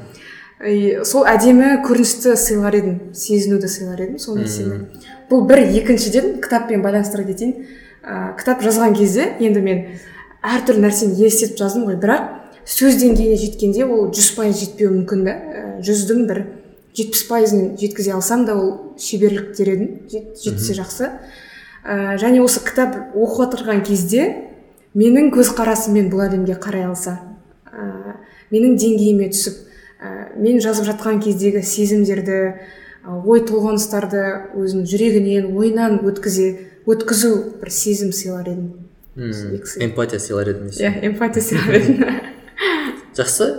И 0.63 1.03
сол 1.03 1.27
әдемі 1.27 1.81
көріністі 1.83 2.37
сыйлар 2.39 2.75
едім 2.79 2.99
сезінуді 3.15 3.67
сыйлар 3.67 4.05
едім 4.05 4.19
сол 4.19 4.37
нәрсені. 4.39 4.85
Бұл 5.31 5.43
бір 5.47 5.63
екіншіден 5.65 6.37
кітаппен 6.43 6.83
байланыстыра 6.83 7.25
кетейін. 7.27 7.65
Ә, 8.03 8.35
кітап 8.39 8.63
жазған 8.63 8.95
кезде 8.95 9.29
енді 9.39 9.63
мен 9.63 9.85
әртүрлі 10.43 10.83
нәрсені 10.83 11.19
елестетіп 11.19 11.59
жаздым 11.59 11.87
ғой. 11.87 11.99
Бірақ 11.99 12.67
сөз 12.67 12.99
деңгейіне 12.99 13.39
жеткенде 13.39 13.87
ол 13.87 14.09
жүз 14.11 14.33
пайыз 14.37 14.59
жетпеуі 14.63 14.99
мүмкін 15.01 15.23
да. 15.27 15.37
Жүздің 15.83 16.27
бір. 16.27 16.43
Жетпіс 16.93 17.23
пайызын 17.29 17.73
жеткізе 17.79 18.13
алсам 18.13 18.45
да 18.45 18.55
ол 18.57 18.95
шеберлік 19.01 19.53
дер 19.57 19.73
едім 19.73 19.89
жетсе 20.11 20.75
жақсы. 20.77 21.09
Ә, 21.83 22.15
және 22.21 22.39
осы 22.43 22.61
кітап 22.63 23.15
оқып 23.17 23.57
отырған 23.57 23.81
кезде 23.83 24.27
менің 24.95 25.33
көзқарасыммен 25.35 26.07
бұл 26.13 26.23
әлемге 26.27 26.55
қарай 26.61 26.85
алса 26.87 27.17
ә, 27.67 28.15
менің 28.53 28.77
деңгейіме 28.79 29.27
түсіп 29.33 29.57
ә, 29.99 30.13
мен 30.39 30.61
жазып 30.63 30.87
жатқан 30.87 31.19
кездегі 31.23 31.63
сезімдерді 31.65 32.37
ой 33.03 33.43
толғаныстарды 33.43 34.23
өзінің 34.55 34.85
жүрегінен 34.87 35.49
ойынан 35.57 35.99
өткізе 36.07 36.47
өткізу 36.87 37.33
бір 37.59 37.71
сезім 37.71 38.13
сыйлар 38.15 38.47
едім. 38.47 38.69
Эмпатия 39.83 40.21
сыйлар 40.23 40.53
едім 40.53 40.69
дейсің 40.69 40.87
иә 40.87 41.09
эмпатия 41.09 41.43
сыйлар 41.43 41.81
едім. 41.81 42.05
Жақсы 43.17 43.49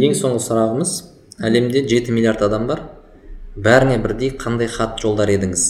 ең 0.00 0.16
соңғы 0.16 0.40
сұрағымыз. 0.46 0.94
Әлемде 1.40 1.82
жеті 1.88 2.12
миллиард 2.12 2.42
адам 2.46 2.66
бар. 2.70 2.82
Бәріне 3.56 3.98
бірдей 4.02 4.32
қандай 4.36 4.68
хат 4.68 5.00
жолдар 5.00 5.30
едіңіз? 5.32 5.64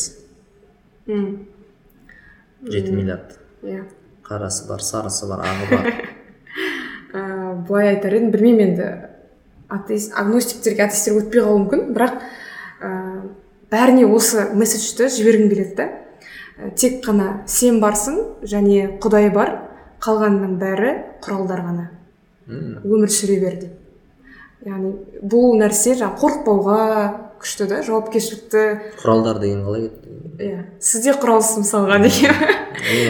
Жеті 2.66 2.92
миллиард. 2.92 3.36
Иә. 3.62 3.84
Қарасы 4.26 4.66
бар 4.68 4.82
сарысы 4.82 5.28
бар 5.30 5.44
ағы 5.46 5.68
бар. 5.70 5.90
Ә, 7.16 7.20
былай 7.68 7.94
айтар 7.94 8.16
едім 8.18 8.32
білмеймін 8.34 8.64
енді. 8.66 8.88
Атеист 9.72 10.12
агностиктерге 10.18 10.84
атеисттер 10.84 11.20
өтпей 11.20 11.42
қалуы 11.42 11.62
мүмкін 11.62 11.86
бірақ 11.94 12.18
ә, 12.82 12.90
бәріне 13.72 14.04
осы 14.10 14.48
месседжді 14.54 15.08
жібергім 15.14 15.48
келеді 15.50 15.78
да 15.78 15.86
ә, 15.88 16.70
тек 16.74 17.00
қана 17.06 17.46
сен 17.50 17.80
барсың 17.80 18.18
және 18.42 18.98
құдай 19.02 19.30
бар 19.34 19.54
қалғанының 20.02 20.58
бәрі 20.60 20.92
құралдар 21.24 21.64
ғана. 21.70 21.88
Өмір 22.46 23.10
сүре 23.10 23.40
бер 23.42 23.58
деп. 23.62 23.85
Яғни 24.66 24.92
бұл 25.22 25.54
нәрсе 25.60 25.94
жаңағы 25.94 26.18
қорықпауға 26.20 26.80
күшті 27.40 27.68
да 27.70 27.80
жауапкершілікті. 27.86 28.62
Құралдар 28.98 29.38
деген 29.42 29.62
қалай 29.66 29.86
кетті 29.86 30.42
иә 30.42 30.62
сіз 30.82 31.04
де 31.04 31.14
құралсыз 31.14 31.60
мысалға 31.62 31.98
деген. 32.02 32.34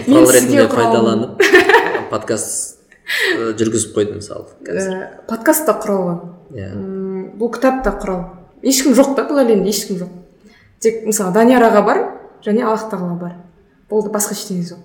Құрал 0.06 0.32
ретінде 0.36 0.66
пайдаланып 0.72 1.44
подкаст 2.10 2.76
жүргізіп 3.56 3.96
қойдым 3.96 4.20
мысалы 4.20 4.44
подкаст. 5.30 5.64
Та 5.66 5.78
құрал 5.80 6.02
ғой 6.04 6.18
иә 6.60 6.70
бұл 7.40 7.52
кітап 7.54 7.82
та 7.86 7.94
құрал. 7.96 8.22
Ешкім 8.62 8.96
жоқ 8.98 9.14
та 9.16 9.24
бұл 9.28 9.40
әлемде 9.44 9.72
ешкім 9.72 10.00
жоқ. 10.02 10.12
Тек 10.80 11.06
мысалы 11.08 11.32
данияр 11.32 11.70
аға 11.70 11.84
бар 11.86 12.02
және 12.44 12.66
аллах 12.66 12.90
тағала 12.90 13.16
бар. 13.20 13.38
Болды 13.88 14.10
басқа 14.12 14.36
ештеңе 14.36 14.66
жоқ. 14.74 14.82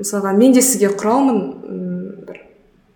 Мысалға 0.00 0.32
мен 0.34 0.54
де 0.56 0.62
сізге 0.64 0.90
құралмын 0.96 2.24
бір. 2.26 2.42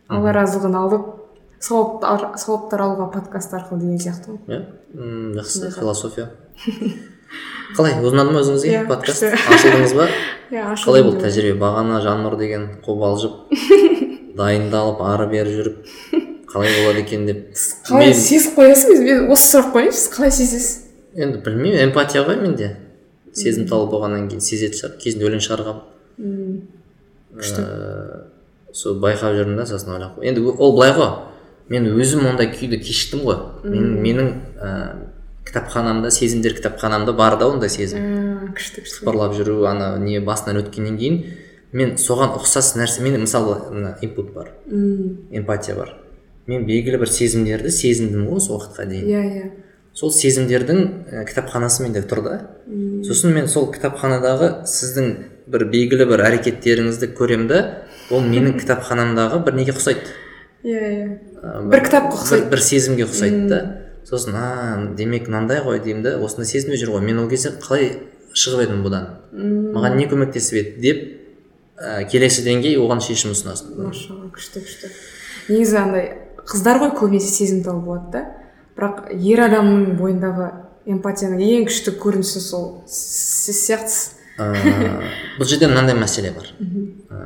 Алла 0.09 0.33
разылығын 0.33 0.77
алып 0.81 1.13
сауаптар 1.61 2.83
алуға 2.85 3.09
подкаст 3.13 3.55
арқылы 3.57 3.81
деген 3.81 3.99
сияқты 4.01 4.35
ғой. 4.35 4.41
Иә? 4.49 4.61
Жақсы. 5.41 5.71
Философия. 5.79 6.31
қалай 7.77 7.97
ұнады 8.01 8.33
ма 8.33 8.41
өзіңізге 8.45 8.73
иә, 8.73 8.85
подкаст? 8.89 9.25
ашылдыңыз 9.27 9.95
ба? 9.99 10.07
Иә 10.55 10.69
қалай 10.79 11.03
болды 11.03 11.25
тәжірибе? 11.25 11.59
Бағана 11.61 11.99
жаннұр 12.05 12.37
деген 12.39 12.69
қобалжып 12.87 13.51
дайындалып 14.39 15.03
ары 15.03 15.27
бері 15.33 15.57
жүріп 15.57 16.23
қалай 16.53 16.73
болады 16.79 17.03
екен 17.03 17.27
деп 17.27 17.43
қалай 17.89 18.15
сезіп 18.15 18.61
қоясыз 18.61 19.03
мен 19.03 19.27
осы 19.35 19.51
сұрақ 19.57 19.73
қояйыншы 19.75 19.99
сіз 19.99 20.13
қалай 20.15 20.33
сезесіз? 20.39 20.71
енді 21.17 21.41
білмеймін 21.45 21.89
эмпатия 21.89 22.23
ғой 22.25 22.39
менде. 22.41 22.77
Сезімтал 23.37 23.89
болғаннан 23.91 24.29
кейін 24.31 24.41
сезетін 24.45 24.79
шығар. 24.79 24.97
Кезінде 25.03 25.27
өлең 25.29 25.43
шығарғанмын 25.45 26.61
күшті. 27.37 27.65
Сол 28.77 29.01
байқап 29.01 29.37
жүрдім 29.37 29.57
да 29.59 29.67
сосын 29.69 29.97
ойлап 29.97 30.21
енді 30.23 30.45
ол 30.53 30.77
былай 30.77 30.95
ғой. 30.97 31.11
Мен 31.73 31.89
өзім 31.97 32.27
ондай 32.31 32.51
күйді 32.53 32.79
кешіктім 32.83 33.25
ғой. 33.27 33.39
Мен 33.65 33.97
менің 34.05 34.31
ә, 34.61 34.71
кітапханамда 35.47 36.11
сезімдер 36.11 36.55
кітапханамда 36.59 37.13
бар 37.17 37.39
да 37.41 37.51
ондай 37.51 37.71
сезім. 37.71 38.53
Күшті 38.57 38.85
күшті. 38.85 39.03
Сыпырлап 39.03 39.35
жүру 39.37 39.65
ана 39.71 39.97
не 40.03 40.21
басынан 40.21 40.63
өткеннен 40.63 40.99
кейін 41.01 41.21
мен 41.77 41.95
соған 42.01 42.37
ұқсас 42.39 42.75
нәрсе 42.79 43.03
мен 43.05 43.19
мысалы 43.21 43.59
мына 43.71 43.97
инпут 44.03 44.33
бар 44.35 44.53
эмпатия 44.71 45.77
бар. 45.77 45.95
Мен 46.47 46.67
белгілі 46.67 47.01
бір 47.03 47.11
сезімдерді 47.11 47.73
сезіндім 47.75 48.29
ғой 48.29 48.39
осы 48.39 48.53
уақытқа 48.55 48.87
дейін. 48.87 49.09
Иә 49.11 49.23
иә. 49.27 49.47
Сол 49.97 50.13
сезімдердің 50.13 50.83
ә, 51.11 51.25
кітапханасы 51.27 51.83
менде 51.83 52.03
тұр 52.07 52.23
да. 52.23 52.37
Сосын 53.07 53.35
мен 53.35 53.49
сол 53.49 53.71
кітапханадағы 53.73 54.67
сіздің 54.69 55.11
бір 55.51 55.67
белгілі 55.73 56.07
бір 56.11 56.23
әрекеттеріңізді 56.29 57.11
көремін 57.19 57.49
да 57.51 57.61
ол 58.11 58.23
менің 58.23 58.59
кітапханамдағы 58.61 59.43
бір 59.47 59.59
неге 59.59 59.75
ұқсайды? 59.75 60.15
Иә 60.67 60.91
иә. 60.93 61.09
Бір 61.43 61.85
кітапқа 61.87 62.17
ұқсайды. 62.19 62.49
бір 62.51 62.63
сезімге 62.63 63.07
ұқсайды 63.07 63.49
да. 63.51 63.61
Сосын 64.07 64.37
а 64.39 64.95
демек 64.97 65.29
мынандай 65.29 65.63
ғой 65.65 65.81
деймін 65.83 66.05
да. 66.05 66.17
Осындай 66.23 66.47
сезімде 66.47 66.79
жүр 66.81 66.97
ғой. 66.97 67.05
Мен 67.07 67.19
ол 67.23 67.29
кезде 67.31 67.53
қалай 67.61 67.93
шығып 68.37 68.67
едім 68.67 68.83
бұдан? 68.87 69.09
Маған 69.75 69.97
не 69.99 70.07
көмектесіп 70.11 70.61
еді 70.61 70.81
деп 70.85 71.03
ә, 71.77 72.05
келесі 72.11 72.45
деңгей 72.47 72.79
оған 72.81 73.03
шешім 73.05 73.35
ұсынасың. 73.35 73.75
Машалла 73.89 74.31
күшті 74.35 74.63
күшті. 74.65 74.93
Негізі 75.49 75.81
андай 75.83 76.11
қыздар 76.47 76.81
ғой 76.83 76.95
көбінесе 76.99 77.33
сезімтал 77.35 77.81
болады 77.85 78.13
да. 78.15 78.25
Бірақ 78.77 79.09
ер 79.15 79.43
адамның 79.47 79.97
бойындағы 79.99 80.51
эмпатияның 80.87 81.43
ең 81.43 81.67
күшті 81.71 81.97
көрінісі 82.01 82.43
сол. 82.45 82.67
Сіз 82.87 83.63
сияқтысыз. 83.67 84.16
Бұл 84.37 85.49
жерде 85.49 85.69
мынандай 85.71 85.97
мәселе 85.97 86.33
бар. 86.37 86.51
Ә, 87.09 87.21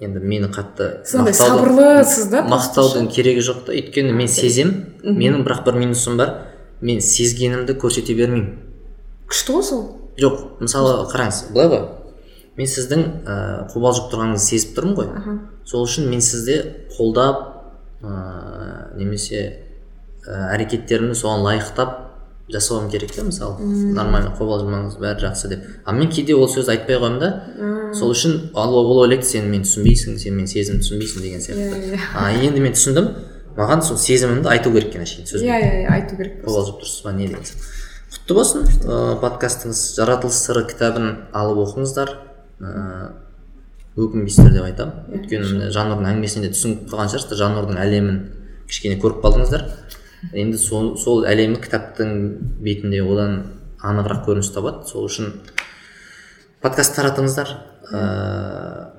енді 0.00 0.22
мені 0.24 0.48
қатты 0.52 1.02
сондай 1.08 1.34
сабырлысыз 1.36 2.30
да 2.32 2.44
мақтаудың 2.48 3.10
керегі 3.12 3.44
жоқ 3.44 3.66
та. 3.66 3.74
Өйткені 3.76 4.14
мен 4.16 4.28
сезем 4.28 4.72
менің 5.04 5.44
бірақ 5.44 5.66
бір 5.66 5.80
минусым 5.82 6.16
бар. 6.16 6.32
Мен 6.80 7.00
сезгенімді 7.00 7.76
көрсете 7.80 8.16
бермеймін. 8.16 8.56
күшті 9.28 9.52
ғой 9.56 9.62
сол. 9.64 9.84
Жоқ 10.20 10.62
мысалы 10.62 11.06
қараңыз 11.12 11.52
былай 11.52 11.68
ғой. 11.68 11.84
Мен 12.56 12.66
сіздің 12.72 13.04
ә, 13.26 13.36
қобалжып 13.72 14.08
тұрғаныңызды 14.12 14.46
сезіп 14.48 14.76
тұрмын 14.78 14.96
ғой. 14.96 15.38
Сол 15.64 15.84
үшін 15.84 16.08
мен 16.08 16.20
сізді 16.24 16.56
қолдап 16.96 17.42
ә, 18.00 18.96
немесе 18.96 19.42
ә, 20.24 20.54
әрекеттерімді 20.54 21.16
соған 21.18 21.44
лайықтап 21.44 21.98
жасауым 22.52 22.90
керек 22.90 23.12
та 23.14 23.24
мысалы. 23.26 23.58
Нормально 23.94 24.32
қобалжымаңыз 24.38 24.98
бәрі 25.00 25.26
жақсы 25.26 25.48
деп. 25.50 25.64
А 25.84 25.92
мен 25.92 26.10
кейде 26.10 26.34
ол 26.34 26.46
сөзді 26.48 26.76
айтпай 26.76 26.96
қоямын 26.96 27.18
да. 27.18 27.30
Сол 27.94 28.12
үшін 28.14 28.50
ал 28.54 28.74
ол 28.74 29.02
ойлайды 29.02 29.26
сен 29.26 29.50
мені 29.50 29.66
түсінбейсің 29.66 30.18
сен 30.22 30.36
менің 30.38 30.52
сезімімді 30.52 30.86
түсінбейсің 30.86 31.26
деген 31.26 31.42
сияқты. 31.42 31.98
а 32.14 32.30
енді 32.30 32.60
мен 32.60 32.76
түсіндім 32.76 33.10
маған 33.56 33.82
сол 33.82 33.98
сезімімді 33.98 34.48
айту 34.52 34.70
керек 34.70 34.94
екен 34.94 35.02
әшейін 35.02 35.26
сөзбен. 35.26 35.50
Иә 35.50 35.58
иә 35.82 35.92
айту 35.96 36.16
керек 36.16 36.44
қобалжып 36.46 36.80
тұрсыз 36.82 37.02
ба 37.04 37.12
не 37.12 37.26
деген 37.26 37.42
сияқты. 37.42 37.74
Құтты 38.14 38.34
болсын 38.34 38.66
ыыы 38.86 39.16
подкастыңыз 39.22 39.82
жаратылыс 39.98 40.38
сыры 40.46 40.66
кітабын 40.70 41.12
алып 41.34 41.64
оқыңыздар. 41.66 42.14
Ыыы 42.60 43.10
өкінбейсіздер 43.96 44.52
деп 44.52 44.66
айтамын. 44.68 45.06
Өйткені 45.16 45.70
жанрдың 45.72 46.08
әңгімесінде 46.12 46.50
түсініп 46.52 46.90
қалған 46.90 47.08
шығарсыздар 47.10 47.38
жанрдың 47.40 47.78
әлемін 47.80 48.18
кішкене 48.68 48.98
көріп 49.00 49.22
қалдыңыздар. 49.24 49.64
Енді 50.32 50.58
сол, 50.58 50.96
сол 50.98 51.24
әлемі 51.28 51.60
кітаптың 51.62 52.16
бетінде 52.64 53.02
одан 53.04 53.38
анығырақ 53.84 54.24
көрініс 54.26 54.50
табады. 54.54 54.86
Сол 54.88 55.06
үшін 55.10 55.32
подкаст 56.64 56.96
таратыңыздар. 56.98 57.54
Ыыы 57.92 58.96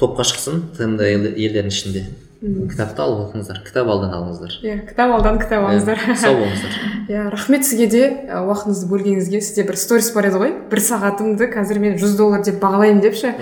топқа 0.00 0.24
шықсын. 0.24 0.62
Тмд 0.78 1.04
елдерінің 1.04 1.74
ішінде. 1.74 2.06
Кітапты 2.40 3.02
алып 3.04 3.26
оқыңыздар 3.26 3.58
кітап 3.66 3.88
алдан 3.92 4.14
алыңыздар. 4.16 4.54
Иә 4.64 4.78
кітап 4.88 5.10
алдан 5.12 5.36
кітап 5.42 5.66
алыңыздар. 5.68 5.98
сау 6.22 6.38
болыңыздар. 6.38 6.78
Иә 7.12 7.24
рахмет 7.34 7.66
сізге 7.68 7.88
де 7.92 8.02
уақытыңызды 8.32 8.88
бөлгеніңізге. 8.88 9.42
Сізде 9.44 9.66
бір 9.68 9.76
сторис 9.76 10.08
бар 10.14 10.30
еді 10.30 10.40
ғой. 10.40 10.54
Бір 10.70 10.80
сағатымды 10.86 11.50
қазір 11.52 11.82
мен 11.84 11.98
жүз 12.00 12.16
доллар 12.16 12.40
деп 12.46 12.56
бағалаймын 12.62 13.02
депші. 13.04 13.34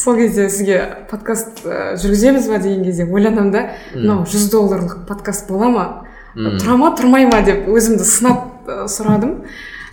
Сол 0.00 0.16
кезде 0.16 0.48
сізге 0.48 0.80
подкаст 1.10 1.60
жүргіземіз 2.00 2.48
ба 2.48 2.62
деген 2.64 2.88
кезде 2.88 3.04
ойланамын 3.04 3.52
да. 3.52 3.64
Мынау 3.92 4.24
жүз 4.24 4.48
долларлық 4.54 5.04
подкаст 5.10 5.50
бола 5.52 5.68
ма? 5.68 5.86
Тұра 6.32 6.80
ма 6.80 6.94
тұрмай 6.96 7.28
ма? 7.28 7.42
деп 7.44 7.68
өзімді 7.68 8.08
сынап 8.08 8.64
сұрадым. 8.88 9.42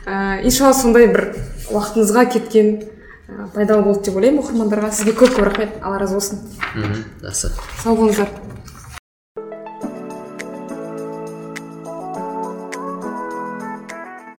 Ыыы 0.05 0.45
иншалла 0.47 0.75
сондай 0.77 1.09
бір 1.11 1.33
уақытыңызға 1.73 2.29
кеткен 2.31 2.75
пайдалы 3.53 3.83
болды 3.83 4.05
деп 4.05 4.17
ойлаймын 4.19 4.43
оқырмандарға 4.43 4.91
сізге 4.93 5.15
көп 5.17 5.33
көп 5.37 5.47
рахмет. 5.49 5.77
Алла 5.81 5.99
разы 5.99 6.13
болсын. 6.19 6.41
Мхм 6.75 7.03
жақсы. 7.23 7.51
Сау 7.81 7.95
болыңыздар. 7.97 8.29